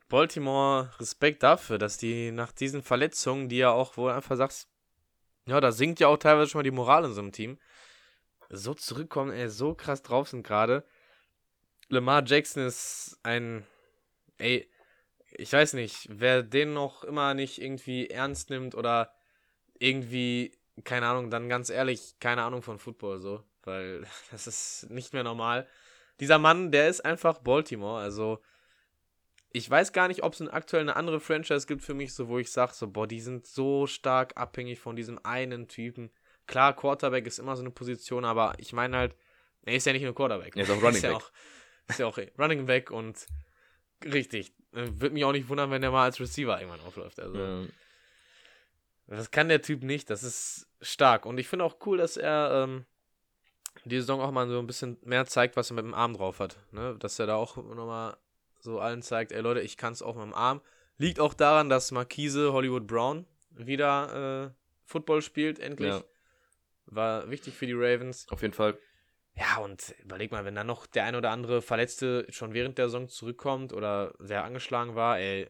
Baltimore, 0.07 0.89
Respekt 0.99 1.43
dafür, 1.43 1.77
dass 1.77 1.97
die 1.97 2.31
nach 2.31 2.51
diesen 2.51 2.81
Verletzungen, 2.81 3.49
die 3.49 3.57
ja 3.57 3.71
auch 3.71 3.97
wohl 3.97 4.11
einfach 4.11 4.37
sagst, 4.37 4.70
ja, 5.45 5.59
da 5.59 5.71
sinkt 5.71 5.99
ja 5.99 6.07
auch 6.07 6.17
teilweise 6.17 6.49
schon 6.49 6.59
mal 6.59 6.63
die 6.63 6.71
Moral 6.71 7.05
in 7.05 7.13
so 7.13 7.21
einem 7.21 7.31
Team, 7.31 7.57
so 8.49 8.73
zurückkommen, 8.73 9.31
ey, 9.31 9.49
so 9.49 9.73
krass 9.73 10.01
drauf 10.01 10.29
sind 10.29 10.45
gerade. 10.45 10.85
Lamar 11.89 12.23
Jackson 12.25 12.65
ist 12.65 13.17
ein, 13.23 13.65
ey, 14.37 14.69
ich 15.31 15.51
weiß 15.51 15.73
nicht, 15.73 16.07
wer 16.09 16.43
den 16.43 16.73
noch 16.73 17.03
immer 17.03 17.33
nicht 17.33 17.61
irgendwie 17.61 18.09
ernst 18.09 18.49
nimmt 18.49 18.75
oder 18.75 19.13
irgendwie, 19.79 20.57
keine 20.83 21.07
Ahnung, 21.07 21.29
dann 21.29 21.49
ganz 21.49 21.69
ehrlich, 21.69 22.15
keine 22.19 22.43
Ahnung 22.43 22.61
von 22.61 22.79
Football 22.79 23.19
so, 23.19 23.43
weil 23.63 24.05
das 24.31 24.47
ist 24.47 24.89
nicht 24.89 25.13
mehr 25.13 25.23
normal. 25.23 25.67
Dieser 26.19 26.37
Mann, 26.37 26.71
der 26.71 26.87
ist 26.89 27.03
einfach 27.03 27.39
Baltimore, 27.39 28.01
also 28.01 28.41
ich 29.53 29.69
weiß 29.69 29.91
gar 29.93 30.07
nicht, 30.07 30.23
ob 30.23 30.33
es 30.33 30.41
aktuell 30.41 30.81
eine 30.81 30.95
andere 30.95 31.19
Franchise 31.19 31.67
gibt 31.67 31.83
für 31.83 31.93
mich, 31.93 32.13
so 32.13 32.27
wo 32.27 32.39
ich 32.39 32.51
sage, 32.51 32.73
so, 32.73 32.87
boah, 32.87 33.07
die 33.07 33.19
sind 33.21 33.45
so 33.45 33.85
stark 33.87 34.37
abhängig 34.37 34.79
von 34.79 34.95
diesem 34.95 35.19
einen 35.23 35.67
Typen. 35.67 36.09
Klar, 36.47 36.75
Quarterback 36.75 37.27
ist 37.27 37.39
immer 37.39 37.55
so 37.55 37.61
eine 37.61 37.71
Position, 37.71 38.25
aber 38.25 38.53
ich 38.57 38.73
meine 38.73 38.97
halt, 38.97 39.15
er 39.63 39.75
ist 39.75 39.85
ja 39.85 39.93
nicht 39.93 40.03
nur 40.03 40.15
Quarterback. 40.15 40.55
Er 40.55 40.63
ist 40.63 40.71
auch 40.71 40.81
Running 40.81 40.95
ist 40.95 41.03
ja 41.03 41.11
Back. 41.13 41.21
auch, 41.21 41.31
ist 41.87 41.99
ja 41.99 42.05
auch 42.07 42.17
Running 42.37 42.65
Back 42.65 42.91
und 42.91 43.25
richtig. 44.03 44.53
Würde 44.71 45.09
mich 45.11 45.25
auch 45.25 45.33
nicht 45.33 45.49
wundern, 45.49 45.69
wenn 45.71 45.81
der 45.81 45.91
mal 45.91 46.05
als 46.05 46.19
Receiver 46.19 46.59
irgendwann 46.59 46.81
aufläuft. 46.81 47.19
Also, 47.19 47.37
Ähm, 47.37 47.69
das 49.07 49.31
kann 49.31 49.49
der 49.49 49.61
Typ 49.61 49.83
nicht. 49.83 50.09
Das 50.09 50.23
ist 50.23 50.67
stark. 50.81 51.25
Und 51.25 51.37
ich 51.37 51.49
finde 51.49 51.65
auch 51.65 51.75
cool, 51.85 51.97
dass 51.97 52.15
er 52.15 52.63
ähm, 52.63 52.85
die 53.83 53.97
Saison 53.97 54.21
auch 54.21 54.31
mal 54.31 54.47
so 54.47 54.59
ein 54.59 54.67
bisschen 54.67 54.97
mehr 55.03 55.25
zeigt, 55.25 55.57
was 55.57 55.69
er 55.71 55.75
mit 55.75 55.83
dem 55.83 55.93
Arm 55.93 56.13
drauf 56.13 56.39
hat. 56.39 56.57
Ne? 56.71 56.95
Dass 56.97 57.19
er 57.19 57.27
da 57.27 57.35
auch 57.35 57.57
nochmal 57.57 58.15
so 58.61 58.79
allen 58.79 59.01
zeigt, 59.01 59.31
ey 59.31 59.41
Leute, 59.41 59.61
ich 59.61 59.77
kann 59.77 59.93
es 59.93 60.01
auch 60.01 60.15
mit 60.15 60.23
dem 60.23 60.33
Arm. 60.33 60.61
Liegt 60.97 61.19
auch 61.19 61.33
daran, 61.33 61.69
dass 61.69 61.91
Marquise 61.91 62.53
Hollywood 62.53 62.87
Brown 62.87 63.25
wieder 63.51 64.51
äh, 64.51 64.61
Football 64.85 65.21
spielt, 65.21 65.59
endlich. 65.59 65.93
Ja. 65.93 66.03
War 66.85 67.29
wichtig 67.29 67.55
für 67.55 67.65
die 67.65 67.73
Ravens. 67.73 68.27
Auf 68.29 68.41
jeden 68.41 68.53
Fall. 68.53 68.77
Ja, 69.35 69.57
und 69.57 69.95
überleg 70.03 70.31
mal, 70.31 70.43
wenn 70.45 70.55
dann 70.55 70.67
noch 70.67 70.85
der 70.85 71.05
ein 71.05 71.15
oder 71.15 71.31
andere 71.31 71.61
Verletzte 71.61 72.25
schon 72.29 72.53
während 72.53 72.77
der 72.77 72.87
Saison 72.89 73.07
zurückkommt 73.07 73.71
oder 73.73 74.13
sehr 74.19 74.43
angeschlagen 74.43 74.95
war, 74.95 75.17
ey, 75.19 75.47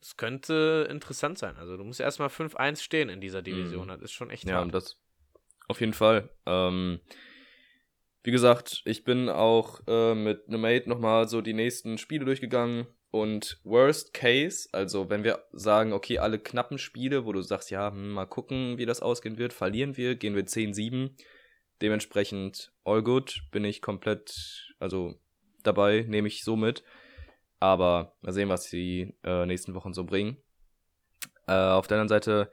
es 0.00 0.16
könnte 0.16 0.86
interessant 0.90 1.38
sein. 1.38 1.56
Also 1.56 1.76
du 1.76 1.84
musst 1.84 2.00
erstmal 2.00 2.28
5-1 2.28 2.82
stehen 2.82 3.08
in 3.08 3.20
dieser 3.20 3.42
Division. 3.42 3.86
Mhm. 3.86 3.90
Das 3.92 4.02
ist 4.02 4.12
schon 4.12 4.30
echt 4.30 4.44
Ja, 4.44 4.56
hart. 4.56 4.74
das 4.74 4.96
auf 5.68 5.80
jeden 5.80 5.92
Fall. 5.92 6.28
Ähm, 6.46 7.00
wie 8.22 8.30
gesagt, 8.30 8.82
ich 8.84 9.04
bin 9.04 9.28
auch 9.28 9.80
äh, 9.86 10.14
mit 10.14 10.48
einem 10.48 10.60
Mate 10.60 10.88
nochmal 10.88 11.28
so 11.28 11.40
die 11.40 11.54
nächsten 11.54 11.98
Spiele 11.98 12.24
durchgegangen 12.24 12.86
und 13.10 13.58
Worst 13.64 14.12
Case, 14.12 14.68
also 14.72 15.08
wenn 15.08 15.24
wir 15.24 15.44
sagen, 15.52 15.92
okay, 15.92 16.18
alle 16.18 16.38
knappen 16.38 16.78
Spiele, 16.78 17.24
wo 17.24 17.32
du 17.32 17.40
sagst, 17.40 17.70
ja, 17.70 17.90
hm, 17.90 18.10
mal 18.10 18.26
gucken, 18.26 18.76
wie 18.76 18.86
das 18.86 19.00
ausgehen 19.00 19.38
wird, 19.38 19.52
verlieren 19.52 19.96
wir, 19.96 20.14
gehen 20.16 20.34
wir 20.34 20.46
10-7. 20.46 21.10
Dementsprechend 21.80 22.72
all 22.84 23.02
good, 23.02 23.42
bin 23.50 23.64
ich 23.64 23.80
komplett, 23.80 24.74
also 24.78 25.14
dabei, 25.62 26.04
nehme 26.06 26.28
ich 26.28 26.44
so 26.44 26.56
mit. 26.56 26.82
Aber 27.60 28.16
mal 28.20 28.32
sehen, 28.32 28.48
was 28.48 28.68
die 28.68 29.14
äh, 29.24 29.46
nächsten 29.46 29.74
Wochen 29.74 29.92
so 29.92 30.04
bringen. 30.04 30.36
Äh, 31.46 31.52
auf 31.52 31.86
der 31.86 31.96
anderen 31.96 32.08
Seite 32.08 32.50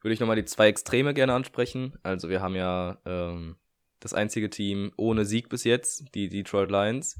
würde 0.00 0.14
ich 0.14 0.20
nochmal 0.20 0.36
die 0.36 0.44
zwei 0.44 0.68
Extreme 0.68 1.12
gerne 1.12 1.34
ansprechen. 1.34 1.98
Also 2.02 2.28
wir 2.28 2.40
haben 2.40 2.54
ja 2.54 3.00
ähm, 3.04 3.56
das 4.00 4.14
einzige 4.14 4.50
Team 4.50 4.92
ohne 4.96 5.24
Sieg 5.24 5.48
bis 5.48 5.64
jetzt, 5.64 6.14
die 6.14 6.28
Detroit 6.28 6.70
Lions. 6.70 7.18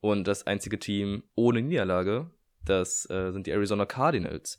Und 0.00 0.26
das 0.26 0.46
einzige 0.46 0.78
Team 0.78 1.22
ohne 1.34 1.62
Niederlage, 1.62 2.30
das 2.64 3.08
äh, 3.08 3.30
sind 3.32 3.46
die 3.46 3.52
Arizona 3.52 3.86
Cardinals. 3.86 4.58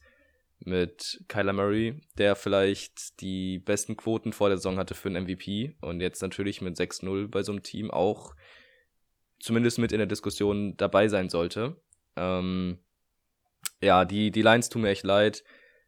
Mit 0.60 1.22
Kyler 1.28 1.52
Murray, 1.52 2.00
der 2.18 2.38
vielleicht 2.38 3.20
die 3.20 3.60
besten 3.60 3.98
Quoten 3.98 4.32
vor 4.32 4.48
der 4.48 4.58
Saison 4.58 4.78
hatte 4.78 4.96
für 4.96 5.10
einen 5.10 5.26
MVP. 5.26 5.76
Und 5.82 6.00
jetzt 6.00 6.22
natürlich 6.22 6.62
mit 6.62 6.78
6-0 6.78 7.28
bei 7.28 7.44
so 7.44 7.52
einem 7.52 7.64
Team 7.64 7.92
auch 7.92 8.34
zumindest 9.42 9.78
mit 9.78 9.92
in 9.92 9.98
der 9.98 10.08
Diskussion 10.08 10.78
dabei 10.78 11.10
sein 11.10 11.28
sollte. 11.28 11.76
Ähm, 12.16 12.80
ja, 13.82 14.06
die, 14.06 14.32
die 14.32 14.42
Lions 14.42 14.70
tun 14.70 14.84
mir 14.84 14.90
echt 14.90 15.04
leid. 15.04 15.44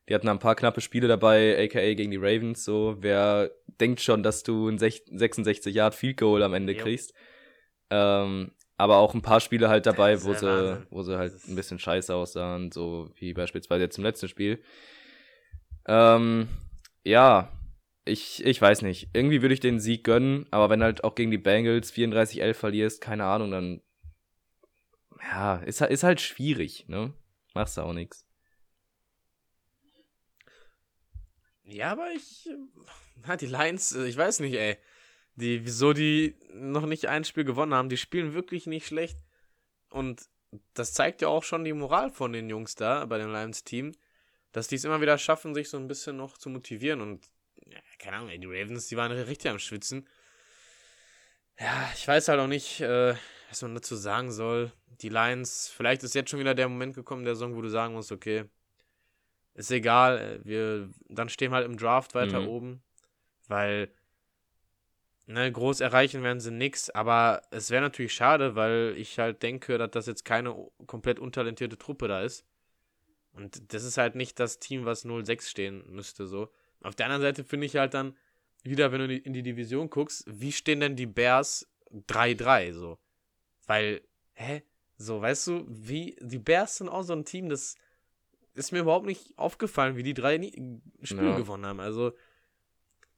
Die 0.07 0.13
hatten 0.13 0.29
ein 0.29 0.39
paar 0.39 0.55
knappe 0.55 0.81
Spiele 0.81 1.07
dabei, 1.07 1.57
aka 1.63 1.93
gegen 1.93 2.11
die 2.11 2.17
Ravens. 2.17 2.63
So, 2.63 2.97
wer 2.99 3.51
denkt 3.79 4.01
schon, 4.01 4.21
dass 4.23 4.43
du 4.43 4.69
ein 4.69 4.77
66 4.77 5.73
Yard 5.73 5.95
Field 5.95 6.17
Goal 6.17 6.43
am 6.43 6.53
Ende 6.53 6.73
Jo. 6.73 6.83
kriegst? 6.83 7.13
Ähm, 7.89 8.51
aber 8.77 8.97
auch 8.97 9.13
ein 9.13 9.21
paar 9.21 9.39
Spiele 9.39 9.69
halt 9.69 9.85
dabei, 9.85 10.21
wo 10.23 10.33
sie, 10.33 10.45
Wahnsinn. 10.47 10.87
wo 10.89 11.01
sie 11.01 11.17
halt 11.17 11.33
ein 11.47 11.55
bisschen 11.55 11.79
scheiße 11.79 12.13
aussahen, 12.13 12.71
so 12.71 13.09
wie 13.15 13.33
beispielsweise 13.33 13.83
jetzt 13.83 13.97
im 13.97 14.03
letzten 14.03 14.27
Spiel. 14.27 14.61
Ähm, 15.87 16.49
ja, 17.03 17.51
ich, 18.03 18.45
ich 18.45 18.61
weiß 18.61 18.81
nicht. 18.81 19.09
Irgendwie 19.13 19.41
würde 19.41 19.53
ich 19.53 19.59
den 19.59 19.79
Sieg 19.79 20.03
gönnen, 20.03 20.45
aber 20.51 20.69
wenn 20.69 20.83
halt 20.83 21.03
auch 21.03 21.15
gegen 21.15 21.31
die 21.31 21.37
Bengals 21.37 21.91
34-11 21.91 22.53
verlierst, 22.57 23.01
keine 23.01 23.25
Ahnung, 23.25 23.51
dann 23.51 23.81
ja, 25.21 25.57
ist, 25.57 25.81
halt- 25.81 25.91
ist 25.91 26.03
halt 26.03 26.21
schwierig, 26.21 26.85
ne? 26.87 27.13
Machst 27.53 27.77
du 27.77 27.81
auch 27.81 27.93
nix. 27.93 28.24
Ja, 31.65 31.91
aber 31.91 32.11
ich. 32.11 32.49
Na, 33.25 33.35
die 33.37 33.47
Lions, 33.47 33.93
äh, 33.93 34.05
ich 34.05 34.17
weiß 34.17 34.39
nicht, 34.39 34.53
ey. 34.53 34.77
Die, 35.35 35.65
wieso 35.65 35.91
die 35.91 36.35
noch 36.53 36.85
nicht 36.85 37.07
ein 37.07 37.25
Spiel 37.25 37.43
gewonnen 37.43 37.73
haben, 37.73 37.89
die 37.89 37.97
spielen 37.97 38.33
wirklich 38.33 38.67
nicht 38.67 38.87
schlecht. 38.87 39.17
Und 39.89 40.29
das 40.73 40.93
zeigt 40.93 41.21
ja 41.21 41.27
auch 41.27 41.43
schon 41.43 41.65
die 41.65 41.73
Moral 41.73 42.09
von 42.09 42.31
den 42.31 42.49
Jungs 42.49 42.75
da 42.75 43.05
bei 43.05 43.17
dem 43.17 43.31
Lions-Team, 43.31 43.91
dass 44.53 44.69
die 44.69 44.75
es 44.75 44.85
immer 44.85 45.01
wieder 45.01 45.17
schaffen, 45.17 45.53
sich 45.53 45.69
so 45.69 45.77
ein 45.77 45.89
bisschen 45.89 46.15
noch 46.15 46.37
zu 46.37 46.49
motivieren. 46.49 47.01
Und, 47.01 47.27
ja, 47.67 47.79
keine 47.99 48.17
Ahnung, 48.17 48.29
ey, 48.29 48.39
die 48.39 48.47
Ravens, 48.47 48.87
die 48.87 48.95
waren 48.95 49.11
richtig 49.11 49.51
am 49.51 49.59
Schwitzen. 49.59 50.07
Ja, 51.59 51.91
ich 51.95 52.07
weiß 52.07 52.29
halt 52.29 52.39
auch 52.39 52.47
nicht, 52.47 52.79
äh, 52.79 53.15
was 53.49 53.61
man 53.61 53.75
dazu 53.75 53.97
sagen 53.97 54.31
soll. 54.31 54.71
Die 55.01 55.09
Lions, 55.09 55.67
vielleicht 55.67 56.03
ist 56.03 56.15
jetzt 56.15 56.29
schon 56.29 56.39
wieder 56.39 56.55
der 56.55 56.69
Moment 56.69 56.95
gekommen, 56.95 57.25
der 57.25 57.35
Song, 57.35 57.55
wo 57.57 57.61
du 57.61 57.69
sagen 57.69 57.93
musst, 57.93 58.13
okay, 58.13 58.45
ist 59.55 59.71
egal, 59.71 60.19
äh, 60.19 60.45
wir, 60.45 60.89
dann 61.09 61.29
stehen 61.29 61.51
wir 61.51 61.55
halt 61.57 61.65
im 61.65 61.77
Draft 61.77 62.13
weiter 62.15 62.41
Mhm. 62.41 62.47
oben, 62.47 62.83
weil, 63.47 63.89
ne, 65.27 65.51
groß 65.51 65.79
erreichen 65.81 66.23
werden 66.23 66.39
sie 66.39 66.51
nix, 66.51 66.89
aber 66.89 67.41
es 67.51 67.71
wäre 67.71 67.81
natürlich 67.81 68.13
schade, 68.13 68.55
weil 68.55 68.93
ich 68.97 69.17
halt 69.19 69.41
denke, 69.43 69.77
dass 69.77 69.91
das 69.91 70.05
jetzt 70.05 70.25
keine 70.25 70.55
komplett 70.87 71.19
untalentierte 71.19 71.77
Truppe 71.77 72.07
da 72.07 72.21
ist. 72.21 72.45
Und 73.33 73.73
das 73.73 73.83
ist 73.83 73.97
halt 73.97 74.15
nicht 74.15 74.39
das 74.39 74.59
Team, 74.59 74.85
was 74.85 75.03
0-6 75.05 75.49
stehen 75.49 75.83
müsste, 75.89 76.25
so. 76.27 76.49
Auf 76.81 76.95
der 76.95 77.07
anderen 77.07 77.21
Seite 77.23 77.43
finde 77.43 77.65
ich 77.65 77.75
halt 77.75 77.93
dann 77.93 78.15
wieder, 78.63 78.91
wenn 78.91 78.99
du 78.99 79.05
in 79.05 79.09
die- 79.11 79.17
in 79.25 79.33
die 79.33 79.43
Division 79.43 79.89
guckst, 79.89 80.23
wie 80.27 80.51
stehen 80.51 80.79
denn 80.79 80.95
die 80.95 81.05
Bears 81.05 81.67
3-3, 82.07 82.71
so. 82.71 82.97
Weil, 83.67 84.01
hä? 84.33 84.63
So, 84.97 85.21
weißt 85.21 85.47
du, 85.47 85.65
wie, 85.67 86.15
die 86.21 86.39
Bears 86.39 86.77
sind 86.77 86.87
auch 86.87 87.03
so 87.03 87.13
ein 87.13 87.25
Team, 87.25 87.49
das 87.49 87.75
ist 88.55 88.71
mir 88.71 88.79
überhaupt 88.79 89.05
nicht 89.05 89.37
aufgefallen, 89.37 89.95
wie 89.97 90.03
die 90.03 90.13
drei 90.13 90.35
Spiele 91.03 91.23
Ja. 91.29 91.37
gewonnen 91.37 91.65
haben. 91.65 91.79
Also, 91.79 92.13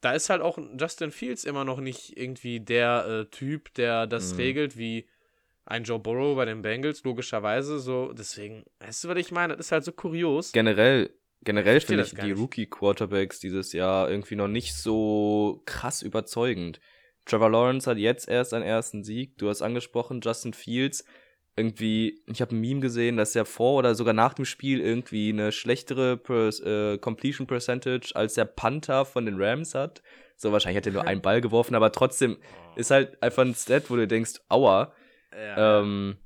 da 0.02 0.14
ist 0.14 0.30
halt 0.30 0.42
auch 0.42 0.58
Justin 0.80 1.12
Fields 1.12 1.44
immer 1.44 1.64
noch 1.66 1.80
nicht 1.80 2.18
irgendwie 2.18 2.60
der 2.60 3.06
äh, 3.08 3.26
Typ, 3.30 3.74
der 3.76 4.06
das 4.08 4.34
Mhm. 4.34 4.38
regelt, 4.38 4.78
wie 4.78 5.08
ein 5.66 5.84
Joe 5.84 6.00
Burrow 6.00 6.36
bei 6.36 6.46
den 6.46 6.62
Bengals, 6.62 7.04
logischerweise. 7.04 7.80
So, 7.80 8.14
deswegen, 8.14 8.64
weißt 8.80 9.04
du, 9.04 9.08
was 9.10 9.18
ich 9.18 9.32
meine? 9.32 9.58
Das 9.58 9.68
ist 9.68 9.72
halt 9.72 9.84
so 9.84 9.92
kurios. 9.92 10.52
Generell, 10.54 11.10
generell 11.44 11.82
finde 11.82 12.04
ich 12.04 12.14
die. 12.14 12.32
Rookie-Quarterbacks 12.32 13.40
dieses 13.40 13.74
Jahr 13.74 14.10
irgendwie 14.10 14.36
noch 14.36 14.48
nicht 14.48 14.76
so 14.76 15.62
krass 15.66 16.02
überzeugend. 16.02 16.80
Trevor 17.26 17.50
Lawrence 17.50 17.90
hat 17.90 17.98
jetzt 17.98 18.30
erst 18.30 18.52
seinen 18.52 18.64
ersten 18.64 19.04
Sieg. 19.04 19.38
Du 19.38 19.50
hast 19.50 19.62
angesprochen, 19.62 20.22
Justin 20.22 20.54
Fields. 20.54 21.04
Irgendwie, 21.58 22.22
ich 22.28 22.40
habe 22.40 22.56
ein 22.56 22.62
Meme 22.62 22.82
gesehen, 22.82 23.18
dass 23.18 23.36
er 23.36 23.44
vor 23.44 23.80
oder 23.80 23.96
sogar 23.96 24.14
nach 24.14 24.36
dem 24.36 24.46
Spiel 24.46 24.80
irgendwie 24.80 25.30
eine 25.30 25.52
schlechtere 25.52 26.16
Pers 26.16 26.60
äh, 26.60 26.98
Completion 27.00 27.48
Percentage 27.48 28.12
als 28.14 28.36
der 28.36 28.46
Panther 28.46 29.06
von 29.06 29.26
den 29.26 29.42
Rams 29.42 29.74
hat. 29.74 30.04
So, 30.36 30.52
wahrscheinlich 30.52 30.78
hat 30.78 30.86
er 30.86 30.94
nur 30.94 31.08
einen 31.08 31.22
Ball 31.22 31.42
geworfen, 31.42 31.74
aber 31.74 31.92
trotzdem 31.92 32.38
ist 32.76 32.92
halt 32.92 33.22
einfach 33.24 33.44
ein 33.44 33.56
Stat, 33.56 33.90
wo 33.90 33.96
du 33.96 34.08
denkst, 34.08 34.40
aua. 34.50 34.94
Ja, 35.34 35.82
Ähm, 35.82 36.18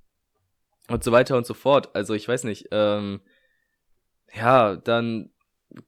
und 0.90 1.04
so 1.04 1.14
weiter 1.14 1.38
und 1.38 1.46
so 1.46 1.54
fort. 1.54 1.96
Also 1.96 2.14
ich 2.14 2.28
weiß 2.28 2.44
nicht. 2.44 2.68
Ähm, 2.72 3.22
ja, 4.34 4.76
dann 4.76 5.32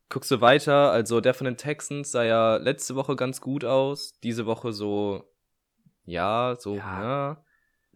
guckst 0.10 0.32
du 0.32 0.40
weiter. 0.40 0.92
Also 0.92 1.20
der 1.20 1.34
von 1.34 1.46
den 1.46 1.58
Texans 1.58 2.12
sah 2.12 2.24
ja 2.24 2.56
letzte 2.58 2.96
Woche 2.96 3.18
ganz 3.18 3.42
gut 3.42 3.66
aus. 3.66 4.20
Diese 4.22 4.46
Woche 4.46 4.72
so, 4.72 5.30
ja, 6.06 6.56
so, 6.58 6.76
Ja. 6.76 7.02
ja. 7.02 7.43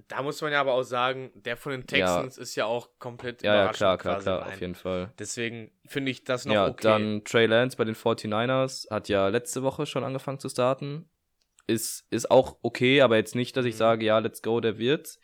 Da 0.07 0.21
muss 0.21 0.41
man 0.41 0.51
ja 0.51 0.61
aber 0.61 0.73
auch 0.73 0.83
sagen, 0.83 1.31
der 1.35 1.57
von 1.57 1.71
den 1.71 1.85
Texans 1.87 2.37
ist 2.37 2.55
ja 2.55 2.65
auch 2.65 2.89
komplett 2.99 3.41
Ja, 3.43 3.53
ja, 3.53 3.61
überraschend 3.63 3.77
klar, 3.77 3.97
klar, 3.97 4.13
quasi 4.15 4.23
klar, 4.25 4.41
rein. 4.41 4.53
auf 4.53 4.61
jeden 4.61 4.75
Fall. 4.75 5.11
Deswegen 5.19 5.71
finde 5.85 6.11
ich 6.11 6.23
das 6.23 6.45
noch 6.45 6.53
Ja, 6.53 6.67
okay. 6.67 6.83
dann 6.83 7.23
Trey 7.25 7.45
Lance 7.47 7.75
bei 7.75 7.83
den 7.83 7.95
49ers 7.95 8.89
hat 8.91 9.09
ja 9.09 9.27
letzte 9.27 9.63
Woche 9.63 9.85
schon 9.85 10.03
angefangen 10.03 10.39
zu 10.39 10.49
starten. 10.49 11.09
Ist, 11.65 12.05
ist 12.11 12.31
auch 12.31 12.57
okay, 12.61 13.01
aber 13.01 13.17
jetzt 13.17 13.35
nicht, 13.35 13.57
dass 13.57 13.65
ich 13.65 13.73
Mhm. 13.75 13.79
sage, 13.79 14.05
ja, 14.05 14.19
let's 14.19 14.41
go, 14.41 14.61
der 14.61 14.77
wird's. 14.77 15.19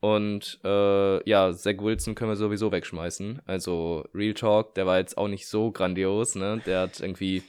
Und 0.00 0.60
äh, 0.64 1.28
ja, 1.30 1.52
Zach 1.54 1.78
Wilson 1.78 2.14
können 2.14 2.30
wir 2.30 2.36
sowieso 2.36 2.70
wegschmeißen. 2.72 3.40
Also 3.46 4.04
Real 4.12 4.34
Talk, 4.34 4.74
der 4.74 4.84
war 4.86 4.98
jetzt 4.98 5.16
auch 5.16 5.28
nicht 5.28 5.48
so 5.48 5.70
grandios, 5.72 6.34
ne? 6.34 6.60
Der 6.66 6.80
hat 6.80 7.00
irgendwie 7.00 7.42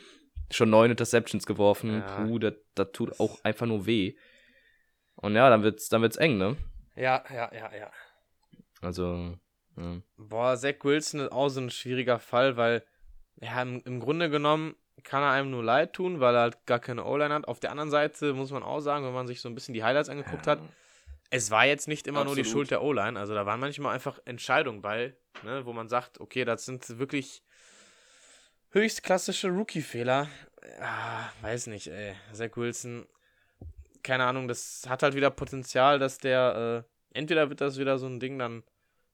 schon 0.51 0.69
neun 0.69 0.91
Interceptions 0.91 1.45
geworfen. 1.45 1.95
Ja. 2.07 2.23
Puh, 2.23 2.39
das, 2.39 2.53
das 2.75 2.91
tut 2.93 3.19
auch 3.19 3.43
einfach 3.43 3.65
nur 3.65 3.85
weh. 3.85 4.15
Und 5.25 5.35
ja, 5.35 5.49
dann 5.49 5.63
wird's, 5.63 5.89
dann 5.89 6.03
wird's 6.03 6.17
eng, 6.17 6.37
ne? 6.37 6.55
ja, 6.95 7.23
ja, 7.33 7.51
ja, 7.51 7.75
ja. 7.75 7.91
Also, 8.81 9.35
ja. 9.75 9.97
Boah, 10.17 10.55
Zach 10.55 10.75
Wilson 10.83 11.21
ist 11.21 11.31
auch 11.31 11.49
so 11.49 11.61
ein 11.61 11.71
schwieriger 11.71 12.19
Fall, 12.19 12.57
weil 12.57 12.83
ja, 13.41 13.59
im, 13.59 13.81
im 13.85 13.99
Grunde 13.99 14.29
genommen 14.29 14.75
kann 15.01 15.23
er 15.23 15.31
einem 15.31 15.49
nur 15.49 15.63
leid 15.63 15.93
tun, 15.93 16.19
weil 16.19 16.35
er 16.35 16.41
halt 16.41 16.67
gar 16.67 16.77
keine 16.77 17.05
O-Line 17.05 17.33
hat. 17.33 17.47
Auf 17.47 17.59
der 17.59 17.71
anderen 17.71 17.89
Seite 17.89 18.33
muss 18.33 18.51
man 18.51 18.61
auch 18.61 18.81
sagen, 18.81 19.03
wenn 19.03 19.15
man 19.15 19.25
sich 19.25 19.41
so 19.41 19.49
ein 19.49 19.55
bisschen 19.55 19.73
die 19.73 19.83
Highlights 19.83 20.09
angeguckt 20.09 20.45
hat, 20.45 20.59
es 21.31 21.49
war 21.49 21.65
jetzt 21.65 21.87
nicht 21.87 22.05
immer 22.05 22.23
nur 22.23 22.35
die 22.35 22.41
Absolut. 22.41 22.67
Schuld 22.67 22.71
der 22.71 22.83
O-Line. 22.83 23.19
Also 23.19 23.33
da 23.33 23.47
waren 23.47 23.59
manchmal 23.59 23.95
einfach 23.95 24.19
Entscheidungen 24.25 24.83
bei, 24.83 25.15
ne, 25.41 25.65
wo 25.65 25.73
man 25.73 25.89
sagt, 25.89 26.19
okay, 26.19 26.45
das 26.45 26.65
sind 26.65 26.99
wirklich 26.99 27.41
höchst 28.69 29.01
klassische 29.01 29.49
Rookie-Fehler. 29.49 30.29
Ja, 30.79 31.33
weiß 31.41 31.65
nicht, 31.67 31.87
ey. 31.87 32.13
Zach 32.31 32.55
Wilson, 32.55 33.07
keine 34.05 34.25
Ahnung, 34.25 34.47
das 34.47 34.85
hat 34.87 35.03
halt 35.03 35.15
wieder 35.15 35.31
Potenzial, 35.31 35.99
dass 35.99 36.19
der, 36.19 36.85
äh, 37.13 37.17
entweder 37.17 37.49
wird 37.49 37.59
das 37.59 37.77
wieder 37.79 37.97
so 37.97 38.05
ein 38.05 38.19
Ding 38.19 38.37
dann 38.39 38.63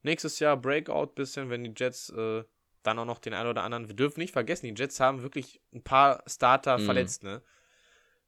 nächstes 0.03 0.39
Jahr 0.39 0.57
Breakout 0.57 1.13
bisschen, 1.15 1.49
wenn 1.49 1.63
die 1.63 1.73
Jets 1.75 2.09
äh, 2.09 2.43
dann 2.83 2.99
auch 2.99 3.05
noch 3.05 3.19
den 3.19 3.33
einen 3.33 3.49
oder 3.49 3.63
anderen, 3.63 3.87
wir 3.87 3.95
dürfen 3.95 4.19
nicht 4.19 4.33
vergessen, 4.33 4.65
die 4.67 4.79
Jets 4.79 4.99
haben 4.99 5.21
wirklich 5.23 5.61
ein 5.73 5.81
paar 5.83 6.23
Starter 6.27 6.77
Mhm. 6.77 6.83
verletzt, 6.85 7.23
ne? 7.23 7.41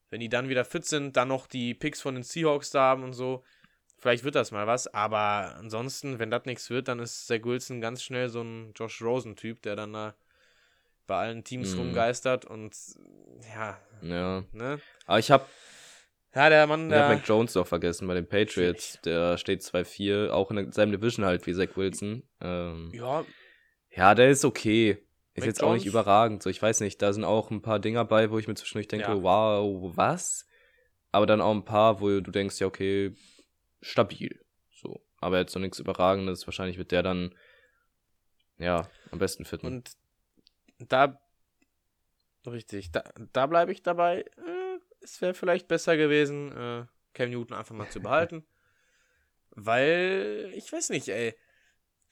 Wenn 0.10 0.20
die 0.20 0.30
dann 0.30 0.48
wieder 0.48 0.64
fit 0.64 0.86
sind, 0.86 1.18
dann 1.18 1.28
noch 1.28 1.48
die 1.48 1.74
Picks 1.74 2.00
von 2.02 2.14
den 2.14 2.24
Seahawks 2.24 2.70
da 2.70 2.82
haben 2.82 3.04
und 3.04 3.14
so. 3.14 3.44
Vielleicht 3.98 4.24
wird 4.24 4.36
das 4.36 4.52
mal 4.52 4.68
was, 4.68 4.94
aber 4.94 5.56
ansonsten, 5.58 6.20
wenn 6.20 6.30
das 6.30 6.46
nichts 6.46 6.70
wird, 6.70 6.88
dann 6.88 7.00
ist 7.00 7.26
Zach 7.26 7.44
Wilson 7.44 7.82
ganz 7.82 8.04
schnell 8.04 8.30
so 8.30 8.42
ein 8.42 8.74
Josh 8.76 9.02
Rosen-Typ, 9.02 9.62
der 9.64 9.76
dann 9.76 9.94
da 9.94 10.14
bei 11.08 11.18
allen 11.18 11.44
Teams 11.44 11.74
Mhm. 11.74 11.80
rumgeistert 11.80 12.46
und 12.46 12.76
ja, 13.56 13.78
Ja. 14.02 14.44
ne? 14.52 14.80
Aber 15.06 15.20
ich 15.20 15.32
habe 15.32 15.46
Ja, 16.36 16.50
der 16.50 16.66
Mann, 16.68 16.90
der. 16.90 17.10
Mac 17.10 17.28
Jones 17.28 17.54
noch 17.56 17.68
vergessen 17.68 18.08
bei 18.08 18.16
den 18.16 18.28
Patriots. 18.28 19.00
Der 19.06 19.38
steht 19.38 19.62
2-4, 19.62 20.30
auch 20.32 20.50
in 20.52 20.72
seinem 20.72 20.92
Division 20.92 21.26
halt 21.26 21.46
wie 21.46 21.54
Zach 21.54 21.76
Wilson. 21.78 22.24
Ähm, 22.42 22.92
Ja, 22.94 23.24
ja, 23.92 24.16
der 24.16 24.30
ist 24.30 24.44
okay. 24.44 24.98
Ist 25.36 25.42
Mac 25.42 25.46
jetzt 25.46 25.64
auch 25.64 25.74
nicht 25.74 25.84
Jones? 25.86 25.94
überragend. 25.94 26.44
So, 26.44 26.50
ich 26.50 26.62
weiß 26.62 26.80
nicht, 26.82 27.02
da 27.02 27.14
sind 27.14 27.24
auch 27.24 27.52
ein 27.52 27.62
paar 27.62 27.80
Dinger 27.80 28.04
bei, 28.06 28.32
wo 28.32 28.40
ich 28.40 28.48
mir 28.48 28.56
zwischendurch 28.56 28.88
denke, 28.88 29.08
Ja. 29.12 29.22
wow, 29.22 29.96
was? 29.96 30.48
Aber 31.12 31.28
dann 31.28 31.42
auch 31.42 31.54
ein 31.54 31.66
paar, 31.66 32.02
wo 32.02 32.08
du 32.20 32.32
denkst, 32.32 32.60
ja, 32.60 32.66
okay, 32.68 33.14
stabil. 33.82 34.40
So. 34.72 35.04
Aber 35.20 35.38
jetzt 35.38 35.54
noch 35.54 35.62
nichts 35.62 35.78
Überragendes. 35.80 36.48
Wahrscheinlich 36.48 36.78
wird 36.80 36.92
der 36.92 37.04
dann, 37.04 37.36
ja, 38.58 38.90
am 39.12 39.20
besten 39.20 39.46
fitten. 39.46 39.68
und 39.68 39.92
da. 40.80 41.20
Richtig, 42.46 42.92
da, 42.92 43.04
da 43.32 43.46
bleibe 43.46 43.72
ich 43.72 43.84
dabei. 43.84 44.26
Es 45.04 45.22
wäre 45.22 45.34
vielleicht 45.34 45.68
besser 45.68 45.98
gewesen, 45.98 46.52
äh, 46.52 46.86
Cam 47.14 47.30
Newton 47.30 47.58
einfach 47.58 47.76
mal 47.76 47.90
zu 47.90 48.00
behalten. 48.02 48.46
Weil, 49.52 50.52
ich 50.56 50.72
weiß 50.72 50.90
nicht, 50.90 51.10
ey. 51.10 51.36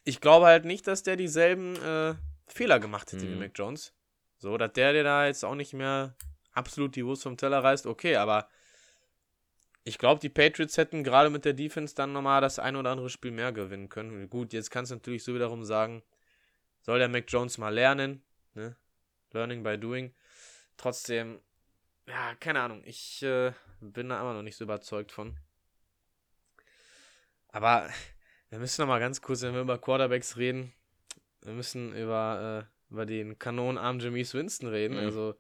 Ich 0.04 0.20
glaube 0.20 0.48
halt 0.48 0.66
nicht, 0.66 0.88
dass 0.88 1.04
der 1.04 1.16
dieselben 1.16 1.76
äh, 1.76 2.16
Fehler 2.48 2.80
gemacht 2.80 3.12
hätte 3.12 3.24
wie 3.24 3.32
Mhm. 3.34 3.40
Mac 3.40 3.52
Jones. 3.56 3.94
So, 4.38 4.58
dass 4.58 4.74
der 4.74 4.94
dir 4.94 5.04
da 5.04 5.28
jetzt 5.28 5.46
auch 5.46 5.56
nicht 5.56 5.74
mehr 5.74 6.16
absolut 6.54 6.96
die 6.96 7.06
Wurst 7.06 7.24
vom 7.24 7.38
Teller 7.38 7.64
reißt, 7.64 7.86
okay, 7.86 8.16
aber 8.16 8.50
ich 9.84 9.98
glaube, 9.98 10.20
die 10.20 10.30
Patriots 10.30 10.78
hätten 10.78 11.04
gerade 11.04 11.30
mit 11.30 11.46
der 11.46 11.54
Defense 11.54 11.96
dann 11.96 12.14
nochmal 12.14 12.42
das 12.42 12.60
ein 12.60 12.76
oder 12.76 12.92
andere 12.92 13.10
Spiel 13.10 13.32
mehr 13.32 13.52
gewinnen 13.52 13.90
können. 13.90 14.30
Gut, 14.30 14.54
jetzt 14.54 14.70
kannst 14.70 14.92
du 14.92 14.96
natürlich 14.96 15.24
so 15.24 15.34
wiederum 15.34 15.64
sagen, 15.64 16.04
soll 16.82 17.00
der 17.00 17.10
Mac 17.10 17.26
Jones 17.28 17.58
mal 17.58 17.74
lernen, 17.74 18.24
ne? 18.54 18.76
Learning 19.32 19.64
by 19.64 19.78
doing. 19.78 20.14
Trotzdem, 20.78 21.40
ja, 22.12 22.36
keine 22.36 22.62
Ahnung, 22.62 22.82
ich 22.86 23.24
äh, 23.24 23.54
bin 23.80 24.10
da 24.10 24.20
immer 24.20 24.34
noch 24.34 24.42
nicht 24.42 24.58
so 24.58 24.66
überzeugt 24.66 25.12
von. 25.12 25.38
Aber 27.48 27.90
wir 28.50 28.60
müssen 28.60 28.82
noch 28.82 28.88
mal 28.88 29.00
ganz 29.00 29.22
kurz, 29.22 29.42
wenn 29.42 29.54
wir 29.54 29.62
über 29.62 29.78
Quarterbacks 29.78 30.36
reden, 30.38 30.74
wir 31.42 31.54
müssen 31.54 31.96
über, 31.96 32.68
äh, 32.68 32.92
über 32.94 33.06
den 33.06 33.40
kanonenarm 33.40 34.00
Jameis 34.00 34.34
Winston 34.34 34.68
reden. 34.68 34.98
Mhm. 34.98 35.06
Also, 35.06 35.36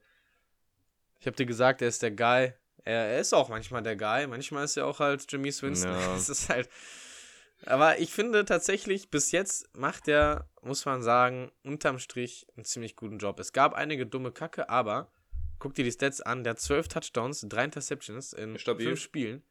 ich 1.20 1.28
habe 1.28 1.36
dir 1.36 1.46
gesagt, 1.46 1.82
er 1.82 1.90
ist 1.90 2.02
der 2.02 2.12
Guy. 2.12 2.54
Er, 2.84 3.06
er 3.06 3.20
ist 3.20 3.34
auch 3.34 3.50
manchmal 3.50 3.84
der 3.84 3.98
Guy. 3.98 4.26
Manchmal 4.28 4.64
ist 4.64 4.78
er 4.78 4.88
auch 4.88 5.00
halt 5.00 5.30
Jameis 5.32 5.62
Winston. 5.62 5.92
Ja. 5.92 6.16
Es 6.16 6.30
ist 6.30 6.50
halt. 6.50 6.70
Aber 7.66 8.00
ich 8.00 8.12
finde 8.12 8.46
tatsächlich, 8.46 9.12
bis 9.12 9.32
jetzt 9.32 9.70
macht 9.78 10.08
er, 10.08 10.50
muss 10.64 10.86
man 10.86 11.04
sagen, 11.04 11.52
unterm 11.64 12.00
Strich 12.00 12.48
einen 12.56 12.66
ziemlich 12.66 12.96
guten 12.96 13.20
Job. 13.20 13.40
Es 13.40 13.54
gab 13.54 13.76
einige 13.76 14.08
dumme 14.08 14.32
Kacke, 14.32 14.68
aber 14.70 15.12
guck 15.62 15.74
dir 15.76 15.86
die 15.86 15.92
Stats 15.92 16.20
an. 16.20 16.44
Der 16.44 16.52
hat 16.52 16.60
12 16.60 16.90
Touchdowns, 16.90 17.46
3 17.48 17.64
Interceptions 17.66 18.34
in 18.34 18.58
Stabil. 18.60 18.88
5 18.88 19.00
Spielen. 19.00 19.44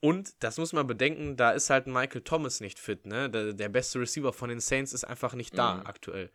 Und 0.00 0.42
das 0.42 0.58
muss 0.58 0.72
man 0.72 0.86
bedenken, 0.86 1.36
da 1.36 1.52
ist 1.52 1.70
halt 1.70 1.86
Michael 1.86 2.22
Thomas 2.22 2.60
nicht 2.60 2.78
fit, 2.78 3.06
ne? 3.06 3.30
Der, 3.30 3.52
der 3.52 3.68
beste 3.68 4.00
Receiver 4.00 4.32
von 4.32 4.48
den 4.48 4.60
Saints 4.60 4.92
ist 4.92 5.04
einfach 5.04 5.34
nicht 5.34 5.56
da 5.56 5.74
Mhm. 5.76 5.86
aktuell. 5.86 6.30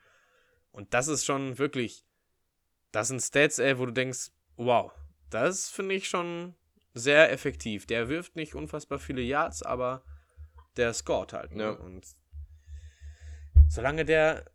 Und 0.72 0.94
das 0.94 1.08
ist 1.08 1.26
schon 1.26 1.58
wirklich, 1.58 2.06
das 2.92 3.10
sind 3.10 3.22
Stats, 3.22 3.60
ey, 3.60 3.78
wo 3.78 3.86
du 3.86 3.92
denkst, 3.92 4.32
wow, 4.56 4.92
das 5.30 5.70
finde 5.70 5.96
ich 5.96 6.08
schon 6.08 6.56
sehr 6.94 7.32
effektiv. 7.32 7.86
Der 7.86 8.10
wirft 8.10 8.36
nicht 8.36 8.56
unfassbar 8.56 9.00
viele 9.00 9.22
Yards, 9.22 9.64
aber 9.64 10.04
der 10.78 10.94
scoret 10.94 11.34
halt. 11.34 11.54
Ne? 11.54 11.64
Ja. 11.64 11.70
Und 11.72 12.06
solange 13.70 14.06
der, 14.06 14.46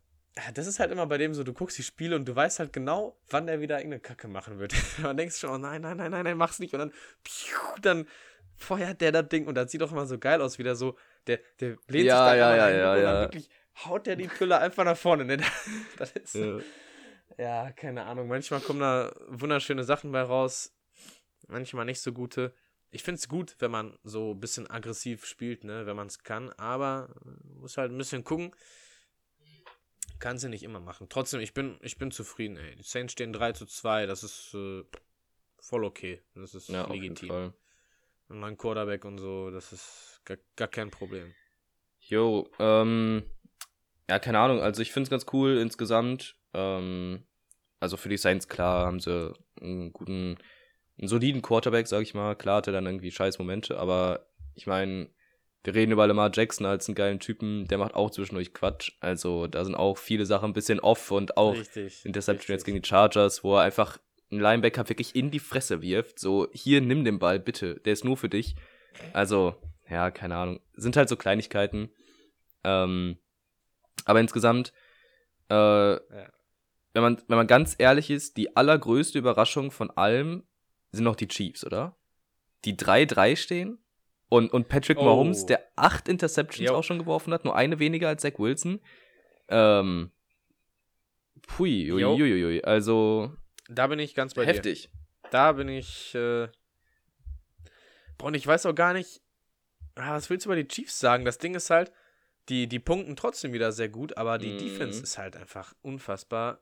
das 0.55 0.67
ist 0.67 0.79
halt 0.79 0.91
immer 0.91 1.05
bei 1.05 1.17
dem 1.17 1.33
so, 1.33 1.43
du 1.43 1.53
guckst 1.53 1.77
die 1.77 1.83
Spiele 1.83 2.15
und 2.15 2.25
du 2.27 2.35
weißt 2.35 2.59
halt 2.59 2.73
genau, 2.73 3.17
wann 3.29 3.45
der 3.45 3.61
wieder 3.61 3.77
irgendeine 3.77 4.01
Kacke 4.01 4.27
machen 4.27 4.59
wird. 4.59 4.73
Man 5.01 5.15
denkst 5.17 5.37
schon, 5.37 5.49
oh 5.51 5.57
nein, 5.57 5.81
nein, 5.81 5.97
nein, 5.97 6.11
nein, 6.11 6.23
nein, 6.23 6.37
mach's 6.37 6.59
nicht. 6.59 6.73
Und 6.73 6.79
dann, 6.79 6.91
piu, 7.23 7.57
dann 7.81 8.07
feuert 8.55 9.01
der 9.01 9.11
das 9.11 9.29
Ding 9.29 9.47
und 9.47 9.55
das 9.55 9.71
sieht 9.71 9.81
doch 9.81 9.91
immer 9.91 10.05
so 10.05 10.17
geil 10.17 10.41
aus, 10.41 10.57
wieder 10.57 10.75
so, 10.75 10.97
der, 11.27 11.39
der 11.59 11.77
lehnt 11.87 12.05
Ja, 12.05 12.29
sich 12.29 12.31
da 12.31 12.35
ja, 12.35 12.55
ja, 12.55 12.63
rein 12.65 12.77
ja, 12.77 12.93
und 12.93 13.03
dann 13.03 13.15
ja. 13.15 13.21
wirklich 13.21 13.49
haut 13.85 14.07
der 14.07 14.15
die 14.15 14.27
Pülle 14.27 14.57
einfach 14.59 14.85
nach 14.85 14.97
vorne. 14.97 15.25
Ne? 15.25 15.37
Das 15.97 16.11
ist, 16.11 16.35
Ja. 16.35 16.59
ja, 17.37 17.71
keine 17.71 18.05
Ahnung. 18.05 18.27
Manchmal 18.27 18.59
kommen 18.61 18.79
da 18.79 19.13
wunderschöne 19.27 19.83
Sachen 19.83 20.11
bei 20.11 20.21
raus. 20.21 20.73
Manchmal 21.47 21.85
nicht 21.85 22.01
so 22.01 22.11
gute. 22.13 22.53
Ich 22.89 23.03
finde 23.03 23.17
es 23.17 23.27
gut, 23.27 23.55
wenn 23.59 23.71
man 23.71 23.97
so 24.03 24.31
ein 24.31 24.39
bisschen 24.39 24.69
aggressiv 24.69 25.25
spielt, 25.25 25.63
ne, 25.63 25.85
wenn 25.85 25.95
man 25.95 26.07
es 26.07 26.23
kann. 26.23 26.51
Aber 26.53 27.09
muss 27.59 27.77
halt 27.77 27.91
ein 27.91 27.97
bisschen 27.97 28.23
gucken. 28.23 28.51
Kann 30.23 30.37
sie 30.37 30.47
nicht 30.47 30.63
immer 30.63 30.79
machen. 30.79 31.07
Trotzdem, 31.09 31.41
ich 31.41 31.53
bin, 31.53 31.77
ich 31.81 31.97
bin 31.97 32.09
zufrieden, 32.09 32.55
ey. 32.55 32.77
Die 32.77 32.83
Saints 32.83 33.11
stehen 33.11 33.33
3 33.33 33.51
zu 33.51 33.65
2. 33.65 34.05
Das 34.05 34.23
ist 34.23 34.53
äh, 34.53 34.85
voll 35.59 35.83
okay. 35.83 36.21
Das 36.33 36.55
ist 36.55 36.69
Ja, 36.69 36.89
legitim. 36.89 37.51
Und 38.29 38.39
mein 38.39 38.57
Quarterback 38.57 39.03
und 39.03 39.17
so, 39.17 39.51
das 39.51 39.73
ist 39.73 40.21
gar, 40.23 40.37
gar 40.55 40.69
kein 40.69 40.91
Problem. 40.91 41.33
Jo, 41.99 42.49
ähm, 42.57 43.23
ja, 44.09 44.17
keine 44.17 44.39
Ahnung. 44.39 44.61
Also 44.61 44.81
ich 44.81 44.93
finde 44.93 45.07
es 45.07 45.09
ganz 45.09 45.25
cool 45.33 45.57
insgesamt. 45.57 46.37
Ähm, 46.53 47.25
also 47.81 47.97
für 47.97 48.07
die 48.07 48.15
Saints, 48.15 48.47
klar, 48.47 48.85
haben 48.85 49.01
sie 49.01 49.33
einen 49.59 49.91
guten, 49.91 50.37
einen 50.99 51.09
soliden 51.09 51.41
Quarterback, 51.41 51.85
sag 51.87 52.01
ich 52.01 52.13
mal. 52.13 52.37
Klar 52.37 52.59
hat 52.59 52.67
er 52.67 52.73
dann 52.73 52.85
irgendwie 52.85 53.11
scheiß 53.11 53.39
Momente, 53.39 53.77
aber 53.77 54.25
ich 54.55 54.67
meine, 54.67 55.09
wir 55.63 55.75
reden 55.75 55.93
über 55.93 56.05
Lamar 56.05 56.31
Jackson 56.33 56.65
als 56.65 56.87
einen 56.87 56.95
geilen 56.95 57.19
Typen, 57.19 57.67
der 57.67 57.77
macht 57.77 57.93
auch 57.93 58.11
zwischendurch 58.11 58.53
Quatsch. 58.53 58.91
Also 58.99 59.47
da 59.47 59.63
sind 59.63 59.75
auch 59.75 59.97
viele 59.97 60.25
Sachen 60.25 60.51
ein 60.51 60.53
bisschen 60.53 60.79
off 60.81 61.09
und 61.11 61.37
auch 61.37 61.53
Richtig. 61.53 62.05
Interception 62.05 62.53
jetzt 62.53 62.61
richtig. 62.61 62.73
gegen 62.73 62.81
die 62.81 62.87
Chargers, 62.87 63.43
wo 63.43 63.55
er 63.55 63.63
einfach 63.63 63.97
einen 64.29 64.41
Linebacker 64.41 64.89
wirklich 64.89 65.15
in 65.15 65.31
die 65.31 65.39
Fresse 65.39 65.81
wirft. 65.81 66.19
So, 66.19 66.47
hier, 66.51 66.81
nimm 66.81 67.05
den 67.05 67.19
Ball, 67.19 67.39
bitte. 67.39 67.79
Der 67.85 67.93
ist 67.93 68.03
nur 68.03 68.17
für 68.17 68.29
dich. 68.29 68.55
Also, 69.13 69.55
ja, 69.89 70.11
keine 70.11 70.35
Ahnung. 70.35 70.59
Sind 70.73 70.97
halt 70.97 71.07
so 71.07 71.15
Kleinigkeiten. 71.15 71.89
Ähm, 72.65 73.17
aber 74.05 74.19
insgesamt, 74.19 74.73
äh, 75.47 75.53
wenn, 75.55 77.01
man, 77.01 77.21
wenn 77.27 77.37
man 77.37 77.47
ganz 77.47 77.75
ehrlich 77.77 78.09
ist, 78.09 78.35
die 78.35 78.55
allergrößte 78.55 79.17
Überraschung 79.17 79.71
von 79.71 79.91
allem 79.91 80.43
sind 80.91 81.05
noch 81.05 81.15
die 81.15 81.27
Chiefs, 81.27 81.65
oder? 81.65 81.95
Die 82.65 82.75
3-3 82.75 83.35
stehen 83.35 83.79
und, 84.33 84.51
und 84.51 84.67
Patrick 84.69 84.97
Oh. 84.97 85.03
Mahomes, 85.05 85.45
der 85.45 85.63
acht 85.75 86.07
Interceptions 86.09 86.69
Jo. 86.69 86.75
auch 86.75 86.83
schon 86.83 86.99
geworfen 86.99 87.33
hat, 87.33 87.45
nur 87.45 87.55
eine 87.55 87.79
weniger 87.79 88.07
als 88.09 88.21
Zach 88.23 88.37
Wilson. 88.37 88.79
Ähm, 89.49 90.11
pui, 91.47 91.91
ui, 91.91 92.03
ui, 92.03 92.21
ui, 92.21 92.45
ui. 92.45 92.63
also 92.63 93.33
Da 93.69 93.87
bin 93.87 93.99
ich 93.99 94.15
ganz 94.15 94.33
bei 94.33 94.45
dir. 94.45 94.53
heftig. 94.53 94.89
Da 95.31 95.51
bin 95.53 95.67
ich. 95.69 96.13
Äh... 96.15 96.47
Boah, 98.17 98.27
und 98.27 98.33
ich 98.35 98.45
weiß 98.45 98.65
auch 98.65 98.75
gar 98.75 98.93
nicht. 98.93 99.21
Ah, 99.95 100.13
was 100.15 100.29
willst 100.29 100.45
du 100.45 100.49
über 100.49 100.55
die 100.55 100.67
Chiefs 100.67 100.99
sagen? 100.99 101.25
Das 101.25 101.37
Ding 101.37 101.53
ist 101.55 101.69
halt, 101.69 101.91
die, 102.49 102.67
die 102.67 102.79
punkten 102.79 103.15
trotzdem 103.15 103.53
wieder 103.53 103.71
sehr 103.71 103.89
gut, 103.89 104.17
aber 104.17 104.37
die 104.37 104.53
Mhm. 104.53 104.57
Defense 104.59 105.03
ist 105.03 105.17
halt 105.17 105.35
einfach 105.35 105.73
unfassbar 105.81 106.59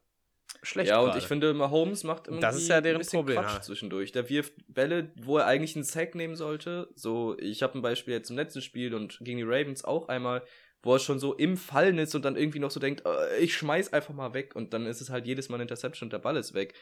schlecht. 0.63 0.89
Ja, 0.89 0.99
und 0.99 1.07
gerade. 1.07 1.19
ich 1.19 1.25
finde, 1.25 1.53
Mahomes 1.53 2.03
macht 2.03 2.27
irgendwie 2.27 2.41
Das 2.41 2.55
ist 2.55 2.67
ja 2.67 2.81
deren 2.81 2.97
ein 2.97 2.99
bisschen 2.99 3.19
Problem, 3.19 3.37
Quatsch 3.37 3.53
ja. 3.53 3.61
zwischendurch. 3.61 4.11
Der 4.11 4.29
wirft 4.29 4.53
Bälle, 4.67 5.11
wo 5.21 5.37
er 5.37 5.47
eigentlich 5.47 5.75
einen 5.75 5.83
Sack 5.83 6.15
nehmen 6.15 6.35
sollte. 6.35 6.89
So, 6.95 7.37
ich 7.39 7.63
habe 7.63 7.77
ein 7.77 7.81
Beispiel 7.81 8.13
jetzt 8.13 8.29
im 8.29 8.35
letzten 8.35 8.61
Spiel 8.61 8.93
und 8.93 9.19
gegen 9.21 9.37
die 9.37 9.43
Ravens 9.43 9.83
auch 9.83 10.07
einmal, 10.07 10.43
wo 10.83 10.93
er 10.93 10.99
schon 10.99 11.19
so 11.19 11.33
im 11.33 11.57
Fallen 11.57 11.97
ist 11.97 12.15
und 12.15 12.25
dann 12.25 12.35
irgendwie 12.35 12.59
noch 12.59 12.71
so 12.71 12.79
denkt, 12.79 13.05
äh, 13.05 13.37
ich 13.39 13.55
schmeiß 13.55 13.93
einfach 13.93 14.13
mal 14.13 14.33
weg 14.33 14.55
und 14.55 14.73
dann 14.73 14.85
ist 14.85 15.01
es 15.01 15.09
halt 15.09 15.25
jedes 15.25 15.49
Mal 15.49 15.55
eine 15.55 15.63
Interception 15.63 16.07
und 16.07 16.13
der 16.13 16.19
Ball 16.19 16.37
ist 16.37 16.53
weg. 16.53 16.73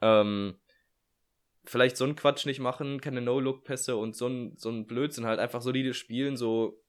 Ähm, 0.00 0.58
vielleicht 1.64 1.96
so 1.96 2.04
einen 2.04 2.16
Quatsch 2.16 2.46
nicht 2.46 2.60
machen, 2.60 3.00
keine 3.00 3.20
No-Look-Pässe 3.20 3.96
und 3.96 4.16
so 4.16 4.28
ein, 4.28 4.54
so 4.56 4.70
ein 4.70 4.86
Blödsinn 4.86 5.26
halt 5.26 5.40
einfach 5.40 5.62
solide 5.62 5.94
spielen, 5.94 6.36
so 6.36 6.82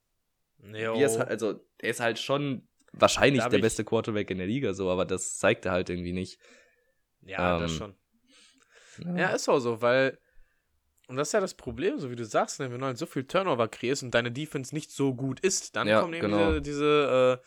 Jo. 0.59 0.95
wie 0.97 1.03
es 1.03 1.17
halt, 1.17 1.29
also 1.29 1.61
er 1.77 1.89
ist 1.89 1.99
halt 1.99 2.19
schon 2.19 2.67
wahrscheinlich 2.99 3.43
der 3.45 3.59
beste 3.59 3.83
Quarterback 3.83 4.29
in 4.31 4.37
der 4.37 4.47
Liga, 4.47 4.73
so, 4.73 4.89
aber 4.89 5.05
das 5.05 5.37
zeigt 5.37 5.65
er 5.65 5.71
halt 5.71 5.89
irgendwie 5.89 6.13
nicht. 6.13 6.39
ja, 7.21 7.59
das 7.59 7.71
ähm, 7.71 7.77
schon. 7.77 9.17
Ja, 9.17 9.29
ist 9.29 9.49
auch 9.49 9.59
so, 9.59 9.81
weil. 9.81 10.17
Und 11.07 11.17
das 11.17 11.27
ist 11.29 11.33
ja 11.33 11.39
das 11.39 11.53
Problem, 11.53 11.99
so 11.99 12.09
wie 12.09 12.15
du 12.15 12.25
sagst, 12.25 12.57
wenn 12.57 12.71
du 12.71 12.83
halt 12.83 12.97
so 12.97 13.05
viel 13.05 13.25
Turnover 13.25 13.67
kreierst 13.67 14.01
und 14.01 14.11
deine 14.15 14.31
Defense 14.31 14.73
nicht 14.73 14.89
so 14.91 15.13
gut 15.13 15.39
ist, 15.39 15.75
dann 15.75 15.87
Ja, 15.87 16.01
kommen 16.01 16.13
eben 16.15 16.29
genau. 16.31 16.47
diese, 16.49 16.61
diese 16.61 17.41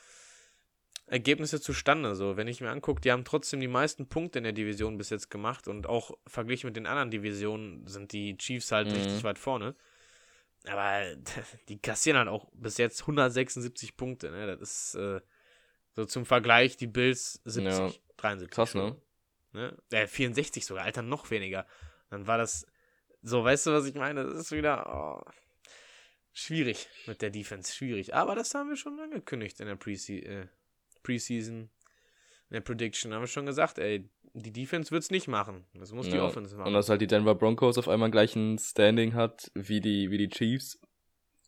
äh, 1.08 1.10
Ergebnisse 1.12 1.60
zustande. 1.60 2.14
So, 2.14 2.36
wenn 2.36 2.46
ich 2.46 2.60
mir 2.60 2.70
angucke, 2.70 3.00
die 3.00 3.10
haben 3.10 3.24
trotzdem 3.24 3.58
die 3.58 3.66
meisten 3.66 4.08
Punkte 4.08 4.38
in 4.38 4.44
der 4.44 4.52
Division 4.52 4.96
bis 4.96 5.10
jetzt 5.10 5.28
gemacht 5.30 5.66
und 5.66 5.88
auch 5.88 6.12
verglichen 6.28 6.68
mit 6.68 6.76
den 6.76 6.86
anderen 6.86 7.10
Divisionen 7.10 7.84
sind 7.88 8.12
die 8.12 8.36
Chiefs 8.36 8.70
halt 8.70 8.88
Mhm. 8.88 8.94
richtig 8.94 9.24
weit 9.24 9.38
vorne. 9.38 9.74
Aber 10.68 11.02
die 11.68 11.80
kassieren 11.80 12.18
halt 12.18 12.28
auch 12.28 12.48
bis 12.52 12.76
jetzt 12.78 13.00
176 13.00 13.96
Punkte, 13.96 14.30
ne? 14.30 14.46
Das 14.56 14.60
ist 14.60 14.94
äh, 14.94 15.20
so 15.98 16.04
zum 16.04 16.24
Vergleich 16.24 16.76
die 16.76 16.86
Bills 16.86 17.40
70, 17.44 17.76
Ja. 17.76 17.90
73. 18.18 18.50
Krass, 18.54 18.74
ne? 18.76 18.96
Ne? 19.52 19.76
Äh, 19.90 20.06
64 20.06 20.64
sogar, 20.64 20.84
Alter, 20.84 21.02
noch 21.02 21.32
weniger. 21.32 21.66
Dann 22.08 22.28
war 22.28 22.38
das 22.38 22.66
so, 23.20 23.42
weißt 23.42 23.66
du, 23.66 23.72
was 23.72 23.84
ich 23.84 23.96
meine? 23.96 24.22
Das 24.22 24.38
ist 24.38 24.52
wieder 24.52 24.86
oh, 24.86 25.28
schwierig 26.32 26.86
mit 27.08 27.20
der 27.20 27.30
Defense, 27.30 27.74
schwierig. 27.74 28.14
Aber 28.14 28.36
das 28.36 28.54
haben 28.54 28.68
wir 28.68 28.76
schon 28.76 29.00
angekündigt 29.00 29.58
in 29.58 29.66
der 29.66 29.74
Prese 29.74 30.12
äh, 30.12 30.46
Preseason, 31.02 31.62
in 31.62 31.68
der 32.52 32.60
Prediction. 32.60 33.12
Haben 33.12 33.22
wir 33.22 33.26
schon 33.26 33.46
gesagt, 33.46 33.80
ey, 33.80 34.08
die 34.34 34.52
Defense 34.52 34.92
wird 34.92 35.02
es 35.02 35.10
nicht 35.10 35.26
machen. 35.26 35.66
Das 35.74 35.90
muss 35.90 36.08
die 36.08 36.14
Ja, 36.14 36.26
Offense 36.26 36.54
machen. 36.54 36.68
Und 36.68 36.74
dass 36.74 36.88
halt 36.88 37.00
die 37.00 37.08
Denver 37.08 37.34
Broncos 37.34 37.76
auf 37.76 37.88
einmal 37.88 38.12
gleich 38.12 38.36
ein 38.36 38.56
Standing 38.58 39.14
hat 39.14 39.50
wie 39.54 39.80
die, 39.80 40.12
wie 40.12 40.18
die 40.18 40.28
Chiefs. 40.28 40.78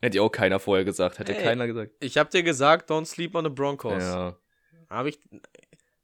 Hätte 0.00 0.16
ja 0.16 0.22
auch 0.22 0.32
keiner 0.32 0.58
vorher 0.58 0.84
gesagt. 0.84 1.20
Hätte 1.20 1.36
Ey. 1.36 1.44
keiner 1.44 1.68
gesagt. 1.68 1.92
ich 2.00 2.18
hab 2.18 2.30
dir 2.30 2.42
gesagt, 2.42 2.90
don't 2.90 3.04
sleep 3.04 3.36
on 3.36 3.44
the 3.44 3.50
Broncos. 3.50 4.02
Ja, 4.02 4.36
Habe 4.90 5.08
ich. 5.10 5.18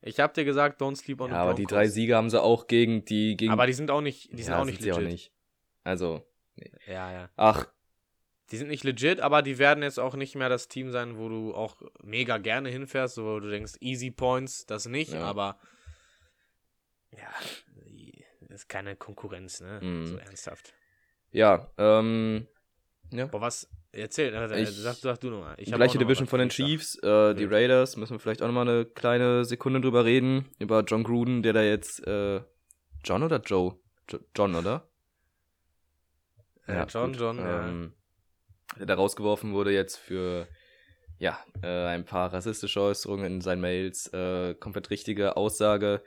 Ich 0.03 0.21
hab 0.21 0.35
dir 0.35 0.45
gesagt, 0.45 0.81
don't 0.81 0.97
sleep 0.97 1.21
on 1.21 1.31
ja 1.31 1.35
the 1.35 1.41
aber 1.41 1.51
Broncos. 1.55 1.59
die 1.69 1.75
drei 1.75 1.89
Siege 1.89 2.15
haben 2.17 2.31
sie 2.31 2.41
auch 2.41 2.67
gegen 2.69 3.05
die. 3.05 3.37
Gegen, 3.37 3.53
Aber 3.53 3.67
die 3.67 3.73
sind 3.73 3.91
auch 3.91 4.01
nicht, 4.01 4.31
die 4.33 4.43
sind 4.43 4.53
ja, 4.53 4.61
auch 4.61 4.65
nicht 4.65 4.81
sie 4.81 4.89
legit. 4.91 5.05
auch 5.05 5.09
nicht. 5.11 5.33
Also, 5.83 6.25
Ja, 6.87 7.13
ja. 7.13 7.31
ach, 7.37 7.67
Die 8.53 8.57
sind 8.57 8.69
nicht 8.69 8.85
legit, 8.85 9.19
aber 9.21 9.43
die 9.43 9.59
werden 9.59 9.83
jetzt 9.83 9.99
auch 9.99 10.15
nicht 10.15 10.37
mehr 10.37 10.49
das 10.49 10.69
Team 10.69 10.93
sein, 10.93 11.19
wo 11.19 11.29
du 11.29 11.53
auch 11.55 11.77
mega 12.03 12.39
gerne 12.39 12.69
hinfährst, 12.69 13.19
wo 13.19 13.41
du 13.41 13.51
denkst, 13.51 13.73
easy 13.81 14.13
points, 14.13 14.65
das 14.67 14.87
nicht, 14.87 15.13
Ja. 15.13 15.23
aber 15.25 15.59
ja, 17.11 17.29
ist 18.49 18.69
keine 18.69 18.95
Konkurrenz, 18.97 19.61
ne? 19.61 19.81
Mhm. 19.83 20.07
So 20.07 20.17
ernsthaft. 20.19 20.75
ja, 21.33 21.69
ähm, 21.79 22.47
ja. 23.13 23.27
Boah, 23.27 23.41
was? 23.41 23.69
Erzähl, 23.93 24.35
äh, 24.35 24.63
Ich- 24.63 24.71
sag, 24.71 24.95
sag 24.97 25.21
du 25.21 25.31
nochmal. 25.31 25.55
Ich 25.59 25.73
Gleiche 25.73 25.99
Division 25.99 26.27
von 26.27 26.39
den. 26.39 26.49
Chiefs, 26.51 26.97
äh, 27.03 27.35
die. 27.35 27.45
Raiders, 27.45 27.97
müssen 27.97 28.13
wir 28.15 28.19
vielleicht 28.21 28.43
auch 28.43 28.47
nochmal 28.47 28.69
eine 28.69 28.85
kleine 28.85 29.45
Sekunde 29.45 29.81
drüber 29.81 30.05
reden. 30.05 30.47
Über 30.59 30.83
John 30.85 31.03
Gruden, 31.05 31.43
der 31.43 31.53
da 31.55 31.63
jetzt, 31.63 32.07
äh, 32.07 32.43
John 33.05 33.23
oder 33.23 33.41
Joe? 33.41 33.77
Jo 34.11 34.19
John, 34.37 34.55
oder? 34.55 34.89
Äh, 36.67 36.85
John, 36.89 37.13
John, 37.15 37.39
ja. 37.39 37.69
ähm, 37.69 37.93
Der 38.79 38.87
da 38.87 38.95
rausgeworfen 38.95 39.53
wurde 39.53 39.71
jetzt 39.73 39.97
für, 39.97 40.49
ja, 41.19 41.39
äh, 41.63 41.87
ein 41.87 42.05
paar 42.05 42.33
rassistische 42.33 42.81
Äußerungen 42.81 43.25
in 43.27 43.41
seinen 43.41 43.61
Mails, 43.61 44.09
äh, 44.13 44.55
komplett 44.55 44.91
richtige 44.91 45.37
Aussage. 45.37 46.03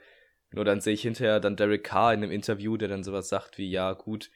Nur 0.52 0.64
dann 0.64 0.80
sehe 0.80 0.94
ich 0.94 1.02
hinterher 1.02 1.40
dann 1.40 1.56
Derek 1.56 1.84
Carr 1.84 2.12
in 2.12 2.22
einem 2.22 2.32
Interview, 2.32 2.76
der 2.76 2.88
dann 2.88 3.02
sowas 3.02 3.28
sagt 3.28 3.56
wie, 3.58 3.70
ja, 3.70 3.92
gut, 3.94 4.30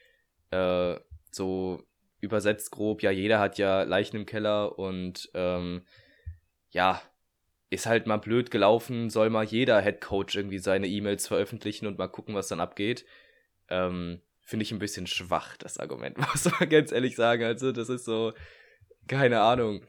äh, 0.51 0.95
so 1.31 1.83
übersetzt 2.25 2.71
grob, 2.71 3.01
ja, 3.01 3.11
jeder 3.11 3.39
hat 3.39 3.57
ja 3.57 3.83
Leichen 3.83 4.17
im 4.17 4.25
Keller 4.25 4.77
und 4.77 5.29
ähm, 5.33 5.83
ja, 6.71 7.01
ist 7.69 7.85
halt 7.85 8.07
mal 8.07 8.17
blöd 8.17 8.51
gelaufen, 8.51 9.09
soll 9.09 9.29
mal 9.29 9.45
jeder 9.45 9.81
Head 9.81 10.01
Coach 10.01 10.35
irgendwie 10.35 10.59
seine 10.59 10.87
E-Mails 10.87 11.27
veröffentlichen 11.27 11.87
und 11.87 11.97
mal 11.97 12.07
gucken, 12.07 12.35
was 12.35 12.47
dann 12.47 12.59
abgeht. 12.59 13.05
Ähm, 13.69 14.21
Finde 14.41 14.63
ich 14.63 14.71
ein 14.71 14.79
bisschen 14.79 15.07
schwach, 15.07 15.57
das 15.57 15.79
Argument, 15.79 16.17
muss 16.33 16.45
man 16.59 16.69
ganz 16.69 16.91
ehrlich 16.91 17.15
sagen. 17.15 17.43
Also, 17.43 17.71
das 17.71 17.89
ist 17.89 18.05
so, 18.05 18.33
keine 19.07 19.41
Ahnung. 19.41 19.85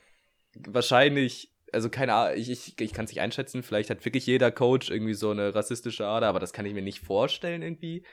Wahrscheinlich, 0.54 1.52
also 1.72 1.90
keine 1.90 2.14
Ahnung, 2.14 2.38
ich, 2.38 2.50
ich, 2.50 2.80
ich 2.80 2.92
kann 2.94 3.04
es 3.04 3.10
nicht 3.10 3.20
einschätzen, 3.20 3.62
vielleicht 3.62 3.90
hat 3.90 4.04
wirklich 4.04 4.26
jeder 4.26 4.50
Coach 4.50 4.90
irgendwie 4.90 5.14
so 5.14 5.30
eine 5.30 5.54
rassistische 5.54 6.06
Ader, 6.06 6.28
aber 6.28 6.40
das 6.40 6.52
kann 6.52 6.64
ich 6.64 6.72
mir 6.72 6.82
nicht 6.82 7.00
vorstellen 7.00 7.62
irgendwie. 7.62 8.04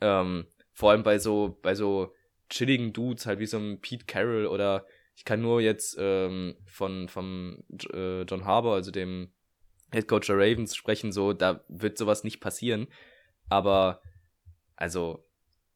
Ähm, 0.00 0.46
vor 0.72 0.90
allem 0.90 1.02
bei 1.02 1.18
so, 1.18 1.58
bei 1.62 1.74
so 1.74 2.12
chilligen 2.48 2.92
Dudes, 2.92 3.26
halt 3.26 3.38
wie 3.38 3.46
so 3.46 3.58
ein 3.58 3.80
Pete 3.80 4.04
Carroll 4.06 4.46
oder 4.46 4.86
ich 5.14 5.24
kann 5.24 5.40
nur 5.40 5.60
jetzt 5.60 5.96
ähm, 5.98 6.56
von 6.66 7.08
vom 7.08 7.64
äh, 7.92 8.22
John 8.22 8.44
Harbour, 8.44 8.74
also 8.74 8.90
dem 8.90 9.32
Head 9.92 10.08
Coach 10.08 10.26
der 10.26 10.36
Ravens, 10.36 10.74
sprechen, 10.76 11.12
so, 11.12 11.32
da 11.32 11.64
wird 11.68 11.96
sowas 11.96 12.24
nicht 12.24 12.40
passieren. 12.40 12.88
Aber, 13.48 14.02
also, 14.74 15.24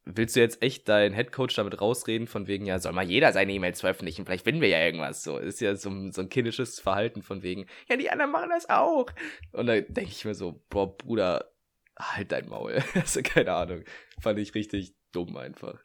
willst 0.04 0.34
du 0.36 0.40
jetzt 0.40 0.62
echt 0.62 0.88
deinen 0.88 1.14
Head 1.14 1.30
Coach 1.32 1.54
damit 1.54 1.80
rausreden, 1.80 2.26
von 2.26 2.46
wegen, 2.48 2.66
ja, 2.66 2.78
soll 2.80 2.92
mal 2.92 3.08
jeder 3.08 3.32
seine 3.32 3.52
E-Mails 3.52 3.80
veröffentlichen, 3.80 4.26
vielleicht 4.26 4.44
finden 4.44 4.60
wir 4.60 4.68
ja 4.68 4.84
irgendwas. 4.84 5.22
So, 5.22 5.38
ist 5.38 5.60
ja 5.60 5.74
so, 5.76 5.88
ein- 5.90 6.12
so 6.12 6.22
ein 6.22 6.28
kindisches 6.28 6.80
Verhalten 6.80 7.22
von 7.22 7.42
wegen, 7.42 7.66
ja, 7.88 7.96
die 7.96 8.10
anderen 8.10 8.32
machen 8.32 8.50
das 8.50 8.68
auch. 8.68 9.06
Und 9.52 9.66
da 9.66 9.80
denke 9.80 10.10
ich 10.10 10.24
mir 10.24 10.34
so, 10.34 10.60
boah, 10.68 10.96
Bruder, 10.96 11.52
halt 11.98 12.32
dein 12.32 12.48
Maul. 12.48 12.82
also, 12.94 13.22
keine 13.22 13.52
Ahnung. 13.54 13.84
Fand 14.20 14.38
ich 14.38 14.54
richtig 14.54 14.94
dumm 15.12 15.36
einfach. 15.36 15.80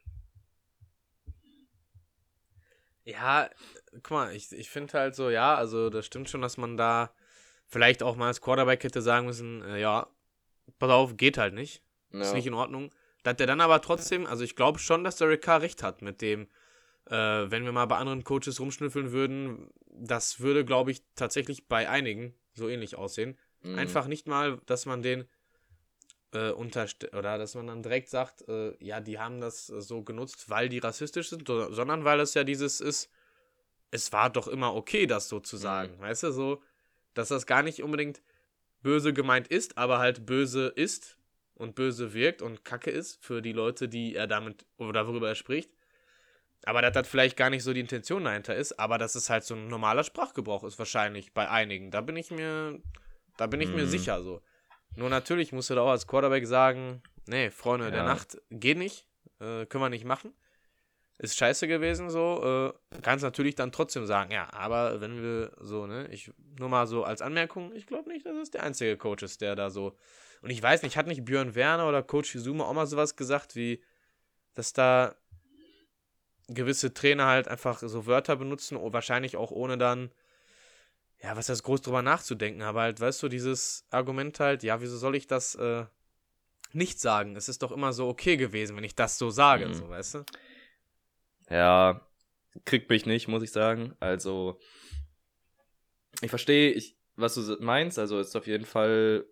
Ja, 3.06 3.50
guck 3.94 4.12
mal, 4.12 4.36
ich, 4.36 4.52
ich 4.52 4.70
finde 4.70 4.94
halt 4.94 5.16
so, 5.16 5.30
ja, 5.30 5.56
also 5.56 5.90
das 5.90 6.06
stimmt 6.06 6.30
schon, 6.30 6.42
dass 6.42 6.58
man 6.58 6.76
da 6.76 7.14
vielleicht 7.68 8.04
auch 8.04 8.16
mal 8.16 8.28
als 8.28 8.42
Quarterback 8.42 8.84
hätte 8.84 9.02
sagen 9.02 9.28
müssen, 9.28 9.64
äh, 9.64 9.80
ja, 9.80 10.08
pass 10.80 10.90
auf, 10.92 11.16
geht 11.16 11.38
halt 11.38 11.54
nicht. 11.54 11.82
Ist 12.12 12.34
nicht 12.34 12.48
in 12.48 12.54
Ordnung. 12.54 12.92
Dass 13.24 13.36
der 13.36 13.48
dann 13.48 13.62
aber 13.62 13.82
trotzdem, 13.82 14.26
also 14.26 14.44
ich 14.44 14.56
glaube 14.56 14.80
schon, 14.80 15.04
dass 15.04 15.18
der 15.18 15.30
Rick 15.30 15.42
Carr 15.42 15.62
recht 15.62 15.84
hat 15.84 16.02
mit 16.02 16.22
dem, 16.22 16.48
äh, 17.08 17.16
wenn 17.16 17.66
wir 17.66 17.72
mal 17.72 17.86
bei 17.88 17.98
anderen 17.98 18.24
Coaches 18.24 18.60
rumschnüffeln 18.60 19.12
würden, 19.12 19.70
das 19.88 20.40
würde, 20.40 20.64
glaube 20.64 20.92
ich, 20.92 21.04
tatsächlich 21.16 21.68
bei 21.68 21.90
einigen 21.90 22.34
so 22.54 22.70
ähnlich 22.70 22.96
aussehen. 22.96 23.38
Mhm. 23.64 23.78
Einfach 23.78 24.08
nicht 24.08 24.28
mal, 24.28 24.60
dass 24.66 24.86
man 24.86 25.02
den 25.02 25.28
äh, 26.34 26.52
unterstellt, 26.52 27.14
oder 27.14 27.38
dass 27.38 27.56
man 27.56 27.68
dann 27.68 27.84
direkt 27.84 28.10
sagt, 28.10 28.48
äh, 28.48 28.76
ja, 28.84 29.00
die 29.00 29.20
haben 29.20 29.42
das 29.42 29.70
äh, 29.70 29.82
so 29.82 30.02
genutzt, 30.04 30.50
weil 30.50 30.70
die 30.70 30.80
rassistisch 30.80 31.30
sind, 31.30 31.48
so- 31.48 31.72
sondern 31.72 32.04
weil 32.04 32.20
es 32.20 32.34
ja 32.34 32.44
dieses 32.44 32.82
ist, 32.82 33.10
es 33.92 34.12
war 34.12 34.30
doch 34.30 34.48
immer 34.48 34.76
okay, 34.76 35.06
das 35.08 35.30
so 35.30 35.40
zu 35.40 35.58
sagen. 35.58 36.00
Weißt 36.00 36.24
du, 36.24 36.32
so, 36.32 36.62
dass 37.14 37.30
das 37.30 37.46
gar 37.46 37.64
nicht 37.64 37.82
unbedingt 37.82 38.22
böse 38.82 39.14
gemeint 39.14 39.48
ist, 39.48 39.78
aber 39.78 40.00
halt 40.00 40.26
böse 40.26 40.68
ist 40.68 41.18
und 41.54 41.76
böse 41.76 42.14
wirkt 42.14 42.42
und 42.42 42.66
kacke 42.66 42.92
ist 42.92 43.24
für 43.24 43.42
die 43.42 43.54
Leute, 43.54 43.88
die 43.88 44.16
er 44.16 44.28
damit 44.28 44.66
oder 44.78 45.08
worüber 45.08 45.30
er 45.30 45.36
spricht. 45.36 45.72
Aber 46.66 46.82
dass 46.82 46.94
das 46.94 47.08
vielleicht 47.08 47.38
gar 47.38 47.50
nicht 47.50 47.64
so 47.64 47.74
die 47.74 47.80
Intention 47.80 48.24
dahinter 48.26 48.56
ist, 48.56 48.80
aber 48.80 48.98
dass 48.98 49.16
es 49.16 49.30
halt 49.30 49.44
so 49.44 49.54
ein 49.56 49.68
normaler 49.68 50.04
Sprachgebrauch 50.04 50.64
ist, 50.64 50.80
wahrscheinlich 50.80 51.34
bei 51.34 51.48
einigen. 51.50 51.92
Da 51.92 52.02
bin 52.02 52.18
ich 52.18 52.32
mir, 52.32 52.82
da 53.38 53.48
bin 53.48 53.62
ich 53.62 53.72
mir 53.72 53.86
Mhm. 53.86 53.90
sicher 53.90 54.22
so. 54.24 54.42
Nur 54.96 55.10
natürlich 55.10 55.52
musst 55.52 55.70
du 55.70 55.76
da 55.76 55.82
auch 55.82 55.90
als 55.90 56.08
Quarterback 56.08 56.48
sagen, 56.48 57.02
nee, 57.28 57.50
Freunde 57.50 57.92
der 57.92 58.02
Ja. 58.02 58.06
Nacht 58.06 58.38
geht 58.50 58.78
nicht, 58.78 59.08
äh, 59.40 59.66
können 59.66 59.84
wir 59.84 59.90
nicht 59.90 60.06
machen. 60.06 60.34
Ist 61.18 61.38
scheiße 61.38 61.68
gewesen 61.68 62.10
so, 62.10 62.74
äh, 62.94 63.00
kannst 63.02 63.24
natürlich 63.24 63.56
dann 63.56 63.72
trotzdem 63.72 64.06
sagen, 64.06 64.32
ja, 64.32 64.52
aber 64.54 65.00
wenn 65.00 65.22
wir 65.22 65.54
so, 65.62 65.88
ne, 65.88 66.08
ich, 66.12 66.32
nur 66.60 66.68
mal 66.68 66.88
so 66.88 67.06
als 67.06 67.22
Anmerkung, 67.22 67.74
ich 67.74 67.88
glaube 67.88 68.10
nicht, 68.10 68.26
dass 68.26 68.36
es 68.36 68.52
der 68.52 68.64
einzige 68.64 68.98
Coach 68.98 69.24
ist, 69.24 69.40
der 69.40 69.56
da 69.56 69.70
so, 69.70 69.96
und 70.42 70.50
ich 70.50 70.62
weiß 70.62 70.84
nicht, 70.84 70.98
hat 70.98 71.08
nicht 71.08 71.24
Björn 71.24 71.56
Werner 71.56 71.88
oder 71.88 72.04
Coach 72.04 72.36
Izuma 72.36 72.66
auch 72.66 72.74
mal 72.74 72.86
sowas 72.86 73.16
gesagt, 73.16 73.56
wie, 73.56 73.82
dass 74.56 74.74
da 74.74 75.16
gewisse 76.48 76.94
Trainer 76.94 77.26
halt 77.26 77.48
einfach 77.48 77.80
so 77.80 78.06
Wörter 78.06 78.36
benutzen, 78.36 78.78
wahrscheinlich 78.82 79.38
auch 79.38 79.52
ohne 79.52 79.78
dann, 79.78 80.12
ja, 81.26 81.36
was 81.36 81.50
heißt 81.50 81.64
groß 81.64 81.82
drüber 81.82 82.04
nachzudenken, 82.04 82.62
aber 82.62 82.82
halt, 82.82 83.00
weißt 83.00 83.24
du, 83.24 83.30
dieses 83.30 83.84
Argument 83.90 84.40
halt, 84.40 84.62
ja, 84.62 84.80
wieso 84.80 84.96
soll 84.96 85.16
ich 85.16 85.26
das 85.26 85.56
äh, 85.56 85.86
nicht 86.72 87.00
sagen? 87.00 87.36
Es 87.36 87.50
ist 87.50 87.64
doch 87.64 87.72
immer 87.72 87.94
so 87.94 88.08
okay 88.08 88.38
gewesen, 88.38 88.78
wenn 88.78 88.84
ich 88.84 88.94
das 88.94 89.18
so 89.18 89.32
sage, 89.32 89.68
Mhm. 89.68 89.74
so, 89.74 89.90
weißt 89.90 90.14
du? 90.16 90.26
Ja, 91.50 92.08
kriegt 92.64 92.92
mich 92.92 93.08
nicht, 93.08 93.28
muss 93.28 93.42
ich 93.42 93.52
sagen. 93.52 93.96
Also, 94.00 94.60
ich 96.22 96.30
verstehe, 96.30 96.72
ich, 96.72 96.96
was 97.16 97.34
du 97.34 97.58
meinst. 97.60 97.98
Also, 97.98 98.20
ist 98.20 98.36
auf 98.36 98.46
jeden 98.46 98.66
Fall 98.66 99.26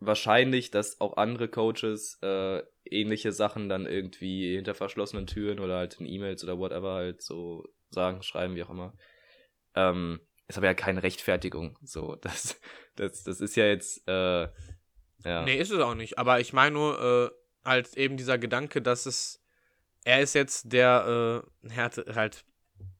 wahrscheinlich, 0.00 0.72
dass 0.72 1.00
auch 1.00 1.16
andere 1.16 1.48
Coaches 1.48 2.18
äh, 2.22 2.62
ähnliche 2.84 3.30
Sachen 3.30 3.68
dann 3.68 3.86
irgendwie 3.86 4.56
hinter 4.56 4.74
verschlossenen 4.74 5.28
Türen 5.28 5.60
oder 5.60 5.76
halt 5.76 6.00
in 6.00 6.06
E-Mails 6.06 6.42
oder 6.42 6.58
whatever 6.58 6.94
halt 6.94 7.22
so 7.22 7.64
sagen, 7.90 8.22
schreiben, 8.24 8.56
wie 8.56 8.64
auch 8.64 8.70
immer. 8.70 8.94
Ähm, 9.74 10.20
ist 10.48 10.56
aber 10.58 10.66
ja 10.66 10.74
keine 10.74 11.02
Rechtfertigung. 11.02 11.78
So, 11.82 12.14
das, 12.22 12.60
das, 12.96 13.24
das 13.24 13.40
ist 13.40 13.56
ja 13.56 13.66
jetzt, 13.66 14.06
äh, 14.08 14.42
ja. 15.24 15.42
Nee, 15.44 15.58
ist 15.58 15.70
es 15.72 15.80
auch 15.80 15.94
nicht. 15.94 16.18
Aber 16.18 16.40
ich 16.40 16.52
meine 16.52 16.72
nur, 16.74 17.32
äh, 17.32 17.68
halt 17.68 17.96
eben 17.96 18.16
dieser 18.16 18.38
Gedanke, 18.38 18.80
dass 18.82 19.06
es, 19.06 19.42
er 20.04 20.20
ist 20.20 20.34
jetzt 20.34 20.72
der, 20.72 21.42
äh, 21.64 21.68
er 21.74 21.84
hat 21.84 21.96
halt 22.14 22.44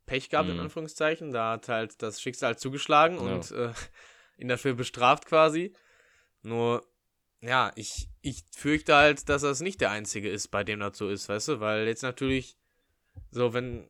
Pech 0.07 0.31
gehabt, 0.31 0.49
in 0.49 0.57
Mhm. 0.57 0.63
Anführungszeichen. 0.63 1.33
Da 1.33 1.53
hat 1.53 1.69
halt 1.69 2.01
das 2.03 2.21
Schicksal 2.21 2.57
zugeschlagen 2.59 3.17
Ja. 3.17 3.35
und 3.35 3.51
äh, 3.53 3.73
ihn 4.39 4.49
dafür 4.49 4.75
bestraft 4.75 5.27
quasi. 5.27 5.75
Nur, 6.43 6.85
ja, 7.41 7.73
ich, 7.77 8.09
ich 8.23 8.45
fürchte 8.53 8.95
halt, 8.97 9.29
dass 9.29 9.43
das 9.43 9.61
nicht 9.61 9.81
der 9.81 9.91
Einzige 9.91 10.29
ist, 10.31 10.49
bei 10.49 10.65
dem 10.65 10.81
das 10.81 10.97
so 10.99 11.09
ist, 11.09 11.29
weißt 11.29 11.49
du? 11.49 11.61
Weil 11.61 11.87
jetzt 11.87 12.03
natürlich, 12.03 12.57
so, 13.31 13.53
wenn, 13.53 13.89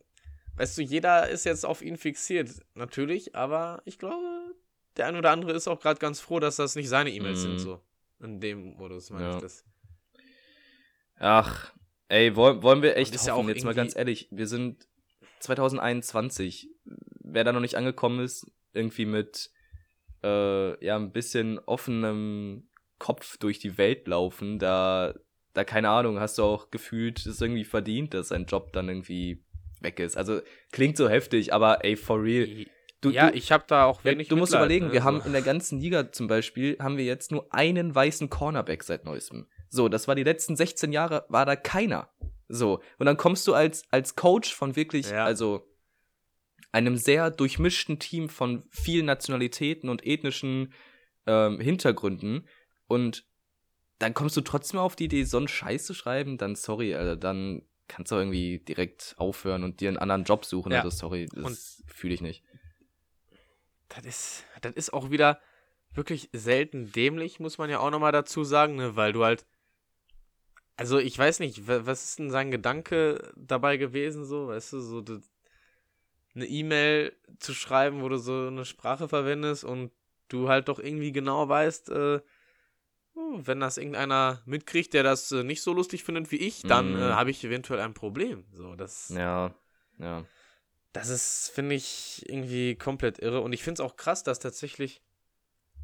weißt 0.57 0.79
du, 0.79 0.83
jeder 0.83 1.29
ist 1.29 1.45
jetzt 1.45 1.65
auf 1.65 1.83
ihn 1.83 1.97
fixiert, 1.97 2.51
natürlich, 2.75 3.35
aber 3.35 3.83
ich 3.85 3.99
glaube, 3.99 4.55
der 4.97 5.07
ein 5.07 5.17
oder 5.17 5.31
andere 5.31 5.53
ist 5.53 5.69
auch 5.69 5.81
gerade 5.81 5.99
ganz 6.01 6.21
froh, 6.21 6.41
dass 6.41 6.57
das 6.57 6.75
nicht 6.77 6.89
seine 6.89 7.11
E-Mails 7.11 7.39
Mhm. 7.41 7.43
sind, 7.43 7.59
so. 7.61 7.81
In 8.21 8.41
dem 8.41 8.75
Modus 8.75 9.11
meine 9.11 9.27
Ja. 9.27 9.35
ich 9.37 9.43
das. 9.43 9.65
Ach, 11.19 11.73
ey, 12.09 12.35
wollen, 12.37 12.63
wollen 12.63 12.83
wir 12.83 12.97
echt 12.97 13.15
ist 13.15 13.27
ja 13.27 13.35
hoffen, 13.35 13.47
auch 13.47 13.49
jetzt 13.49 13.65
mal 13.65 13.75
ganz 13.75 13.97
ehrlich, 13.97 14.29
wir 14.31 14.47
sind 14.47 14.87
2021, 15.41 16.71
wer 17.21 17.45
da 17.45 17.53
noch 17.53 17.61
nicht 17.61 17.77
angekommen 17.77 18.21
ist, 18.21 18.51
irgendwie 18.73 19.07
mit 19.07 19.51
äh, 20.23 20.85
ja 20.85 20.97
ein 20.97 21.13
bisschen 21.13 21.59
offenem 21.59 22.69
Kopf 22.99 23.37
durch 23.39 23.59
die 23.59 23.77
Welt 23.79 24.09
laufen, 24.09 24.59
da, 24.59 25.15
da 25.53 25.65
keine 25.65 25.89
Ahnung, 25.91 26.21
hast 26.21 26.39
du 26.39 26.43
auch 26.43 26.71
gefühlt, 26.71 27.25
ist 27.27 27.41
irgendwie 27.43 27.65
verdient, 27.65 28.15
dass 28.15 28.29
sein 28.29 28.47
Job 28.47 28.73
dann 28.73 28.89
irgendwie 28.89 29.43
weg 29.81 30.01
ist. 30.01 30.16
Also 30.16 30.41
klingt 30.72 30.97
so 30.97 31.09
heftig, 31.09 31.53
aber 31.53 31.85
ey, 31.85 31.97
for 31.97 32.22
real. 32.22 32.66
Du, 33.01 33.11
ja, 33.11 33.31
du, 33.31 33.37
ich 33.37 33.53
habe 33.53 33.64
da 33.66 33.85
auch 33.85 34.05
wenig 34.05 34.29
du 34.29 34.37
musst 34.37 34.53
Mitleid, 34.53 34.64
überlegen, 34.66 34.87
ne, 34.87 34.93
wir 34.93 35.05
haben 35.05 35.20
in 35.24 35.33
der 35.33 35.43
ganzen 35.43 35.81
Liga 35.81 36.12
zum 36.12 36.29
Beispiel, 36.29 36.77
haben 36.81 36.97
wir 36.97 37.05
jetzt 37.05 37.31
nur 37.31 37.53
einen 37.53 37.95
weißen 37.95 38.31
Cornerback 38.31 38.83
seit 38.83 39.05
neuestem. 39.05 39.47
So, 39.68 39.89
das 39.89 40.09
war 40.09 40.14
die 40.14 40.22
letzten 40.24 40.57
16 40.57 40.93
Jahre, 40.93 41.27
war 41.29 41.45
da 41.45 41.57
keiner. 41.57 42.09
So, 42.49 42.81
und 42.99 43.07
dann 43.07 43.16
kommst 43.16 43.47
du 43.47 43.55
als, 43.55 43.85
als 43.91 44.16
Coach 44.16 44.55
von 44.55 44.77
wirklich, 44.77 45.11
Ja. 45.11 45.24
also 45.24 45.68
einem 46.72 46.97
sehr 46.97 47.31
durchmischten 47.31 47.99
Team 47.99 48.29
von 48.29 48.64
vielen 48.70 49.07
Nationalitäten 49.07 49.89
und 49.89 50.07
ethnischen 50.07 50.72
ähm, 51.27 51.61
Hintergründen 51.61 52.47
und 52.87 53.24
dann 53.99 54.14
kommst 54.14 54.37
du 54.37 54.43
trotzdem 54.43 54.79
auf 54.79 54.95
die 54.95 55.05
Idee, 55.05 55.24
so 55.24 55.39
einen 55.39 55.49
Scheiß 55.49 55.87
zu 55.87 55.95
schreiben, 55.95 56.37
dann 56.39 56.55
sorry, 56.55 56.95
Alter, 56.95 57.16
dann 57.16 57.62
kannst 57.89 58.12
du 58.12 58.16
irgendwie 58.16 58.59
direkt 58.59 59.14
aufhören 59.18 59.64
und 59.64 59.80
dir 59.80 59.89
einen 59.89 59.99
anderen 59.99 60.24
Job 60.24 60.45
suchen. 60.45 60.72
Ja. 60.72 60.78
Also 60.82 60.91
sorry, 60.91 61.26
das 61.32 61.82
fühle 61.87 62.14
ich 62.14 62.20
nicht. 62.20 62.43
Das 63.89 64.05
ist, 64.05 64.45
das 64.62 64.72
ist 64.74 64.93
auch 64.93 65.11
wieder 65.11 65.41
wirklich 65.95 66.28
selten 66.32 66.93
dämlich, 66.93 67.41
muss 67.41 67.59
man 67.59 67.70
ja 67.70 67.78
auch 67.78 67.91
nochmal 67.91 68.12
dazu 68.12 68.45
sagen, 68.45 68.76
ne? 68.76 68.97
weil 68.97 69.12
du 69.12 69.24
halt. 69.24 69.47
Also, 70.78 70.99
ich 70.99 71.18
weiß 71.18 71.39
nicht, 71.41 71.66
wa- 71.68 71.87
was 71.87 72.05
ist 72.05 72.18
denn 72.18 72.30
sein 72.30 72.51
Gedanke 72.51 73.32
dabei 73.34 73.78
gewesen, 73.78 74.26
so, 74.26 74.49
weißt 74.49 74.74
du, 74.74 74.80
so 74.80 75.01
du, 75.01 75.22
eine 76.34 76.45
E-Mail 76.47 77.16
zu 77.39 77.55
schreiben, 77.55 78.03
wo 78.03 78.11
du 78.11 78.18
so 78.18 78.49
eine 78.49 78.66
Sprache 78.66 79.09
verwendest 79.09 79.64
und 79.64 79.91
du 80.28 80.49
halt 80.51 80.68
doch 80.68 80.78
irgendwie 80.78 81.12
genau 81.12 81.49
weißt, 81.49 81.89
äh, 81.91 82.20
wenn 83.17 83.61
das 83.61 83.79
irgendeiner 83.79 84.43
mitkriegt, 84.45 84.93
der 84.95 85.03
das 85.03 85.33
äh, 85.33 85.43
nicht 85.43 85.62
so 85.62 85.73
lustig 85.73 86.05
findet 86.05 86.31
wie 86.31 86.37
ich, 86.37 86.62
dann 86.62 86.95
Mhm. 86.95 86.97
äh, 86.97 87.12
habe 87.12 87.31
ich 87.31 87.43
eventuell 87.45 87.81
ein 87.81 87.95
Problem. 87.95 88.45
So, 88.53 88.75
das. 88.77 89.09
Ja, 89.11 89.55
ja. 89.99 90.25
Das 90.93 91.09
ist, 91.09 91.51
finde 91.55 91.75
ich, 91.75 92.25
irgendwie 92.29 92.75
komplett 92.77 93.19
irre. 93.19 93.41
Und 93.41 93.53
ich 93.53 93.62
finde 93.62 93.83
es 93.83 93.87
auch 93.89 93.97
krass, 93.97 94.23
dass 94.23 94.39
tatsächlich 94.39 95.03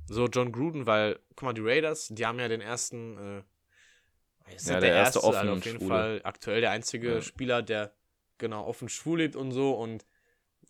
so 0.07 0.27
John 0.27 0.53
Gruden, 0.53 0.87
weil, 0.87 1.19
guck 1.37 1.43
mal, 1.43 1.53
die 1.53 1.61
Raiders, 1.63 2.09
die 2.09 2.27
haben 2.27 2.39
ja 2.39 2.49
den 2.49 2.61
ersten, 2.61 3.19
äh, 3.19 4.55
ist 4.55 4.67
Ja, 4.67 4.75
nicht 4.75 4.83
der 4.85 4.95
erste 4.95 5.23
offen 5.23 5.37
also 5.39 5.53
auf 5.53 5.65
jeden 5.65 5.79
Schwule. 5.79 5.89
Fall 5.89 6.21
aktuell 6.25 6.61
der 6.61 6.71
einzige 6.71 7.15
Ja. 7.15 7.21
Spieler, 7.23 7.63
der 7.63 7.95
genau 8.39 8.67
offen 8.67 8.89
schwul 8.89 9.19
lebt 9.19 9.37
und 9.37 9.53
so. 9.53 9.73
Und 9.73 10.07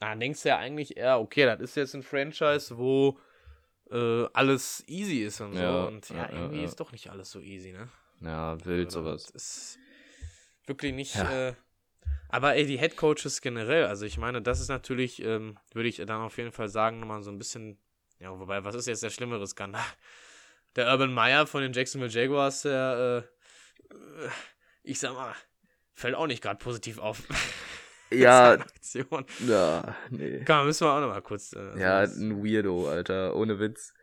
da 0.00 0.14
denkst 0.14 0.42
du 0.42 0.48
ja 0.50 0.58
eigentlich 0.58 0.96
eher, 0.96 1.20
okay, 1.20 1.44
das 1.46 1.60
ist 1.60 1.76
jetzt 1.76 1.94
ein 1.94 2.02
Franchise, 2.02 2.76
wo 2.78 3.18
äh, 3.92 4.28
alles 4.32 4.82
easy 4.86 5.22
ist 5.22 5.40
und 5.40 5.54
so. 5.54 5.60
Ja, 5.60 5.84
und 5.84 6.08
ja, 6.08 6.16
ja, 6.16 6.30
irgendwie 6.32 6.58
ja. 6.58 6.64
ist 6.64 6.80
doch 6.80 6.92
nicht 6.92 7.10
alles 7.10 7.30
so 7.30 7.40
easy, 7.40 7.72
ne? 7.72 7.88
Ja, 8.20 8.56
wild 8.64 8.86
Also, 8.86 9.02
sowas. 9.02 9.30
Ist 9.30 9.78
wirklich 10.66 10.92
nicht. 10.92 11.16
Äh, 11.16 11.54
aber 12.28 12.54
ey, 12.54 12.66
die 12.66 12.78
Head 12.78 12.96
Coaches 12.96 13.42
generell, 13.42 13.86
also 13.86 14.06
ich 14.06 14.16
meine, 14.16 14.40
das 14.40 14.60
ist 14.60 14.68
natürlich, 14.68 15.22
ähm, 15.22 15.58
würde 15.74 15.88
ich 15.88 15.96
dann 15.96 16.22
auf 16.22 16.38
jeden 16.38 16.52
Fall 16.52 16.68
sagen, 16.68 17.00
nochmal 17.00 17.22
so 17.22 17.30
ein 17.30 17.38
bisschen. 17.38 17.78
Ja, 18.18 18.38
wobei, 18.38 18.64
was 18.64 18.74
ist 18.74 18.86
jetzt 18.86 19.02
der 19.02 19.10
schlimmere 19.10 19.46
Skandal? 19.46 19.84
Der 20.76 20.90
Urban 20.90 21.12
Meyer 21.12 21.46
von 21.46 21.60
den 21.60 21.72
Jacksonville 21.72 22.10
Jaguars, 22.10 22.62
der, 22.62 23.24
äh, 23.90 24.28
ich 24.82 24.98
sag 24.98 25.12
mal, 25.12 25.34
fällt 25.94 26.14
auch 26.14 26.26
nicht 26.26 26.42
gerade 26.42 26.58
positiv 26.58 26.98
auf. 26.98 27.22
Ja, 28.14 28.52
Aktion. 28.52 29.24
ja, 29.46 29.96
nee. 30.10 30.44
Komm, 30.46 30.66
müssen 30.66 30.86
wir 30.86 30.92
auch 30.92 31.00
nochmal 31.00 31.22
kurz. 31.22 31.52
Äh, 31.52 31.78
Ja, 31.78 32.00
ein 32.00 32.44
Weirdo, 32.44 32.88
Alter, 32.88 33.34
ohne 33.36 33.58
Witz. 33.58 33.94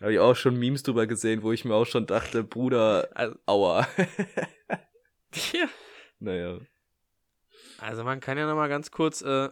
Habe 0.00 0.12
ich 0.12 0.18
auch 0.18 0.34
schon 0.36 0.56
Memes 0.56 0.82
drüber 0.82 1.06
gesehen, 1.06 1.42
wo 1.42 1.52
ich 1.52 1.64
mir 1.64 1.74
auch 1.74 1.86
schon 1.86 2.06
dachte, 2.06 2.44
Bruder, 2.44 3.08
also, 3.14 3.36
aua. 3.46 3.88
ja. 5.52 5.68
naja. 6.18 6.58
Also 7.78 8.04
man 8.04 8.20
kann 8.20 8.38
ja 8.38 8.46
noch 8.46 8.56
mal 8.56 8.68
ganz 8.68 8.90
kurz, 8.90 9.22
äh, 9.22 9.48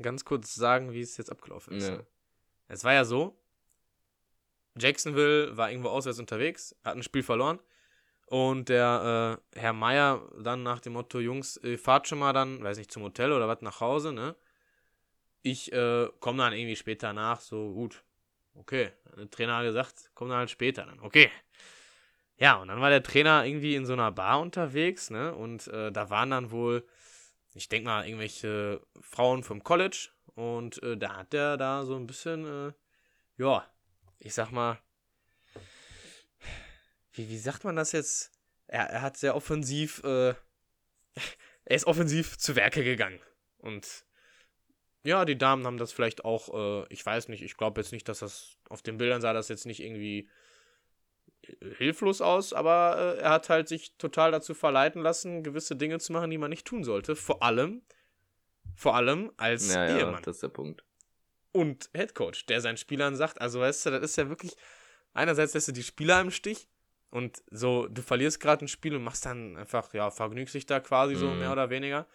ganz 0.00 0.24
kurz 0.24 0.54
sagen, 0.54 0.92
wie 0.92 1.00
es 1.00 1.16
jetzt 1.16 1.30
abgelaufen 1.30 1.76
ist. 1.76 1.88
Ja. 1.88 2.00
Es 2.68 2.84
war 2.84 2.94
ja 2.94 3.04
so, 3.04 3.36
Jacksonville 4.76 5.56
war 5.56 5.70
irgendwo 5.70 5.90
auswärts 5.90 6.18
unterwegs, 6.18 6.74
hat 6.84 6.96
ein 6.96 7.02
Spiel 7.02 7.22
verloren 7.22 7.58
und 8.32 8.70
der 8.70 9.38
äh, 9.54 9.60
Herr 9.60 9.74
Meier 9.74 10.26
dann 10.42 10.62
nach 10.62 10.80
dem 10.80 10.94
Motto, 10.94 11.20
Jungs, 11.20 11.58
äh, 11.58 11.76
fahrt 11.76 12.08
schon 12.08 12.18
mal 12.18 12.32
dann, 12.32 12.64
weiß 12.64 12.78
nicht, 12.78 12.90
zum 12.90 13.02
Hotel 13.02 13.30
oder 13.30 13.46
was 13.46 13.60
nach 13.60 13.80
Hause, 13.80 14.10
ne? 14.10 14.34
Ich 15.42 15.70
äh, 15.70 16.08
komme 16.18 16.38
dann 16.38 16.54
irgendwie 16.54 16.76
später 16.76 17.12
nach, 17.12 17.40
so 17.40 17.74
gut, 17.74 18.02
okay. 18.54 18.90
Der 19.18 19.30
Trainer 19.30 19.56
hat 19.56 19.64
gesagt, 19.64 20.10
komm 20.14 20.30
dann 20.30 20.38
halt 20.38 20.50
später 20.50 20.86
dann, 20.86 20.98
okay. 21.00 21.30
Ja, 22.38 22.54
und 22.54 22.68
dann 22.68 22.80
war 22.80 22.88
der 22.88 23.02
Trainer 23.02 23.44
irgendwie 23.44 23.74
in 23.74 23.84
so 23.84 23.92
einer 23.92 24.10
Bar 24.10 24.40
unterwegs, 24.40 25.10
ne? 25.10 25.34
Und 25.34 25.68
äh, 25.68 25.92
da 25.92 26.08
waren 26.08 26.30
dann 26.30 26.50
wohl, 26.50 26.86
ich 27.52 27.68
denke 27.68 27.90
mal, 27.90 28.06
irgendwelche 28.06 28.80
Frauen 29.02 29.42
vom 29.42 29.62
College. 29.62 30.08
Und 30.36 30.82
äh, 30.82 30.96
da 30.96 31.18
hat 31.18 31.34
der 31.34 31.58
da 31.58 31.84
so 31.84 31.96
ein 31.96 32.06
bisschen, 32.06 32.46
äh, 32.46 32.72
ja, 33.36 33.70
ich 34.20 34.32
sag 34.32 34.52
mal, 34.52 34.78
wie, 37.12 37.28
wie 37.28 37.38
sagt 37.38 37.64
man 37.64 37.76
das 37.76 37.92
jetzt? 37.92 38.30
Er, 38.66 38.88
er 38.88 39.02
hat 39.02 39.16
sehr 39.16 39.34
offensiv, 39.36 40.02
äh, 40.04 40.30
er 41.64 41.76
ist 41.76 41.86
offensiv 41.86 42.38
zu 42.38 42.56
Werke 42.56 42.84
gegangen. 42.84 43.20
Und 43.58 44.04
ja, 45.04 45.24
die 45.24 45.36
Damen 45.38 45.66
haben 45.66 45.78
das 45.78 45.92
vielleicht 45.92 46.24
auch, 46.24 46.84
äh, 46.84 46.86
ich 46.92 47.04
weiß 47.04 47.28
nicht, 47.28 47.42
ich 47.42 47.56
glaube 47.56 47.80
jetzt 47.80 47.92
nicht, 47.92 48.08
dass 48.08 48.20
das 48.20 48.56
auf 48.68 48.82
den 48.82 48.98
Bildern 48.98 49.20
sah 49.20 49.32
das 49.32 49.48
jetzt 49.48 49.66
nicht 49.66 49.80
irgendwie 49.82 50.28
äh, 51.42 51.74
hilflos 51.76 52.20
aus, 52.20 52.52
aber 52.52 53.16
äh, 53.16 53.20
er 53.20 53.30
hat 53.30 53.48
halt 53.48 53.68
sich 53.68 53.96
total 53.98 54.30
dazu 54.30 54.54
verleiten 54.54 55.02
lassen, 55.02 55.42
gewisse 55.42 55.76
Dinge 55.76 55.98
zu 55.98 56.12
machen, 56.12 56.30
die 56.30 56.38
man 56.38 56.50
nicht 56.50 56.66
tun 56.66 56.84
sollte. 56.84 57.16
Vor 57.16 57.42
allem, 57.42 57.82
vor 58.76 58.94
allem 58.96 59.32
als 59.36 59.74
Ja, 59.74 59.86
ja, 59.86 59.98
Ehemann 59.98 60.22
das 60.22 60.36
ist 60.36 60.42
der 60.44 60.48
Punkt. 60.48 60.84
und 61.50 61.90
Headcoach, 61.94 62.46
der 62.46 62.60
seinen 62.60 62.76
Spielern 62.78 63.16
sagt, 63.16 63.40
also 63.40 63.60
weißt 63.60 63.86
du, 63.86 63.90
das 63.90 64.02
ist 64.02 64.16
ja 64.16 64.28
wirklich, 64.28 64.56
einerseits 65.12 65.52
lässt 65.54 65.68
du 65.68 65.72
die 65.72 65.82
Spieler 65.82 66.20
im 66.20 66.30
Stich 66.30 66.68
und 67.12 67.42
so, 67.50 67.86
du 67.86 68.02
verlierst 68.02 68.40
gerade 68.40 68.64
ein 68.64 68.68
Spiel 68.68 68.96
und 68.96 69.04
machst 69.04 69.26
dann 69.26 69.56
einfach, 69.56 69.94
ja, 69.94 70.10
vergnügst 70.10 70.54
dich 70.54 70.66
da 70.66 70.80
quasi 70.80 71.14
so 71.14 71.28
Mhm. 71.28 71.38
mehr 71.38 71.52
oder 71.52 71.70
weniger. 71.70 72.06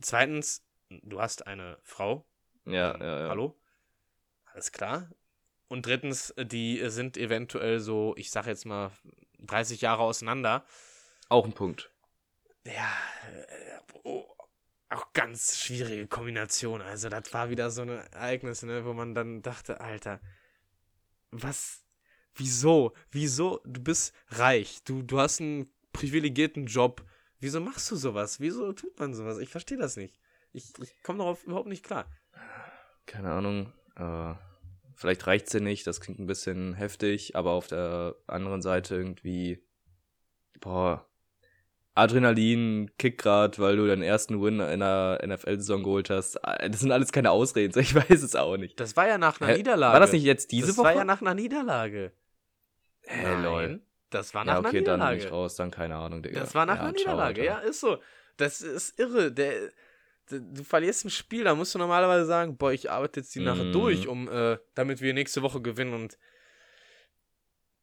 Zweitens, 0.00 0.64
du 0.88 1.20
hast 1.20 1.46
eine 1.46 1.78
Frau. 1.82 2.24
Ja, 2.64 2.94
Ähm, 2.94 3.02
ja, 3.02 3.20
ja. 3.24 3.28
Hallo? 3.28 3.60
Alles 4.54 4.72
klar. 4.72 5.10
Und 5.68 5.86
drittens, 5.86 6.34
die 6.38 6.80
sind 6.90 7.16
eventuell 7.16 7.80
so, 7.80 8.14
ich 8.16 8.30
sag 8.30 8.46
jetzt 8.46 8.66
mal, 8.66 8.90
30 9.38 9.80
Jahre 9.80 10.02
auseinander. 10.02 10.64
Auch 11.28 11.44
ein 11.44 11.52
Punkt. 11.52 11.90
Ja, 12.64 12.90
oh, 14.02 14.24
auch 14.90 15.12
ganz 15.12 15.58
schwierige 15.58 16.06
Kombination. 16.08 16.82
Also, 16.82 17.08
das 17.08 17.32
war 17.32 17.50
wieder 17.50 17.70
so 17.70 17.82
ein 17.82 17.88
Ereignis, 17.88 18.62
ne, 18.62 18.84
wo 18.84 18.92
man 18.92 19.14
dann 19.14 19.42
dachte, 19.42 19.80
Alter, 19.80 20.20
was, 21.30 21.84
wieso, 22.34 22.92
wieso, 23.10 23.60
du 23.64 23.82
bist 23.82 24.14
reich, 24.28 24.82
du, 24.84 25.02
du 25.02 25.18
hast 25.18 25.40
einen 25.40 25.70
privilegierten 25.92 26.66
Job, 26.66 27.04
wieso 27.40 27.60
machst 27.60 27.90
du 27.90 27.96
sowas? 27.96 28.40
Wieso 28.40 28.72
tut 28.72 28.98
man 28.98 29.14
sowas? 29.14 29.38
Ich 29.38 29.48
verstehe 29.48 29.78
das 29.78 29.96
nicht. 29.96 30.18
Ich, 30.52 30.64
ich 30.80 31.02
komme 31.02 31.18
darauf 31.18 31.44
überhaupt 31.44 31.68
nicht 31.68 31.84
klar. 31.84 32.06
Keine 33.06 33.30
Ahnung. 33.32 33.72
Äh, 33.96 34.34
vielleicht 34.94 35.26
reicht's 35.26 35.52
dir 35.52 35.60
nicht, 35.60 35.86
das 35.86 36.00
klingt 36.00 36.18
ein 36.18 36.26
bisschen 36.26 36.74
heftig, 36.74 37.36
aber 37.36 37.52
auf 37.52 37.66
der 37.66 38.16
anderen 38.26 38.62
Seite 38.62 38.94
irgendwie, 38.96 39.62
boah, 40.60 41.06
Adrenalin, 41.94 42.90
Kick 42.98 43.18
grad, 43.18 43.58
weil 43.58 43.76
du 43.76 43.86
deinen 43.86 44.02
ersten 44.02 44.40
Win 44.40 44.60
in 44.60 44.80
der 44.80 45.20
NFL-Saison 45.26 45.82
geholt 45.82 46.08
hast. 46.08 46.36
Äh, 46.36 46.70
Das 46.70 46.80
sind 46.80 46.92
alles 46.92 47.12
keine 47.12 47.30
Ausreden, 47.30 47.78
ich 47.80 47.94
weiß 47.94 48.22
es 48.22 48.36
auch 48.36 48.56
nicht. 48.56 48.78
Das 48.78 48.96
war 48.96 49.08
ja 49.08 49.18
nach 49.18 49.40
einer? 49.40 49.56
Niederlage. 49.56 49.92
War 49.92 50.00
das 50.00 50.12
nicht 50.12 50.22
jetzt 50.22 50.52
diese 50.52 50.68
das 50.68 50.76
Woche? 50.78 50.86
war 50.86 50.94
ja 50.94 51.04
nach 51.04 51.20
einer 51.20 51.34
Niederlage. 51.34 52.12
Hä, 53.10 53.42
lol. 53.42 53.62
Nein, 53.68 53.82
das 54.10 54.34
war 54.34 54.44
nach 54.44 54.52
Ja, 54.54 54.58
einer 54.60 54.68
okay, 54.68 54.82
dann 54.82 55.00
bin 55.00 55.08
Niederlage. 55.08 55.24
ich 55.26 55.32
raus, 55.32 55.56
dann 55.56 55.70
keine 55.70 55.96
Ahnung, 55.96 56.22
Digga. 56.22 56.40
Das 56.40 56.54
war 56.54 56.66
nach 56.66 56.76
ja, 56.76 56.82
einer 56.82 56.96
ciao, 56.96 57.12
Niederlage, 57.12 57.40
Alter. 57.42 57.62
ja, 57.62 57.68
ist 57.68 57.80
so. 57.80 57.98
Das 58.36 58.60
ist 58.62 58.98
irre. 58.98 59.32
Der, 59.32 59.70
der, 60.30 60.40
du 60.40 60.62
verlierst 60.64 61.04
ein 61.04 61.10
Spiel, 61.10 61.44
da 61.44 61.54
musst 61.54 61.74
du 61.74 61.78
normalerweise 61.78 62.24
sagen, 62.24 62.56
boah, 62.56 62.72
ich 62.72 62.90
arbeite 62.90 63.20
jetzt 63.20 63.34
die 63.34 63.40
Nacht 63.40 63.62
Mhm. 63.64 63.72
durch, 63.72 64.06
um, 64.08 64.28
äh, 64.28 64.58
damit 64.74 65.00
wir 65.00 65.12
nächste 65.14 65.42
Woche 65.42 65.60
gewinnen 65.60 65.94
und 65.94 66.18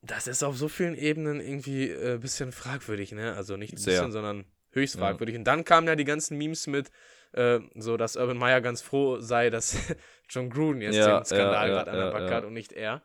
das 0.01 0.28
ist 0.28 0.43
auf 0.43 0.55
so 0.57 0.67
vielen 0.69 0.95
Ebenen 0.95 1.41
irgendwie 1.41 1.91
ein 1.91 2.15
äh, 2.15 2.17
bisschen 2.19 2.51
fragwürdig, 2.51 3.11
ne? 3.11 3.34
Also 3.36 3.57
nicht 3.57 3.73
ein 3.73 3.78
Sehr. 3.78 3.93
bisschen, 3.93 4.11
sondern 4.11 4.45
höchst 4.71 4.95
Ja. 4.95 5.01
fragwürdig. 5.01 5.36
Und 5.36 5.43
dann 5.45 5.65
kamen 5.65 5.88
ja 5.88 5.95
die 5.95 6.05
ganzen 6.05 6.38
Memes 6.38 6.67
mit, 6.67 6.91
äh, 7.34 7.59
so 7.75 7.97
dass 7.97 8.15
Urban 8.15 8.38
Meyer 8.38 8.61
ganz 8.61 8.82
froh 8.82 9.19
sei, 9.19 9.49
dass 9.49 9.75
John 10.30 10.49
Gruden 10.49 10.82
jetzt 10.82 10.95
Ja, 10.97 11.17
den 11.17 11.25
Skandal 11.25 11.67
ja, 11.69 11.73
gerade 11.73 11.91
an 11.91 11.97
der 11.97 12.21
ja, 12.21 12.30
ja. 12.30 12.36
hat 12.36 12.45
und 12.45 12.53
nicht 12.53 12.73
er. 12.73 13.01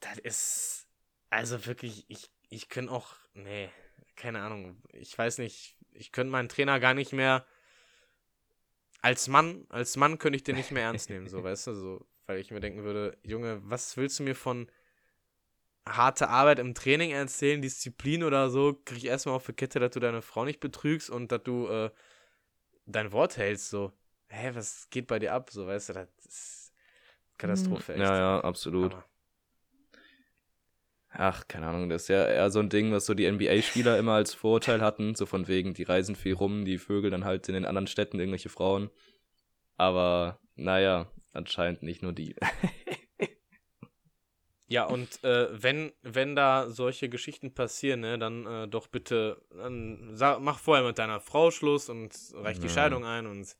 Das 0.00 0.18
ist, 0.18 0.88
also 1.30 1.66
wirklich, 1.66 2.04
ich, 2.08 2.30
ich 2.50 2.68
könnte 2.68 2.92
auch, 2.92 3.14
nee, 3.34 3.68
keine 4.16 4.40
Ahnung, 4.40 4.82
ich 4.92 5.16
weiß 5.16 5.38
nicht, 5.38 5.76
ich 5.92 6.12
könnte 6.12 6.30
meinen 6.30 6.48
Trainer 6.48 6.80
gar 6.80 6.94
nicht 6.94 7.12
mehr, 7.12 7.46
als 9.00 9.28
Mann, 9.28 9.66
als 9.68 9.96
Mann 9.96 10.18
könnte 10.18 10.36
ich 10.36 10.44
den 10.44 10.56
nicht 10.56 10.72
mehr 10.72 10.84
ernst 10.84 11.10
nehmen, 11.10 11.28
so, 11.28 11.42
weißt 11.42 11.68
du, 11.68 11.74
so, 11.74 12.06
weil 12.26 12.38
ich 12.38 12.50
mir 12.50 12.60
denken 12.60 12.82
würde, 12.82 13.16
Junge, 13.22 13.60
was 13.62 13.96
willst 13.96 14.18
du 14.18 14.22
mir 14.24 14.34
von 14.34 14.70
harte 15.86 16.28
Arbeit 16.28 16.58
im 16.58 16.74
Training 16.74 17.10
erzählen, 17.10 17.62
Disziplin 17.62 18.22
oder 18.22 18.50
so, 18.50 18.74
krieg 18.84 18.98
ich 18.98 19.06
erstmal 19.06 19.34
auf 19.34 19.46
die 19.46 19.52
Kette, 19.52 19.80
dass 19.80 19.92
du 19.92 20.00
deine 20.00 20.22
Frau 20.22 20.44
nicht 20.44 20.60
betrügst 20.60 21.10
und 21.10 21.32
dass 21.32 21.42
du 21.42 21.68
äh, 21.68 21.90
dein 22.86 23.12
Wort 23.12 23.36
hältst, 23.36 23.70
so, 23.70 23.92
hä, 24.28 24.50
was 24.54 24.88
geht 24.90 25.06
bei 25.06 25.18
dir 25.18 25.32
ab? 25.32 25.50
So, 25.50 25.66
weißt 25.66 25.90
du, 25.90 25.92
das 25.94 26.08
ist 26.26 26.74
Katastrophe, 27.38 27.94
echt. 27.94 28.00
Ja, 28.00 28.16
ja, 28.16 28.40
absolut. 28.40 28.92
Hammer. 28.92 29.04
Ach, 31.10 31.48
keine 31.48 31.66
Ahnung, 31.66 31.88
das 31.88 32.02
ist 32.02 32.08
ja 32.08 32.26
eher 32.26 32.50
so 32.50 32.60
ein 32.60 32.68
Ding, 32.68 32.92
was 32.92 33.06
so 33.06 33.14
die 33.14 33.24
NBA-Spieler 33.24 33.98
immer 33.98 34.12
als 34.12 34.34
Vorurteil 34.34 34.80
hatten, 34.82 35.14
so 35.14 35.26
von 35.26 35.48
wegen, 35.48 35.74
die 35.74 35.82
reisen 35.82 36.16
viel 36.16 36.34
rum, 36.34 36.64
die 36.64 36.78
Vögel 36.78 37.10
dann 37.10 37.24
halt 37.24 37.48
in 37.48 37.54
den 37.54 37.64
anderen 37.64 37.86
Städten 37.86 38.20
irgendwelche 38.20 38.50
Frauen. 38.50 38.90
Aber, 39.76 40.40
naja, 40.56 41.10
anscheinend 41.32 41.82
nicht 41.82 42.02
nur 42.02 42.12
die. 42.12 42.36
Ja, 44.70 44.84
und 44.84 45.24
äh, 45.24 45.48
wenn, 45.62 45.92
wenn 46.02 46.36
da 46.36 46.68
solche 46.68 47.08
Geschichten 47.08 47.54
passieren, 47.54 48.00
ne, 48.00 48.18
dann 48.18 48.46
äh, 48.46 48.68
doch 48.68 48.86
bitte, 48.86 49.40
dann 49.50 50.10
sag, 50.14 50.40
mach 50.40 50.58
vorher 50.58 50.84
mit 50.84 50.98
deiner 50.98 51.20
Frau 51.20 51.50
Schluss 51.50 51.88
und 51.88 52.12
reich 52.34 52.58
die 52.58 52.66
Ja. 52.66 52.74
Scheidung 52.74 53.04
ein 53.06 53.26
und, 53.26 53.56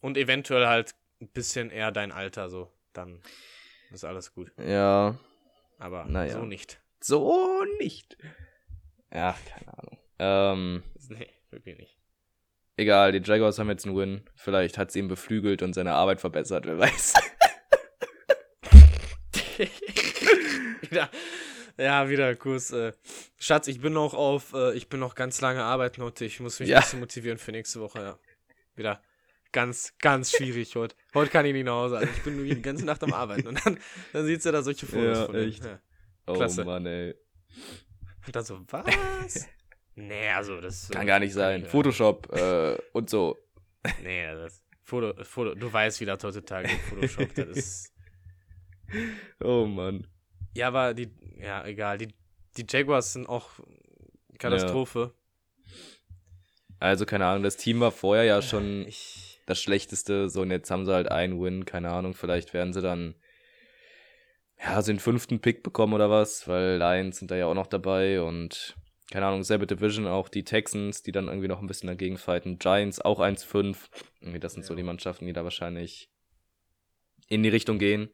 und 0.00 0.16
eventuell 0.16 0.66
halt 0.66 0.94
ein 1.20 1.28
bisschen 1.28 1.70
eher 1.70 1.92
dein 1.92 2.12
Alter, 2.12 2.48
so. 2.50 2.72
Dann 2.92 3.20
ist 3.90 4.04
alles 4.04 4.34
gut. 4.34 4.52
ja, 4.58 5.14
Aber 5.78 6.04
Naja. 6.06 6.32
so 6.34 6.44
nicht. 6.44 6.80
so 7.00 7.64
nicht. 7.78 8.16
Ja, 9.12 9.36
keine 9.48 9.78
Ahnung. 9.78 9.98
Ähm, 10.18 10.82
Nee, 11.10 11.28
wirklich 11.50 11.76
nicht. 11.78 11.98
egal, 12.76 13.12
die 13.12 13.20
Jaguars 13.22 13.58
haben 13.58 13.68
jetzt 13.68 13.86
einen 13.86 13.96
Win. 13.96 14.24
Vielleicht 14.36 14.78
hat 14.78 14.90
sie 14.90 15.00
ihn 15.00 15.08
beflügelt 15.08 15.62
und 15.62 15.74
seine 15.74 15.92
Arbeit 15.94 16.20
verbessert, 16.20 16.64
wer 16.66 16.78
weiß. 16.78 17.14
wieder, 20.80 21.10
ja, 21.78 22.08
wieder 22.08 22.34
Kurs. 22.36 22.70
Äh, 22.70 22.92
Schatz, 23.38 23.68
ich 23.68 23.80
bin 23.80 23.92
noch 23.92 24.14
auf, 24.14 24.52
äh, 24.54 24.74
ich 24.74 24.88
bin 24.88 25.00
noch 25.00 25.14
ganz 25.14 25.40
lange 25.40 25.62
arbeiten 25.62 26.02
heute. 26.02 26.24
Ich 26.24 26.40
muss 26.40 26.60
mich 26.60 26.68
Ja. 26.68 26.78
ein 26.78 26.82
bisschen 26.82 27.00
motivieren 27.00 27.38
für 27.38 27.52
nächste 27.52 27.80
Woche, 27.80 28.00
ja. 28.00 28.18
Wieder 28.76 29.02
ganz, 29.54 29.94
ganz 30.00 30.32
schwierig 30.32 30.74
heute. 30.76 30.94
Heute 31.14 31.30
kann 31.30 31.46
ich 31.46 31.52
nicht 31.54 31.64
nach 31.64 31.72
Hause. 31.72 31.98
Also 31.98 32.12
ich 32.12 32.22
bin 32.24 32.36
nur 32.36 32.44
die 32.44 32.60
ganze 32.60 32.84
Nacht 32.84 33.02
am 33.04 33.12
Arbeiten. 33.14 33.46
Und 33.48 33.64
dann, 33.64 33.78
dann 34.12 34.26
sieht 34.26 34.42
sie 34.42 34.52
da 34.52 34.60
solche 34.62 34.84
Fotos 34.84 35.18
Ja, 35.18 35.26
von 35.26 35.34
ihm. 35.36 35.48
echt. 35.48 35.64
Ja. 35.64 35.78
Oh 36.26 36.34
Klasse. 36.34 36.64
Mann, 36.64 36.84
ey. 36.84 37.14
Und 38.26 38.36
dann 38.36 38.44
so, 38.44 38.60
was? 38.70 39.48
nee, 39.94 40.28
also 40.28 40.60
das 40.60 40.90
Kann 40.90 41.06
gar 41.06 41.20
nicht 41.20 41.32
sein. 41.32 41.62
Ja. 41.62 41.68
Photoshop 41.68 42.30
äh, 42.34 42.76
und 42.92 43.08
so. 43.08 43.38
Nee, 44.02 44.26
das 44.34 44.62
Foto, 44.82 45.14
Foto, 45.24 45.54
du 45.54 45.72
weißt, 45.72 46.00
wie 46.00 46.04
das 46.04 46.22
heutzutage 46.24 46.68
Photoshop, 46.90 47.34
das 47.34 47.48
ist. 47.48 47.90
Oh 49.40 49.64
Mann. 49.66 50.06
Ja, 50.54 50.68
aber 50.68 50.92
die, 50.94 51.10
ja, 51.38 51.64
egal. 51.64 51.96
Die, 51.98 52.08
die 52.56 52.66
Jaguars 52.68 53.14
sind 53.14 53.26
auch 53.26 53.48
Katastrophe. 54.38 55.14
Also, 56.78 57.06
keine 57.06 57.26
Ahnung, 57.26 57.42
das 57.42 57.56
Team 57.56 57.80
war 57.80 57.90
vorher 57.90 58.24
ja 58.24 58.42
schon 58.42 58.86
Ich, 58.86 59.23
das 59.46 59.60
Schlechteste. 59.60 60.28
So, 60.28 60.42
und 60.42 60.50
jetzt 60.50 60.70
haben 60.70 60.86
sie 60.86 60.92
halt 60.92 61.10
einen 61.10 61.40
Win. 61.40 61.64
Keine 61.64 61.90
Ahnung, 61.90 62.14
vielleicht 62.14 62.54
werden 62.54 62.72
sie 62.72 62.82
dann 62.82 63.14
ja, 64.58 64.80
so 64.80 64.92
den 64.92 65.00
fünften 65.00 65.40
Pick 65.40 65.62
bekommen 65.62 65.92
oder 65.94 66.10
was, 66.10 66.48
weil 66.48 66.78
Lions 66.78 67.18
sind 67.18 67.30
da 67.30 67.36
ja 67.36 67.46
auch 67.46 67.54
noch 67.54 67.66
dabei 67.66 68.22
und 68.22 68.76
keine 69.10 69.26
Ahnung, 69.26 69.44
selbe 69.44 69.66
Division, 69.66 70.06
auch 70.06 70.28
die 70.28 70.44
Texans, 70.44 71.02
die 71.02 71.12
dann 71.12 71.28
irgendwie 71.28 71.48
noch 71.48 71.60
ein 71.60 71.66
bisschen 71.66 71.88
dagegen 71.88 72.16
fighten. 72.16 72.58
Giants 72.58 73.00
auch 73.00 73.20
1-5. 73.20 73.90
Irgendwie, 74.20 74.40
das 74.40 74.54
sind 74.54 74.64
so 74.64 74.72
Ja. 74.72 74.76
die 74.76 74.82
Mannschaften, 74.82 75.26
die 75.26 75.32
da 75.32 75.44
wahrscheinlich 75.44 76.10
in 77.28 77.42
die 77.42 77.50
Richtung 77.50 77.78
gehen. 77.78 78.08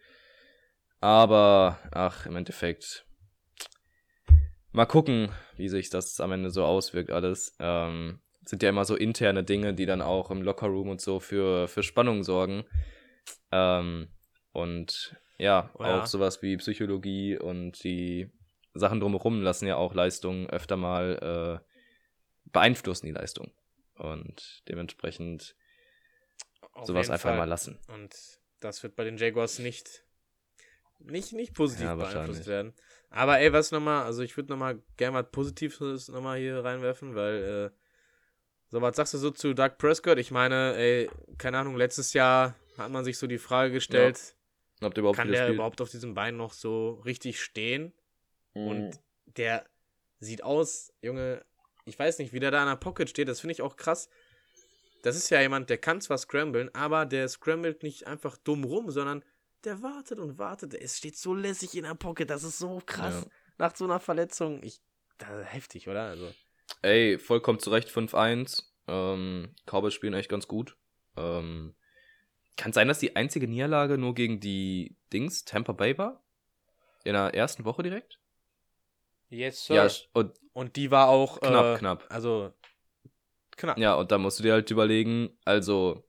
Aber, 1.01 1.79
ach, 1.93 2.27
im 2.27 2.37
Endeffekt. 2.37 3.07
Mal 4.73 4.87
gucken, 4.87 5.31
wie 5.57 5.69
sich 5.69 5.91
das 5.91 6.21
am 6.21 6.33
Ende 6.33 6.51
so 6.51 6.65
auswirkt, 6.65 7.11
alles. 7.11 7.57
Ähm, 7.61 8.21
sind 8.45 8.63
ja 8.63 8.69
immer 8.71 8.85
so 8.85 8.97
interne 8.97 9.45
Dinge, 9.45 9.75
die 9.75 9.87
dann 9.87 10.03
auch 10.03 10.31
im 10.31 10.43
Lockerroom 10.43 10.89
und 10.89 11.01
so 11.01 11.21
für, 11.21 11.69
für 11.69 11.83
Spannung 11.83 12.25
sorgen. 12.25 12.65
Ähm, 13.53 14.09
und 14.53 15.17
ja, 15.39 15.71
Oh 15.79 15.85
ja. 15.85 16.01
auch 16.01 16.07
sowas 16.07 16.43
wie 16.43 16.57
Psychologie 16.57 17.39
und 17.39 17.83
die 17.85 18.31
Sachen 18.75 19.01
drumherum 19.01 19.43
lassen 19.43 19.67
ja 19.67 19.77
auch 19.77 19.95
Leistungen 19.95 20.49
öfter 20.49 20.77
mal 20.77 21.61
äh, 21.63 22.51
beeinflussen 22.53 23.07
die 23.07 23.13
Leistung. 23.13 23.53
Und 23.95 24.63
dementsprechend 24.69 25.55
auf 26.73 26.87
sowas 26.87 27.11
einfach 27.11 27.31
Fall. 27.31 27.39
mal 27.39 27.49
lassen. 27.49 27.79
Und 27.89 28.15
das 28.61 28.83
wird 28.83 28.97
bei 28.97 29.05
den 29.05 29.19
Jaguars 29.19 29.59
nicht, 29.59 30.05
nicht, 31.01 31.33
nicht 31.33 31.55
positiv 31.55 31.85
Ja, 31.87 31.95
beeinflusst 31.95 32.47
werden. 32.47 32.75
Aber 33.11 33.39
ey, 33.41 33.53
was 33.53 33.73
nochmal, 33.73 34.05
also 34.05 34.23
ich 34.23 34.37
würde 34.37 34.51
nochmal 34.51 34.83
gerne 34.97 35.13
mal 35.13 35.25
Positives 35.25 36.09
nochmal 36.09 36.39
hier 36.39 36.65
reinwerfen, 36.65 37.15
weil, 37.15 37.73
äh, 37.73 37.77
so 38.71 38.81
was 38.81 38.97
sagst 38.97 39.15
du 39.15 39.19
so 39.19 39.31
zu 39.31 39.55
Doug 39.55 39.79
Prescott? 39.79 40.19
Ich 40.19 40.31
meine, 40.31 40.77
ey, 40.77 41.11
keine 41.39 41.59
Ahnung, 41.59 41.77
letztes 41.77 42.13
Jahr 42.13 42.55
hat 42.79 42.91
man 42.91 43.05
sich 43.05 43.19
so 43.19 43.27
die 43.27 43.39
Frage 43.39 43.73
gestellt, 43.73 44.35
überhaupt 44.81 45.17
kann 45.17 45.31
der 45.31 45.49
überhaupt 45.49 45.81
auf 45.81 45.91
diesem 45.91 46.15
Bein 46.15 46.37
noch 46.37 46.53
so 46.53 46.95
richtig 47.05 47.43
stehen? 47.43 47.93
Mhm. 48.55 48.67
Und 48.67 49.01
der 49.37 49.67
sieht 50.21 50.43
aus, 50.43 50.93
Junge, 51.03 51.45
ich 51.85 51.99
weiß 51.99 52.19
nicht, 52.19 52.33
wie 52.33 52.41
der 52.41 52.51
da 52.51 52.63
in 52.63 52.69
der 52.69 52.77
Pocket 52.77 53.09
steht, 53.09 53.29
das 53.29 53.41
finde 53.41 53.53
ich 53.53 53.63
auch 53.63 53.77
krass. 53.77 54.09
Das 55.03 55.17
ist 55.17 55.31
ja 55.31 55.41
jemand, 55.41 55.71
der 55.71 55.79
kann 55.79 56.01
zwar 56.01 56.19
scramblen, 56.19 56.73
aber 56.75 57.07
der 57.07 57.29
scrambelt 57.29 57.83
nicht 57.83 58.07
einfach 58.07 58.37
dumm 58.37 58.65
rum, 58.65 58.91
sondern 58.91 59.25
der 59.65 59.83
wartet 59.83 60.19
und 60.19 60.39
wartet. 60.39 60.75
Es 60.75 60.99
steht 60.99 61.17
so 61.17 61.35
lässig 61.35 61.75
in 61.75 61.85
der 61.85 61.95
Pocket, 61.95 62.29
das 62.29 62.45
ist 62.45 62.59
so 62.59 62.81
krass. 62.85 63.25
Ja. 63.25 63.31
Nach 63.59 63.77
so 63.77 63.85
einer 63.85 64.01
Verletzung. 64.01 64.63
Ich, 64.63 64.81
das 65.19 65.31
ist 65.31 65.53
heftig, 65.53 65.89
oder? 65.89 66.03
Also, 66.03 66.33
Ey, 66.83 67.19
vollkommen 67.19 67.59
zurecht 67.59 67.89
5-1. 67.91 68.75
Ähm, 68.87 69.55
Cowboys 69.67 69.95
spielen 69.95 70.15
echt 70.15 70.29
ganz 70.29 70.49
gut. 70.49 70.77
Ähm, 71.17 71.75
kann 72.57 72.73
sein, 72.73 72.89
dass 72.89 72.99
die 72.99 73.17
einzige 73.17 73.49
Niederlage 73.49 73.97
nur 73.99 74.15
gegen 74.15 74.41
die 74.41 74.97
Dings 75.13 75.45
Tampa 75.45 75.73
Bay 75.73 75.97
war? 75.97 76.23
In 77.05 77.15
der 77.15 77.35
ersten 77.35 77.65
Woche 77.65 77.83
direkt? 77.83 78.21
yes, 79.31 79.69
Ja, 79.69 79.89
und, 80.13 80.39
Und 80.53 80.77
die 80.77 80.91
war 80.91 81.09
auch 81.09 81.41
Knapp, 81.41 81.77
äh, 81.77 81.79
knapp. 81.79 82.05
Also, 82.11 82.53
knapp. 83.57 83.79
ja, 83.79 83.95
und 83.95 84.13
da 84.13 84.19
musst 84.19 84.39
du 84.39 84.43
dir 84.43 84.53
halt 84.53 84.71
überlegen, 84.71 85.31
also 85.45 86.05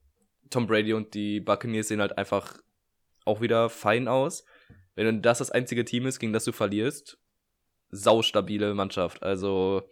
Tom 0.50 0.68
Brady 0.68 0.94
und 0.94 1.14
die 1.14 1.40
Buccaneers 1.40 1.88
sehen 1.88 2.02
halt 2.02 2.18
einfach 2.18 2.58
auch 3.26 3.40
wieder 3.40 3.70
fein 3.70 4.08
aus. 4.08 4.44
Wenn 4.96 5.22
das 5.22 5.38
das 5.38 5.52
einzige 5.52 5.86
Team 5.86 6.06
ist, 6.06 6.20
gegen 6.20 6.34
das 6.34 6.44
du 6.44 6.52
verlierst, 6.52 7.18
saustabile 7.92 8.74
Mannschaft. 8.74 9.24
Also, 9.24 9.90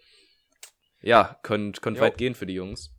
ja, 1.01 1.39
könnt, 1.43 1.81
könnt 1.81 1.99
weit 1.99 2.17
gehen 2.17 2.35
für 2.35 2.45
die 2.45 2.53
Jungs. 2.55 2.93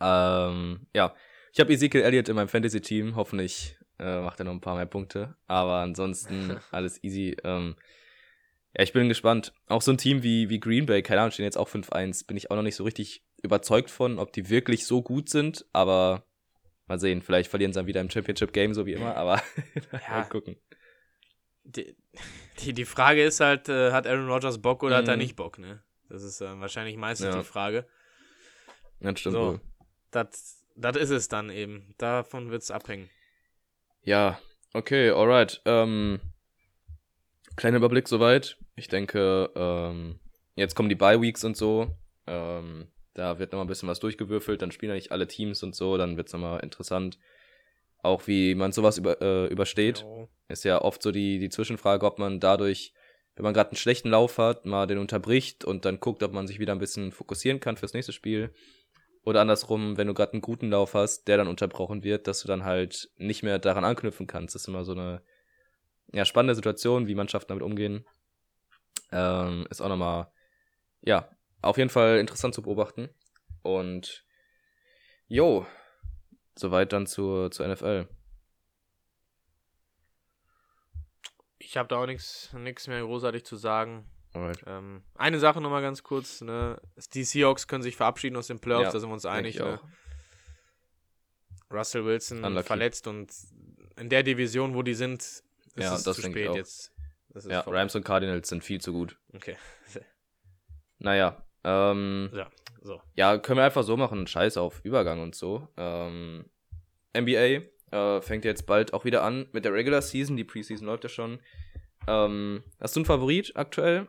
Ähm, 0.00 0.86
ja, 0.94 1.14
ich 1.52 1.60
habe 1.60 1.72
Ezekiel 1.72 2.02
Elliott 2.02 2.28
in 2.28 2.36
meinem 2.36 2.48
Fantasy-Team. 2.48 3.16
Hoffentlich 3.16 3.76
äh, 3.98 4.20
macht 4.20 4.40
er 4.40 4.44
noch 4.44 4.52
ein 4.52 4.60
paar 4.60 4.76
mehr 4.76 4.86
Punkte. 4.86 5.36
Aber 5.46 5.76
ansonsten 5.76 6.58
alles 6.70 7.02
easy. 7.04 7.36
Ähm, 7.44 7.76
ja, 8.76 8.82
ich 8.82 8.92
bin 8.92 9.08
gespannt. 9.08 9.52
Auch 9.68 9.82
so 9.82 9.92
ein 9.92 9.98
Team 9.98 10.22
wie, 10.22 10.48
wie 10.48 10.58
Green 10.58 10.86
Bay, 10.86 11.02
keine 11.02 11.20
Ahnung, 11.20 11.30
stehen 11.30 11.44
jetzt 11.44 11.56
auch 11.58 11.68
5-1. 11.68 12.26
Bin 12.26 12.36
ich 12.36 12.50
auch 12.50 12.56
noch 12.56 12.62
nicht 12.62 12.74
so 12.76 12.82
richtig 12.84 13.22
überzeugt 13.42 13.90
von, 13.90 14.18
ob 14.18 14.32
die 14.32 14.50
wirklich 14.50 14.86
so 14.86 15.00
gut 15.02 15.28
sind. 15.28 15.64
Aber 15.72 16.24
mal 16.88 16.98
sehen, 16.98 17.22
vielleicht 17.22 17.48
verlieren 17.50 17.72
sie 17.72 17.78
dann 17.78 17.86
wieder 17.86 18.00
im 18.00 18.10
Championship-Game, 18.10 18.74
so 18.74 18.84
wie 18.86 18.94
immer. 18.94 19.16
Aber 19.16 19.40
mal 20.10 20.24
gucken. 20.24 20.56
Die, 21.62 21.96
die, 22.60 22.72
die 22.72 22.84
Frage 22.84 23.22
ist 23.22 23.38
halt, 23.40 23.68
äh, 23.68 23.92
hat 23.92 24.06
Aaron 24.08 24.28
Rodgers 24.28 24.60
Bock 24.60 24.82
oder 24.82 24.96
hat 24.96 25.08
er 25.08 25.14
Mhm. 25.14 25.22
nicht 25.22 25.36
Bock, 25.36 25.58
ne? 25.58 25.83
Das 26.08 26.22
ist 26.22 26.40
äh, 26.40 26.60
wahrscheinlich 26.60 26.96
meistens 26.96 27.34
Ja. 27.34 27.38
die 27.38 27.44
Frage. 27.44 27.86
Das 29.00 29.20
stimmt 29.20 29.34
So. 29.34 29.60
Das, 30.10 30.64
ist 30.96 31.10
es 31.10 31.28
dann 31.28 31.50
eben. 31.50 31.94
Davon 31.98 32.50
wird 32.50 32.62
es 32.62 32.70
abhängen. 32.70 33.10
Ja, 34.02 34.38
okay, 34.72 35.10
alright. 35.10 35.60
Ähm, 35.64 36.20
kleiner 37.56 37.78
Überblick 37.78 38.08
soweit. 38.08 38.58
Ich 38.76 38.88
denke, 38.88 39.50
ähm, 39.54 40.20
jetzt 40.56 40.74
kommen 40.74 40.88
die 40.88 40.94
Bye-Weeks 40.94 41.44
und 41.44 41.56
so. 41.56 41.96
Ähm, 42.26 42.88
da 43.14 43.38
wird 43.38 43.52
nochmal 43.52 43.64
ein 43.64 43.68
bisschen 43.68 43.88
was 43.88 44.00
durchgewürfelt, 44.00 44.60
dann 44.60 44.72
spielen 44.72 44.90
eigentlich 44.92 45.12
alle 45.12 45.28
Teams 45.28 45.62
und 45.62 45.74
so, 45.74 45.96
dann 45.96 46.16
wird's 46.16 46.32
nochmal 46.32 46.60
interessant. 46.60 47.18
Auch 48.02 48.26
wie 48.26 48.54
man 48.54 48.72
sowas 48.72 48.98
über, 48.98 49.20
äh, 49.22 49.46
übersteht. 49.46 50.00
Jo. 50.00 50.28
Ist 50.48 50.64
ja 50.64 50.80
oft 50.82 51.02
so 51.02 51.10
die, 51.10 51.38
die 51.38 51.48
Zwischenfrage, 51.48 52.04
ob 52.04 52.18
man 52.18 52.40
dadurch, 52.40 52.92
wenn 53.36 53.42
man 53.42 53.54
gerade 53.54 53.70
einen 53.70 53.76
schlechten 53.76 54.10
Lauf 54.10 54.38
hat, 54.38 54.64
mal 54.64 54.86
den 54.86 54.98
unterbricht 54.98 55.64
und 55.64 55.84
dann 55.84 56.00
guckt, 56.00 56.22
ob 56.22 56.32
man 56.32 56.46
sich 56.46 56.60
wieder 56.60 56.72
ein 56.72 56.78
bisschen 56.78 57.12
fokussieren 57.12 57.60
kann 57.60 57.76
fürs 57.76 57.92
nächste 57.92 58.12
Spiel. 58.12 58.52
Oder 59.24 59.40
andersrum, 59.40 59.96
wenn 59.96 60.06
du 60.06 60.14
gerade 60.14 60.34
einen 60.34 60.42
guten 60.42 60.70
Lauf 60.70 60.94
hast, 60.94 61.26
der 61.26 61.38
dann 61.38 61.48
unterbrochen 61.48 62.04
wird, 62.04 62.26
dass 62.26 62.42
du 62.42 62.48
dann 62.48 62.64
halt 62.64 63.10
nicht 63.16 63.42
mehr 63.42 63.58
daran 63.58 63.84
anknüpfen 63.84 64.26
kannst. 64.26 64.54
Das 64.54 64.62
ist 64.62 64.68
immer 64.68 64.84
so 64.84 64.92
eine 64.92 65.22
ja, 66.12 66.24
spannende 66.24 66.54
Situation, 66.54 67.08
wie 67.08 67.14
Mannschaften 67.14 67.48
damit 67.48 67.64
umgehen. 67.64 68.06
Ähm, 69.10 69.66
ist 69.70 69.80
auch 69.80 69.88
nochmal, 69.88 70.28
ja, 71.00 71.28
auf 71.62 71.78
jeden 71.78 71.90
Fall 71.90 72.18
interessant 72.18 72.54
zu 72.54 72.62
beobachten. 72.62 73.08
Und 73.62 74.24
jo, 75.26 75.66
soweit 76.54 76.92
dann 76.92 77.06
zur, 77.06 77.50
zur 77.50 77.66
NFL. 77.66 78.08
Ich 81.74 81.76
habe 81.76 81.88
da 81.88 81.96
auch 81.96 82.06
nichts 82.06 82.86
mehr 82.86 83.00
großartig 83.00 83.44
zu 83.44 83.56
sagen. 83.56 84.04
Ähm, 84.64 85.02
eine 85.16 85.40
Sache 85.40 85.60
nochmal 85.60 85.82
ganz 85.82 86.04
kurz, 86.04 86.40
ne? 86.40 86.80
Die 87.14 87.24
Seahawks 87.24 87.66
können 87.66 87.82
sich 87.82 87.96
verabschieden 87.96 88.36
aus 88.36 88.46
den 88.46 88.60
Playoffs, 88.60 88.84
Ja, 88.84 88.92
da 88.92 89.00
sind 89.00 89.08
wir 89.08 89.14
uns 89.14 89.26
einig. 89.26 89.58
Ne? 89.58 89.80
Russell 91.72 92.04
Wilson 92.04 92.44
Unlucky. 92.44 92.68
verletzt 92.68 93.08
und 93.08 93.32
in 93.96 94.08
der 94.08 94.22
Division, 94.22 94.76
wo 94.76 94.84
die 94.84 94.94
sind, 94.94 95.20
ist 95.20 95.42
Ja, 95.76 95.96
es 95.96 96.04
das 96.04 96.14
zu 96.14 96.22
spät 96.22 96.54
jetzt. 96.54 96.92
Ja, 97.48 97.64
vorbei. 97.64 97.80
Rams 97.80 97.96
und 97.96 98.04
Cardinals 98.04 98.48
sind 98.50 98.62
viel 98.62 98.80
zu 98.80 98.92
gut. 98.92 99.18
Okay. 99.34 99.56
Naja, 100.98 101.44
ähm, 101.64 102.30
Ja, 102.32 102.48
so. 102.82 103.02
ja, 103.16 103.36
können 103.38 103.58
wir 103.58 103.64
einfach 103.64 103.82
so 103.82 103.96
machen. 103.96 104.28
Scheiß 104.28 104.58
auf 104.58 104.80
Übergang 104.84 105.20
und 105.22 105.34
so. 105.34 105.66
Ähm, 105.76 106.48
NBA 107.16 107.62
äh, 107.94 108.20
fängt 108.20 108.44
jetzt 108.44 108.66
bald 108.66 108.92
auch 108.92 109.04
wieder 109.04 109.22
an 109.22 109.48
mit 109.52 109.64
der 109.64 109.72
Regular 109.72 110.02
Season. 110.02 110.36
Die 110.36 110.44
Preseason 110.44 110.86
läuft 110.86 111.04
ja 111.04 111.08
schon. 111.08 111.40
Ähm, 112.06 112.64
hast 112.80 112.96
du 112.96 113.00
einen 113.00 113.06
Favorit 113.06 113.52
aktuell, 113.56 114.08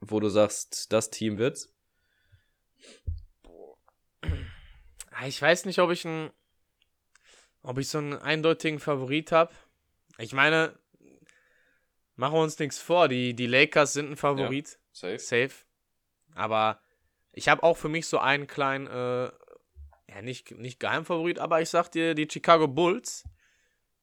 wo 0.00 0.20
du 0.20 0.28
sagst, 0.28 0.92
das 0.92 1.10
Team 1.10 1.38
wird's? 1.38 1.74
Ah, 5.10 5.26
Ich 5.26 5.40
weiß 5.40 5.64
nicht, 5.64 5.78
ob 5.78 5.90
ich 5.90 6.04
ein, 6.04 6.30
ob 7.62 7.78
ich 7.78 7.88
so 7.88 7.98
einen 7.98 8.14
eindeutigen 8.14 8.78
Favorit 8.78 9.32
habe. 9.32 9.52
Ich 10.18 10.32
meine, 10.32 10.78
machen 12.16 12.34
wir 12.34 12.42
uns 12.42 12.58
nichts 12.58 12.78
vor. 12.78 13.08
Die, 13.08 13.34
die 13.34 13.46
Lakers 13.46 13.92
sind 13.94 14.10
ein 14.10 14.16
Favorit. 14.16 14.78
Safe. 14.92 15.18
Safe. 15.18 15.52
Aber 16.34 16.80
ich 17.32 17.48
habe 17.48 17.62
auch 17.62 17.76
für 17.76 17.88
mich 17.88 18.06
so 18.06 18.18
einen 18.18 18.46
kleinen, 18.46 18.86
äh, 18.86 19.30
ja, 20.14 20.22
nicht, 20.22 20.50
nicht 20.52 20.80
Geheimfavorit, 20.80 21.38
aber 21.38 21.60
ich 21.60 21.70
sag 21.70 21.88
dir, 21.90 22.14
die 22.14 22.28
Chicago 22.30 22.68
Bulls, 22.68 23.24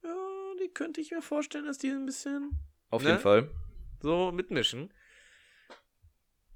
ja, 0.03 0.15
die 0.61 0.69
könnte 0.69 1.01
ich 1.01 1.11
mir 1.11 1.21
vorstellen, 1.21 1.65
dass 1.65 1.77
die 1.77 1.89
ein 1.89 2.05
bisschen 2.05 2.57
Auf 2.89 3.01
Ne? 3.01 3.09
jeden 3.09 3.19
Fall. 3.19 3.49
so 4.01 4.31
mitmischen. 4.31 4.93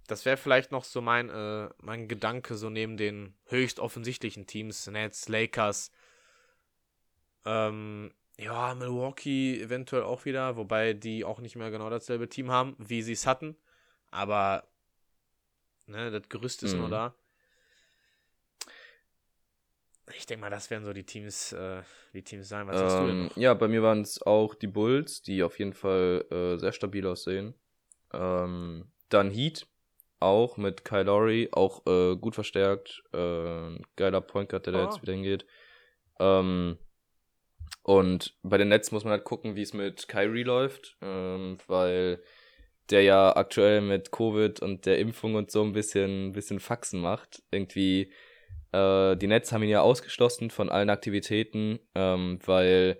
Das 0.07 0.25
wäre 0.25 0.37
vielleicht 0.37 0.71
noch 0.71 0.83
so 0.83 1.01
mein, 1.01 1.29
äh, 1.29 1.69
mein 1.81 2.07
Gedanke, 2.07 2.55
so 2.55 2.69
neben 2.69 2.97
den 2.97 3.35
höchst 3.45 3.79
offensichtlichen 3.79 4.45
Teams, 4.47 4.87
Nets, 4.87 5.29
Lakers, 5.29 5.91
ähm, 7.45 8.13
ja, 8.37 8.73
Milwaukee 8.75 9.61
eventuell 9.61 10.03
auch 10.03 10.25
wieder, 10.25 10.57
wobei 10.57 10.93
die 10.93 11.23
auch 11.23 11.39
nicht 11.39 11.55
mehr 11.55 11.71
genau 11.71 11.89
dasselbe 11.89 12.27
Team 12.29 12.51
haben, 12.51 12.75
wie 12.79 13.01
sie 13.01 13.13
es 13.13 13.25
hatten. 13.27 13.55
Aber, 14.11 14.67
ne, 15.85 16.11
das 16.11 16.27
Gerüst 16.29 16.63
ist 16.63 16.73
Mhm. 16.73 16.79
nur 16.79 16.89
da. 16.89 17.15
Ich 20.15 20.25
denke 20.25 20.41
mal, 20.41 20.49
das 20.49 20.69
werden 20.69 20.83
so 20.83 20.93
die 20.93 21.05
Teams, 21.05 21.53
äh, 21.53 21.81
die 22.13 22.23
Teams 22.23 22.49
sein. 22.49 22.67
Was 22.67 22.79
sagst 22.79 22.99
du 22.99 23.05
denn 23.05 23.17
Ähm, 23.17 23.27
noch? 23.27 23.37
ja, 23.37 23.53
bei 23.53 23.67
mir 23.67 23.81
waren 23.83 24.01
es 24.01 24.21
auch 24.21 24.53
die 24.55 24.67
Bulls, 24.67 25.21
die 25.21 25.43
auf 25.43 25.59
jeden 25.59 25.73
Fall 25.73 26.25
äh, 26.29 26.57
sehr 26.59 26.71
stabil 26.73 27.05
aussehen. 27.07 27.53
Ähm, 28.11 28.91
dann 29.09 29.31
Heat, 29.31 29.67
auch 30.19 30.57
mit 30.57 30.83
Kyle 30.85 31.03
Lowry, 31.03 31.49
auch 31.51 31.85
äh, 31.85 32.15
gut 32.15 32.35
verstärkt. 32.35 33.01
Äh, 33.13 33.77
geiler 33.95 34.21
Point 34.21 34.49
Guard, 34.49 34.65
der 34.65 34.73
da 34.73 34.79
Ah. 34.79 34.85
jetzt 34.85 35.01
wieder 35.01 35.13
hingeht. 35.13 35.45
Ähm, 36.19 36.77
und 37.83 38.37
bei 38.43 38.57
den 38.57 38.69
Nets 38.69 38.91
muss 38.91 39.03
man 39.03 39.11
halt 39.11 39.23
gucken, 39.25 39.55
wie 39.55 39.61
es 39.61 39.73
mit 39.73 40.07
Kyrie 40.07 40.43
läuft, 40.43 40.97
ähm, 41.01 41.57
weil 41.67 42.23
der 42.89 43.03
ja 43.03 43.35
aktuell 43.35 43.81
mit 43.81 44.11
Covid 44.11 44.61
und 44.61 44.85
der 44.85 44.99
Impfung 44.99 45.35
und 45.35 45.51
so 45.51 45.63
ein 45.63 45.73
bisschen, 45.73 46.31
bisschen 46.33 46.59
Faxen 46.59 47.01
macht. 47.01 47.43
Irgendwie, 47.51 48.11
äh, 48.73 49.15
die 49.15 49.27
Nets 49.27 49.51
haben 49.51 49.63
ihn 49.63 49.69
ja 49.69 49.81
ausgeschlossen 49.81 50.49
von 50.49 50.69
allen 50.69 50.89
Aktivitäten, 50.89 51.79
ähm, 51.95 52.39
weil 52.45 52.99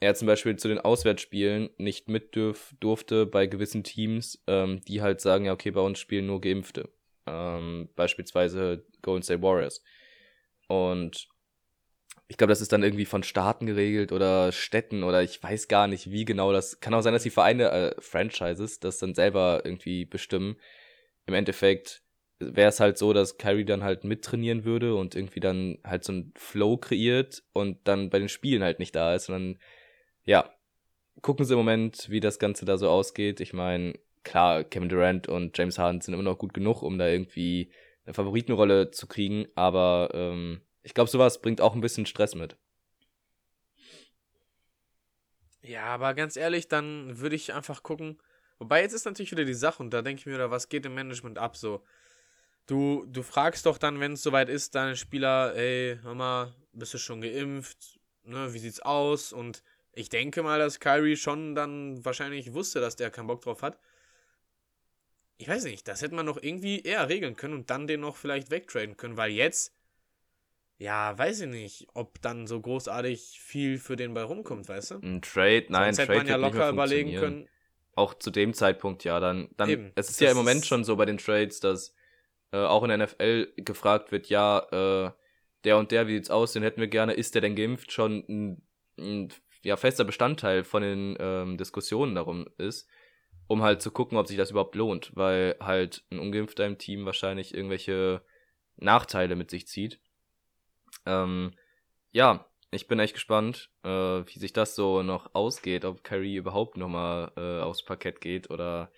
er 0.00 0.14
zum 0.14 0.26
Beispiel 0.26 0.56
zu 0.56 0.68
den 0.68 0.78
Auswärtsspielen 0.78 1.70
nicht 1.78 2.08
mit 2.08 2.34
dürf, 2.36 2.74
durfte 2.78 3.26
bei 3.26 3.46
gewissen 3.46 3.82
Teams, 3.82 4.42
ähm, 4.46 4.80
die 4.86 5.02
halt 5.02 5.20
sagen, 5.20 5.46
ja, 5.46 5.52
okay, 5.52 5.72
bei 5.72 5.80
uns 5.80 5.98
spielen 5.98 6.26
nur 6.26 6.40
Geimpfte. 6.40 6.88
Ähm, 7.26 7.88
beispielsweise 7.96 8.86
Golden 9.02 9.22
State 9.22 9.42
Warriors. 9.42 9.82
Und 10.68 11.28
ich 12.28 12.36
glaube, 12.36 12.50
das 12.50 12.60
ist 12.60 12.72
dann 12.72 12.82
irgendwie 12.82 13.06
von 13.06 13.22
Staaten 13.22 13.66
geregelt 13.66 14.12
oder 14.12 14.52
Städten 14.52 15.02
oder 15.02 15.22
ich 15.22 15.42
weiß 15.42 15.66
gar 15.66 15.88
nicht, 15.88 16.10
wie 16.10 16.26
genau 16.26 16.52
das. 16.52 16.78
Kann 16.80 16.94
auch 16.94 17.00
sein, 17.00 17.14
dass 17.14 17.22
die 17.22 17.30
Vereine, 17.30 17.70
äh, 17.70 17.94
Franchises, 18.00 18.80
das 18.80 18.98
dann 18.98 19.14
selber 19.14 19.62
irgendwie 19.64 20.04
bestimmen. 20.04 20.56
Im 21.26 21.34
Endeffekt 21.34 22.02
wäre 22.38 22.68
es 22.68 22.80
halt 22.80 22.98
so, 22.98 23.12
dass 23.12 23.38
Kyrie 23.38 23.64
dann 23.64 23.82
halt 23.82 24.04
mittrainieren 24.04 24.64
würde 24.64 24.94
und 24.94 25.14
irgendwie 25.14 25.40
dann 25.40 25.78
halt 25.84 26.04
so 26.04 26.12
ein 26.12 26.32
Flow 26.36 26.76
kreiert 26.76 27.42
und 27.52 27.78
dann 27.88 28.10
bei 28.10 28.18
den 28.18 28.28
Spielen 28.28 28.62
halt 28.62 28.78
nicht 28.78 28.94
da 28.94 29.14
ist. 29.14 29.28
Und 29.28 29.34
dann, 29.34 29.58
ja, 30.24 30.50
gucken 31.22 31.44
sie 31.44 31.54
im 31.54 31.58
Moment, 31.58 32.08
wie 32.10 32.20
das 32.20 32.38
Ganze 32.38 32.64
da 32.64 32.76
so 32.78 32.88
ausgeht. 32.88 33.40
Ich 33.40 33.52
meine, 33.52 33.94
klar, 34.22 34.64
Kevin 34.64 34.88
Durant 34.88 35.28
und 35.28 35.56
James 35.58 35.78
Harden 35.78 36.00
sind 36.00 36.14
immer 36.14 36.22
noch 36.22 36.38
gut 36.38 36.54
genug, 36.54 36.82
um 36.82 36.98
da 36.98 37.08
irgendwie 37.08 37.70
eine 38.04 38.14
Favoritenrolle 38.14 38.90
zu 38.90 39.06
kriegen, 39.06 39.46
aber 39.54 40.10
ähm, 40.14 40.62
ich 40.82 40.94
glaube, 40.94 41.10
sowas 41.10 41.42
bringt 41.42 41.60
auch 41.60 41.74
ein 41.74 41.82
bisschen 41.82 42.06
Stress 42.06 42.34
mit. 42.34 42.56
Ja, 45.60 45.84
aber 45.84 46.14
ganz 46.14 46.36
ehrlich, 46.36 46.68
dann 46.68 47.18
würde 47.20 47.36
ich 47.36 47.52
einfach 47.52 47.82
gucken. 47.82 48.18
Wobei 48.58 48.80
jetzt 48.80 48.94
ist 48.94 49.04
natürlich 49.04 49.32
wieder 49.32 49.44
die 49.44 49.54
Sache 49.54 49.82
und 49.82 49.90
da 49.90 50.02
denke 50.02 50.20
ich 50.20 50.26
mir 50.26 50.34
wieder, 50.34 50.50
was 50.50 50.68
geht 50.68 50.86
im 50.86 50.94
Management 50.94 51.38
ab 51.38 51.56
so? 51.56 51.84
Du, 52.68 53.06
du 53.06 53.22
fragst 53.22 53.64
doch 53.64 53.78
dann, 53.78 53.98
wenn 53.98 54.12
es 54.12 54.22
soweit 54.22 54.50
ist, 54.50 54.74
deine 54.74 54.94
Spieler, 54.94 55.56
ey, 55.56 55.98
hör 56.02 56.14
mal, 56.14 56.54
bist 56.74 56.92
du 56.92 56.98
schon 56.98 57.22
geimpft? 57.22 57.98
Ne, 58.24 58.52
wie 58.52 58.58
sieht's 58.58 58.80
aus? 58.80 59.32
Und 59.32 59.62
ich 59.94 60.10
denke 60.10 60.42
mal, 60.42 60.58
dass 60.58 60.78
Kyrie 60.78 61.16
schon 61.16 61.54
dann 61.54 62.04
wahrscheinlich 62.04 62.52
wusste, 62.52 62.80
dass 62.80 62.94
der 62.94 63.10
keinen 63.10 63.26
Bock 63.26 63.40
drauf 63.40 63.62
hat. 63.62 63.78
Ich 65.38 65.48
weiß 65.48 65.64
nicht, 65.64 65.88
das 65.88 66.02
hätte 66.02 66.14
man 66.14 66.26
noch 66.26 66.42
irgendwie 66.42 66.82
eher 66.82 67.08
regeln 67.08 67.36
können 67.36 67.54
und 67.54 67.70
dann 67.70 67.86
den 67.86 68.00
noch 68.00 68.16
vielleicht 68.16 68.50
wegtraden 68.50 68.98
können, 68.98 69.16
weil 69.16 69.30
jetzt, 69.30 69.72
ja, 70.76 71.16
weiß 71.16 71.40
ich 71.40 71.48
nicht, 71.48 71.86
ob 71.94 72.20
dann 72.20 72.46
so 72.46 72.60
großartig 72.60 73.40
viel 73.40 73.78
für 73.78 73.96
den 73.96 74.12
bei 74.12 74.22
rumkommt, 74.22 74.68
weißt 74.68 74.90
du? 74.90 74.94
Ein 74.96 75.22
Trade, 75.22 75.66
nein, 75.70 75.94
Sonst 75.94 76.00
hätte 76.00 76.06
Trade 76.08 76.18
man 76.18 76.26
ja 76.26 76.36
locker 76.36 76.68
überlegen 76.68 77.14
können. 77.14 77.48
Auch 77.94 78.12
zu 78.12 78.30
dem 78.30 78.52
Zeitpunkt, 78.52 79.04
ja, 79.04 79.20
dann, 79.20 79.48
dann, 79.56 79.70
Eben. 79.70 79.92
es 79.94 80.10
ist 80.10 80.20
ja 80.20 80.30
im 80.32 80.36
Moment 80.36 80.66
schon 80.66 80.84
so 80.84 80.96
bei 80.96 81.06
den 81.06 81.16
Trades, 81.16 81.60
dass 81.60 81.94
äh, 82.52 82.58
auch 82.58 82.82
in 82.82 82.88
der 82.88 82.98
NFL 82.98 83.52
gefragt 83.56 84.12
wird, 84.12 84.28
ja, 84.28 84.58
äh, 84.70 85.10
der 85.64 85.78
und 85.78 85.90
der, 85.90 86.06
wie 86.06 86.14
sieht's 86.14 86.30
aus, 86.30 86.52
den 86.52 86.62
hätten 86.62 86.80
wir 86.80 86.88
gerne, 86.88 87.12
ist 87.14 87.34
der 87.34 87.42
denn 87.42 87.56
geimpft, 87.56 87.92
schon 87.92 88.24
ein, 88.28 88.62
ein 88.98 89.32
ja, 89.62 89.76
fester 89.76 90.04
Bestandteil 90.04 90.64
von 90.64 90.82
den 90.82 91.16
ähm, 91.18 91.58
Diskussionen 91.58 92.14
darum 92.14 92.46
ist, 92.58 92.88
um 93.48 93.62
halt 93.62 93.82
zu 93.82 93.90
gucken, 93.90 94.18
ob 94.18 94.26
sich 94.26 94.36
das 94.36 94.50
überhaupt 94.50 94.76
lohnt, 94.76 95.12
weil 95.14 95.56
halt 95.60 96.04
ein 96.10 96.18
Ungeimpfter 96.18 96.66
im 96.66 96.78
Team 96.78 97.04
wahrscheinlich 97.06 97.54
irgendwelche 97.54 98.22
Nachteile 98.76 99.34
mit 99.34 99.50
sich 99.50 99.66
zieht. 99.66 100.00
Ähm, 101.06 101.52
ja, 102.12 102.46
ich 102.70 102.86
bin 102.86 102.98
echt 102.98 103.14
gespannt, 103.14 103.70
äh, 103.82 103.88
wie 103.88 104.38
sich 104.38 104.52
das 104.52 104.74
so 104.74 105.02
noch 105.02 105.34
ausgeht, 105.34 105.84
ob 105.84 106.04
Kyrie 106.04 106.36
überhaupt 106.36 106.76
nochmal 106.76 107.32
äh, 107.36 107.62
aufs 107.62 107.84
Parkett 107.84 108.20
geht 108.20 108.50
oder 108.50 108.92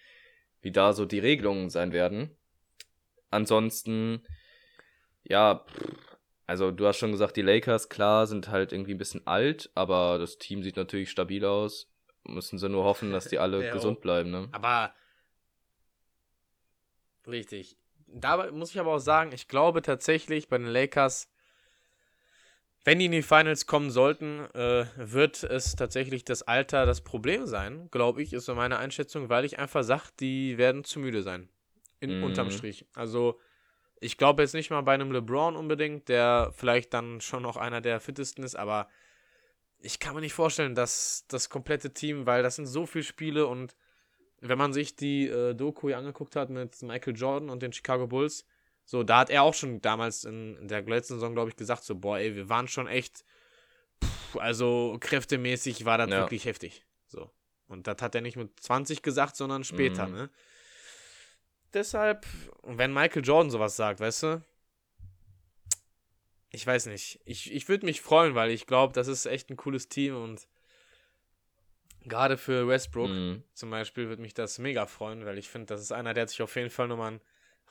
wie 0.61 0.73
da 0.73 0.93
so 0.93 1.07
die 1.07 1.21
Regelungen 1.21 1.71
sein 1.71 1.93
werden. 1.93 2.37
Ansonsten, 3.31 4.23
ja, 5.25 5.65
also 6.47 6.71
du 6.73 6.87
hast 6.87 6.99
schon 6.99 7.13
gesagt, 7.13 7.37
die 7.37 7.43
Lakers, 7.43 7.89
klar, 7.89 8.27
sind 8.27 8.49
halt 8.49 8.73
irgendwie 8.73 8.95
ein 8.95 8.99
bisschen 8.99 9.27
alt, 9.27 9.71
aber 9.75 10.19
das 10.19 10.39
Team 10.39 10.63
sieht 10.63 10.77
natürlich 10.77 11.11
stabil 11.11 11.45
aus. 11.45 11.89
Müssen 12.25 12.59
sie 12.59 12.69
nur 12.69 12.85
hoffen, 12.85 13.13
dass 13.13 13.29
die 13.29 13.39
alle 13.39 13.65
Ja, 13.65 13.73
gesund 13.73 13.99
auch. 13.99 14.03
bleiben, 14.03 14.31
ne? 14.31 14.49
Aber 14.53 14.93
richtig. 17.27 17.77
Dabei 18.09 18.51
muss 18.51 18.71
ich 18.73 18.81
aber 18.81 18.95
auch 18.95 18.99
sagen, 18.99 19.31
ich 19.33 19.47
glaube 19.47 19.83
tatsächlich 19.83 20.49
bei 20.49 20.59
den 20.59 20.67
Lakers, 20.67 21.29
wenn 22.85 22.99
die 22.99 23.07
in 23.07 23.13
die 23.13 23.23
Finals 23.23 23.67
kommen 23.67 23.91
sollten, 23.91 24.41
äh, 24.55 24.87
wird 24.97 25.45
es 25.45 25.77
tatsächlich 25.77 26.25
das 26.25 26.43
Alter 26.43 26.87
das 26.87 27.03
Problem 27.03 27.47
sein, 27.47 27.89
glaube 27.91 28.23
ich, 28.23 28.33
ist 28.33 28.47
so 28.47 28.55
meine 28.55 28.79
Einschätzung, 28.79 29.29
weil 29.29 29.45
ich 29.45 29.59
einfach 29.59 29.85
sage, 29.85 30.09
die 30.19 30.59
werden 30.59 30.83
zu 30.83 30.99
müde 30.99 31.23
sein. 31.23 31.49
In, 32.01 32.19
Mhm. 32.19 32.25
Unterm 32.25 32.51
Strich. 32.51 32.87
Also, 32.95 33.39
ich 34.01 34.17
glaube 34.17 34.43
jetzt 34.43 34.55
nicht 34.55 34.71
mal 34.71 34.81
bei 34.81 34.95
einem 34.95 35.13
LeBron 35.13 35.57
unbedingt, 35.57 36.09
der 36.09 36.51
vielleicht 36.57 36.95
dann 36.95 37.21
schon 37.21 37.43
noch 37.43 37.57
einer 37.57 37.81
der 37.81 38.01
fittesten 38.01 38.43
ist, 38.45 38.55
aber 38.57 38.89
ich 39.79 39.99
kann 39.99 40.15
mir 40.15 40.21
nicht 40.21 40.33
vorstellen, 40.35 40.75
dass 40.75 41.25
das 41.29 41.49
komplette 41.51 41.93
Team, 41.93 42.27
weil 42.27 42.43
das 42.43 42.57
sind 42.57 42.67
so 42.67 42.87
viele 42.87 43.05
Spiele 43.05 43.47
und 43.47 43.77
wenn 44.41 44.57
man 44.59 44.73
sich 44.73 44.97
die 44.97 45.27
äh, 45.29 45.55
Doku 45.55 45.89
hier 45.89 45.99
angeguckt 45.99 46.35
hat 46.37 46.49
mit 46.49 46.81
Michael 46.83 47.15
Jordan 47.17 47.51
und 47.51 47.63
den 47.63 47.73
Chicago 47.75 48.07
Bulls, 48.07 48.47
so, 48.87 49.03
da 49.03 49.19
hat 49.21 49.31
er 49.31 49.43
auch 49.43 49.55
schon 49.55 49.81
damals 49.83 50.25
in, 50.25 50.57
in 50.57 50.69
der 50.69 50.83
letzten 50.83 51.15
Saison, 51.15 51.35
glaube 51.35 51.51
ich, 51.51 51.57
gesagt, 51.57 51.85
so, 51.85 51.95
boah, 51.95 52.19
ey, 52.19 52.35
wir 52.35 52.49
waren 52.49 52.67
schon 52.69 52.87
echt, 52.89 53.25
pff, 54.03 54.37
also 54.39 54.97
kräftemäßig 54.99 55.85
war 55.85 55.99
das 55.99 56.11
Ja. 56.11 56.21
wirklich 56.21 56.47
heftig. 56.47 56.85
So. 57.07 57.31
Und 57.69 57.87
das 57.87 57.97
hat 58.01 58.15
er 58.15 58.21
nicht 58.23 58.37
mit 58.37 58.59
20 58.61 59.03
gesagt, 59.03 59.37
sondern 59.37 59.63
später, 59.65 60.07
Mhm. 60.07 60.13
ne? 60.15 60.31
Deshalb, 61.73 62.27
wenn 62.63 62.93
Michael 62.93 63.25
Jordan 63.25 63.51
sowas 63.51 63.77
sagt, 63.77 64.01
weißt 64.01 64.23
du, 64.25 64.45
ich 66.51 66.67
weiß 66.67 66.87
nicht. 66.87 67.21
Ich, 67.25 67.53
ich 67.53 67.69
würde 67.69 67.87
mich 67.87 68.01
freuen, 68.01 68.35
weil 68.35 68.51
ich 68.51 68.67
glaube, 68.67 68.93
das 68.93 69.07
ist 69.07 69.27
echt 69.27 69.51
ein 69.51 69.57
cooles 69.57 69.89
Team 69.89 70.17
und 70.17 70.49
Gerade 72.05 72.39
für 72.39 72.67
Westbrook 72.67 73.11
Mhm. 73.11 73.45
zum 73.53 73.71
Beispiel 73.71 74.09
würde 74.09 74.23
mich 74.23 74.33
das 74.33 74.59
mega 74.59 74.87
freuen, 74.87 75.27
weil 75.27 75.39
ich 75.39 75.49
finde, 75.49 75.67
das 75.67 75.83
ist 75.83 75.93
einer, 75.93 76.15
der 76.15 76.23
hat 76.23 76.31
sich 76.31 76.41
auf 76.41 76.57
jeden 76.57 76.71
Fall 76.71 76.89
nochmal 76.89 77.09
einen 77.09 77.21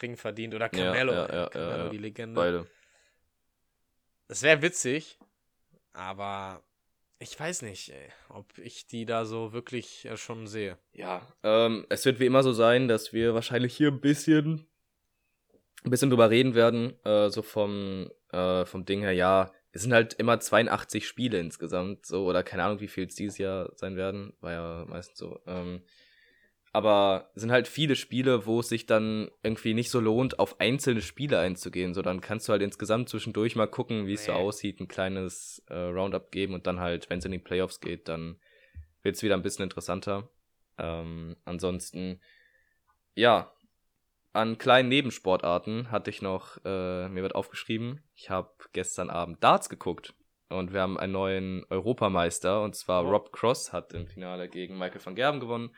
Ring 0.02 0.18
verdient. 0.18 0.54
Oder 0.54 0.70
Carmelo, 0.70 1.14
ja, 1.14 1.34
ja, 1.34 1.50
Carmelo 1.50 1.78
ja, 1.78 1.84
ja. 1.86 1.90
die 1.90 1.98
Legende. 1.98 2.40
Beide. 2.40 2.68
Das 4.28 4.44
wäre 4.44 4.62
witzig, 4.62 5.18
aber 5.94 6.62
ich 7.20 7.38
weiß 7.38 7.62
nicht, 7.64 7.90
ey, 7.90 8.10
ob 8.30 8.58
ich 8.58 8.88
die 8.88 9.06
da 9.06 9.26
so 9.26 9.52
wirklich 9.52 10.06
äh, 10.06 10.18
schon 10.18 10.48
sehe. 10.48 10.78
Ja, 10.94 11.28
ähm, 11.44 11.86
es 11.90 12.06
wird 12.06 12.20
wie 12.20 12.26
immer 12.26 12.44
so 12.44 12.54
sein, 12.54 12.88
dass 12.88 13.14
wir 13.14 13.34
wahrscheinlich 13.34 13.76
hier 13.76 13.90
ein 13.90 14.00
bisschen, 14.00 14.68
ein 15.84 15.92
bisschen 15.92 16.10
drüber 16.10 16.30
reden 16.30 16.56
werden, 16.56 16.94
äh, 17.06 17.30
so 17.30 17.42
vom, 17.42 18.10
äh, 18.32 18.66
vom 18.66 18.86
Ding 18.86 19.02
her, 19.02 19.12
ja, 19.12 19.52
es 19.72 19.84
sind 19.84 19.94
halt 19.94 20.14
immer 20.14 20.40
82 20.40 21.06
Spiele 21.06 21.40
insgesamt, 21.40 22.06
so, 22.06 22.26
oder 22.26 22.42
keine 22.42 22.64
Ahnung, 22.64 22.80
wie 22.80 22.88
viel 22.88 23.06
es 23.06 23.16
dieses 23.16 23.38
Jahr 23.38 23.72
sein 23.76 23.98
werden, 23.98 24.34
war 24.40 24.52
ja 24.52 24.86
meistens 24.88 25.20
so, 25.20 25.40
ähm, 25.46 25.84
aber 26.72 27.30
es 27.36 27.42
sind 27.42 27.52
halt 27.52 27.68
viele 27.68 27.96
Spiele, 27.96 28.46
wo 28.46 28.60
es 28.60 28.70
sich 28.70 28.86
dann 28.86 29.30
irgendwie 29.44 29.74
nicht 29.74 29.90
so 29.90 30.00
lohnt, 30.00 30.40
auf 30.40 30.60
einzelne 30.60 31.02
Spiele 31.02 31.40
einzugehen, 31.40 31.94
so, 31.94 32.02
dann 32.02 32.22
kannst 32.22 32.48
du 32.48 32.52
halt 32.52 32.62
insgesamt 32.62 33.10
zwischendurch 33.10 33.56
mal 33.56 33.68
gucken, 33.68 34.06
wie 34.08 34.14
es 34.14 34.26
so 34.26 34.32
Nee. 34.32 34.38
aussieht, 34.38 34.80
ein 34.80 34.88
kleines 34.88 35.64
äh, 35.70 35.74
Roundup 35.76 36.32
geben 36.32 36.54
und 36.54 36.68
dann 36.68 36.80
halt, 36.80 37.10
wenn 37.10 37.20
es 37.20 37.26
in 37.26 37.32
die 37.32 37.40
Playoffs 37.40 37.80
geht, 37.80 38.08
dann 38.08 38.40
wird 39.02 39.16
es 39.16 39.24
wieder 39.24 39.36
ein 39.36 39.42
bisschen 39.42 39.64
interessanter. 39.64 40.30
Ähm, 40.78 41.36
ansonsten, 41.46 42.22
ja, 43.16 43.52
an 44.32 44.58
kleinen 44.60 44.90
Nebensportarten 44.90 45.90
hatte 45.92 46.10
ich 46.12 46.22
noch, 46.22 46.58
äh, 46.64 47.10
mir 47.10 47.24
wird 47.24 47.36
aufgeschrieben, 47.36 48.04
ich 48.16 48.30
habe 48.30 48.52
gestern 48.74 49.10
Abend 49.10 49.44
Darts 49.44 49.70
geguckt 49.70 50.14
und 50.50 50.72
wir 50.72 50.82
haben 50.82 51.00
einen 51.00 51.14
neuen 51.14 51.66
Europameister 51.70 52.62
und 52.62 52.76
zwar 52.76 53.06
Oh. 53.06 53.10
Rob 53.10 53.32
Cross 53.32 53.74
hat 53.74 53.94
im 53.94 54.08
Finale 54.08 54.48
gegen 54.48 54.78
Michael 54.78 55.04
van 55.04 55.16
Gerben 55.16 55.40
gewonnen. 55.40 55.72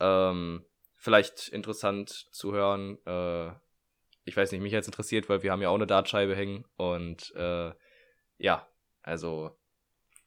Ähm, 0.00 0.64
vielleicht 0.96 1.48
interessant 1.48 2.10
zu 2.10 2.52
hören, 2.52 2.98
äh, 3.06 3.52
ich 4.24 4.36
weiß 4.36 4.52
nicht, 4.52 4.60
mich 4.60 4.72
jetzt 4.72 4.86
interessiert, 4.86 5.28
weil 5.28 5.42
wir 5.42 5.52
haben 5.52 5.62
ja 5.62 5.68
auch 5.68 5.74
eine 5.74 5.86
Dartscheibe 5.86 6.36
hängen 6.36 6.64
und 6.76 7.34
äh, 7.34 7.72
ja, 8.38 8.66
also 9.02 9.58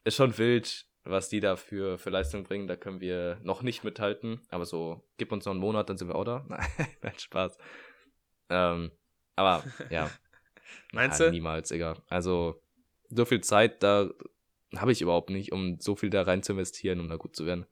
ist 0.03 0.15
schon 0.15 0.37
wild, 0.37 0.85
was 1.03 1.29
die 1.29 1.39
da 1.39 1.55
für, 1.55 1.97
für 1.97 2.09
Leistung 2.09 2.43
bringen. 2.43 2.67
Da 2.67 2.75
können 2.75 3.01
wir 3.01 3.39
noch 3.43 3.61
nicht 3.61 3.83
mithalten. 3.83 4.41
Aber 4.49 4.65
so, 4.65 5.03
gib 5.17 5.31
uns 5.31 5.45
noch 5.45 5.51
einen 5.51 5.61
Monat, 5.61 5.89
dann 5.89 5.97
sind 5.97 6.07
wir 6.07 6.15
auch 6.15 6.23
da. 6.23 6.45
Nein, 7.01 7.13
Spaß. 7.17 7.57
Ähm, 8.49 8.91
aber 9.35 9.63
ja. 9.89 10.09
Meinst 10.91 11.19
ja, 11.19 11.27
du? 11.27 11.31
Niemals, 11.31 11.71
egal. 11.71 12.01
Also, 12.07 12.61
so 13.09 13.25
viel 13.25 13.41
Zeit 13.41 13.83
da 13.83 14.09
habe 14.75 14.91
ich 14.91 15.01
überhaupt 15.01 15.29
nicht, 15.29 15.51
um 15.51 15.79
so 15.79 15.95
viel 15.95 16.09
da 16.09 16.23
rein 16.23 16.41
zu 16.41 16.53
investieren, 16.53 16.99
um 16.99 17.09
da 17.09 17.17
gut 17.17 17.35
zu 17.35 17.45
werden. 17.45 17.65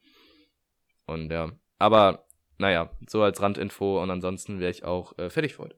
Und 1.06 1.32
ja, 1.32 1.52
aber 1.82 2.26
naja, 2.58 2.92
so 3.08 3.24
als 3.24 3.42
Randinfo 3.42 4.02
und 4.02 4.12
ansonsten 4.12 4.60
wäre 4.60 4.72
ich 4.72 4.84
auch 4.84 5.18
äh, 5.18 5.30
fertig 5.30 5.56
für 5.56 5.64
heute. 5.64 5.76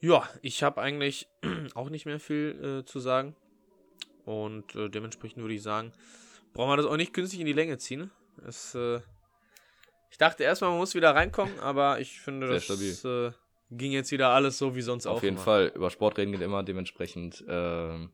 Ja, 0.00 0.28
ich 0.42 0.62
habe 0.62 0.80
eigentlich 0.80 1.26
auch 1.74 1.90
nicht 1.90 2.06
mehr 2.06 2.20
viel 2.20 2.82
äh, 2.82 2.84
zu 2.84 3.00
sagen. 3.00 3.34
Und 4.24 4.76
äh, 4.76 4.90
dementsprechend 4.90 5.42
würde 5.42 5.54
ich 5.54 5.62
sagen, 5.62 5.92
brauchen 6.52 6.70
wir 6.70 6.76
das 6.76 6.86
auch 6.86 6.98
nicht 6.98 7.14
künstlich 7.14 7.40
in 7.40 7.46
die 7.46 7.54
Länge 7.54 7.78
ziehen. 7.78 8.10
Es, 8.46 8.74
äh, 8.74 9.00
ich 10.10 10.18
dachte 10.18 10.44
erstmal, 10.44 10.70
man 10.70 10.78
muss 10.78 10.94
wieder 10.94 11.14
reinkommen, 11.14 11.58
aber 11.60 11.98
ich 12.00 12.20
finde, 12.20 12.60
Sehr 12.60 12.76
das 12.76 13.04
äh, 13.04 13.32
ging 13.70 13.92
jetzt 13.92 14.12
wieder 14.12 14.28
alles 14.28 14.58
so 14.58 14.76
wie 14.76 14.82
sonst 14.82 15.06
auch. 15.06 15.16
Auf 15.16 15.22
jeden 15.22 15.36
immer. 15.36 15.44
Fall, 15.44 15.72
über 15.74 15.88
Sport 15.88 16.18
reden 16.18 16.32
geht 16.32 16.42
immer, 16.42 16.62
dementsprechend, 16.62 17.42
ähm, 17.48 18.12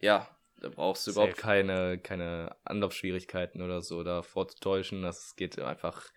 ja, 0.00 0.28
da 0.60 0.68
brauchst 0.68 1.06
du 1.06 1.10
Safe. 1.12 1.26
überhaupt 1.28 1.40
keine, 1.40 1.98
keine 1.98 2.56
Anlaufschwierigkeiten 2.64 3.62
oder 3.62 3.80
so 3.82 4.02
da 4.02 4.22
vorzutäuschen. 4.22 5.02
Das 5.02 5.36
geht 5.36 5.58
einfach, 5.58 6.10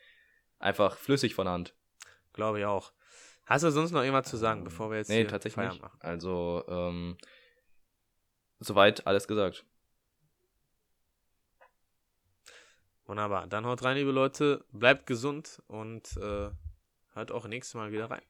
einfach 0.60 0.98
flüssig 0.98 1.36
von 1.36 1.46
der 1.46 1.54
Hand. 1.54 1.76
Glaube 2.34 2.60
ich 2.60 2.66
auch. 2.66 2.94
Hast 3.46 3.64
du 3.64 3.72
sonst 3.72 3.92
noch 3.92 4.02
irgendwas 4.02 4.30
zu 4.30 4.38
sagen, 4.38 4.64
bevor 4.64 4.90
wir 4.92 4.98
jetzt 4.98 5.10
Nee, 5.10 5.26
tatsächlich 5.26 5.66
nicht. 5.72 5.82
machen? 5.82 5.98
Also, 6.00 6.64
ähm, 6.68 7.18
soweit 8.60 9.06
alles 9.08 9.28
gesagt. 9.28 9.66
Wunderbar. 13.06 13.48
Dann 13.48 13.66
haut 13.66 13.84
rein, 13.84 13.98
liebe 13.98 14.12
Leute. 14.12 14.64
Bleibt 14.72 15.06
gesund 15.06 15.62
und 15.68 16.16
äh, 16.18 16.50
hört 17.14 17.32
auch 17.32 17.46
nächstes 17.48 17.74
Mal 17.74 17.92
wieder 17.92 18.10
rein. 18.10 18.22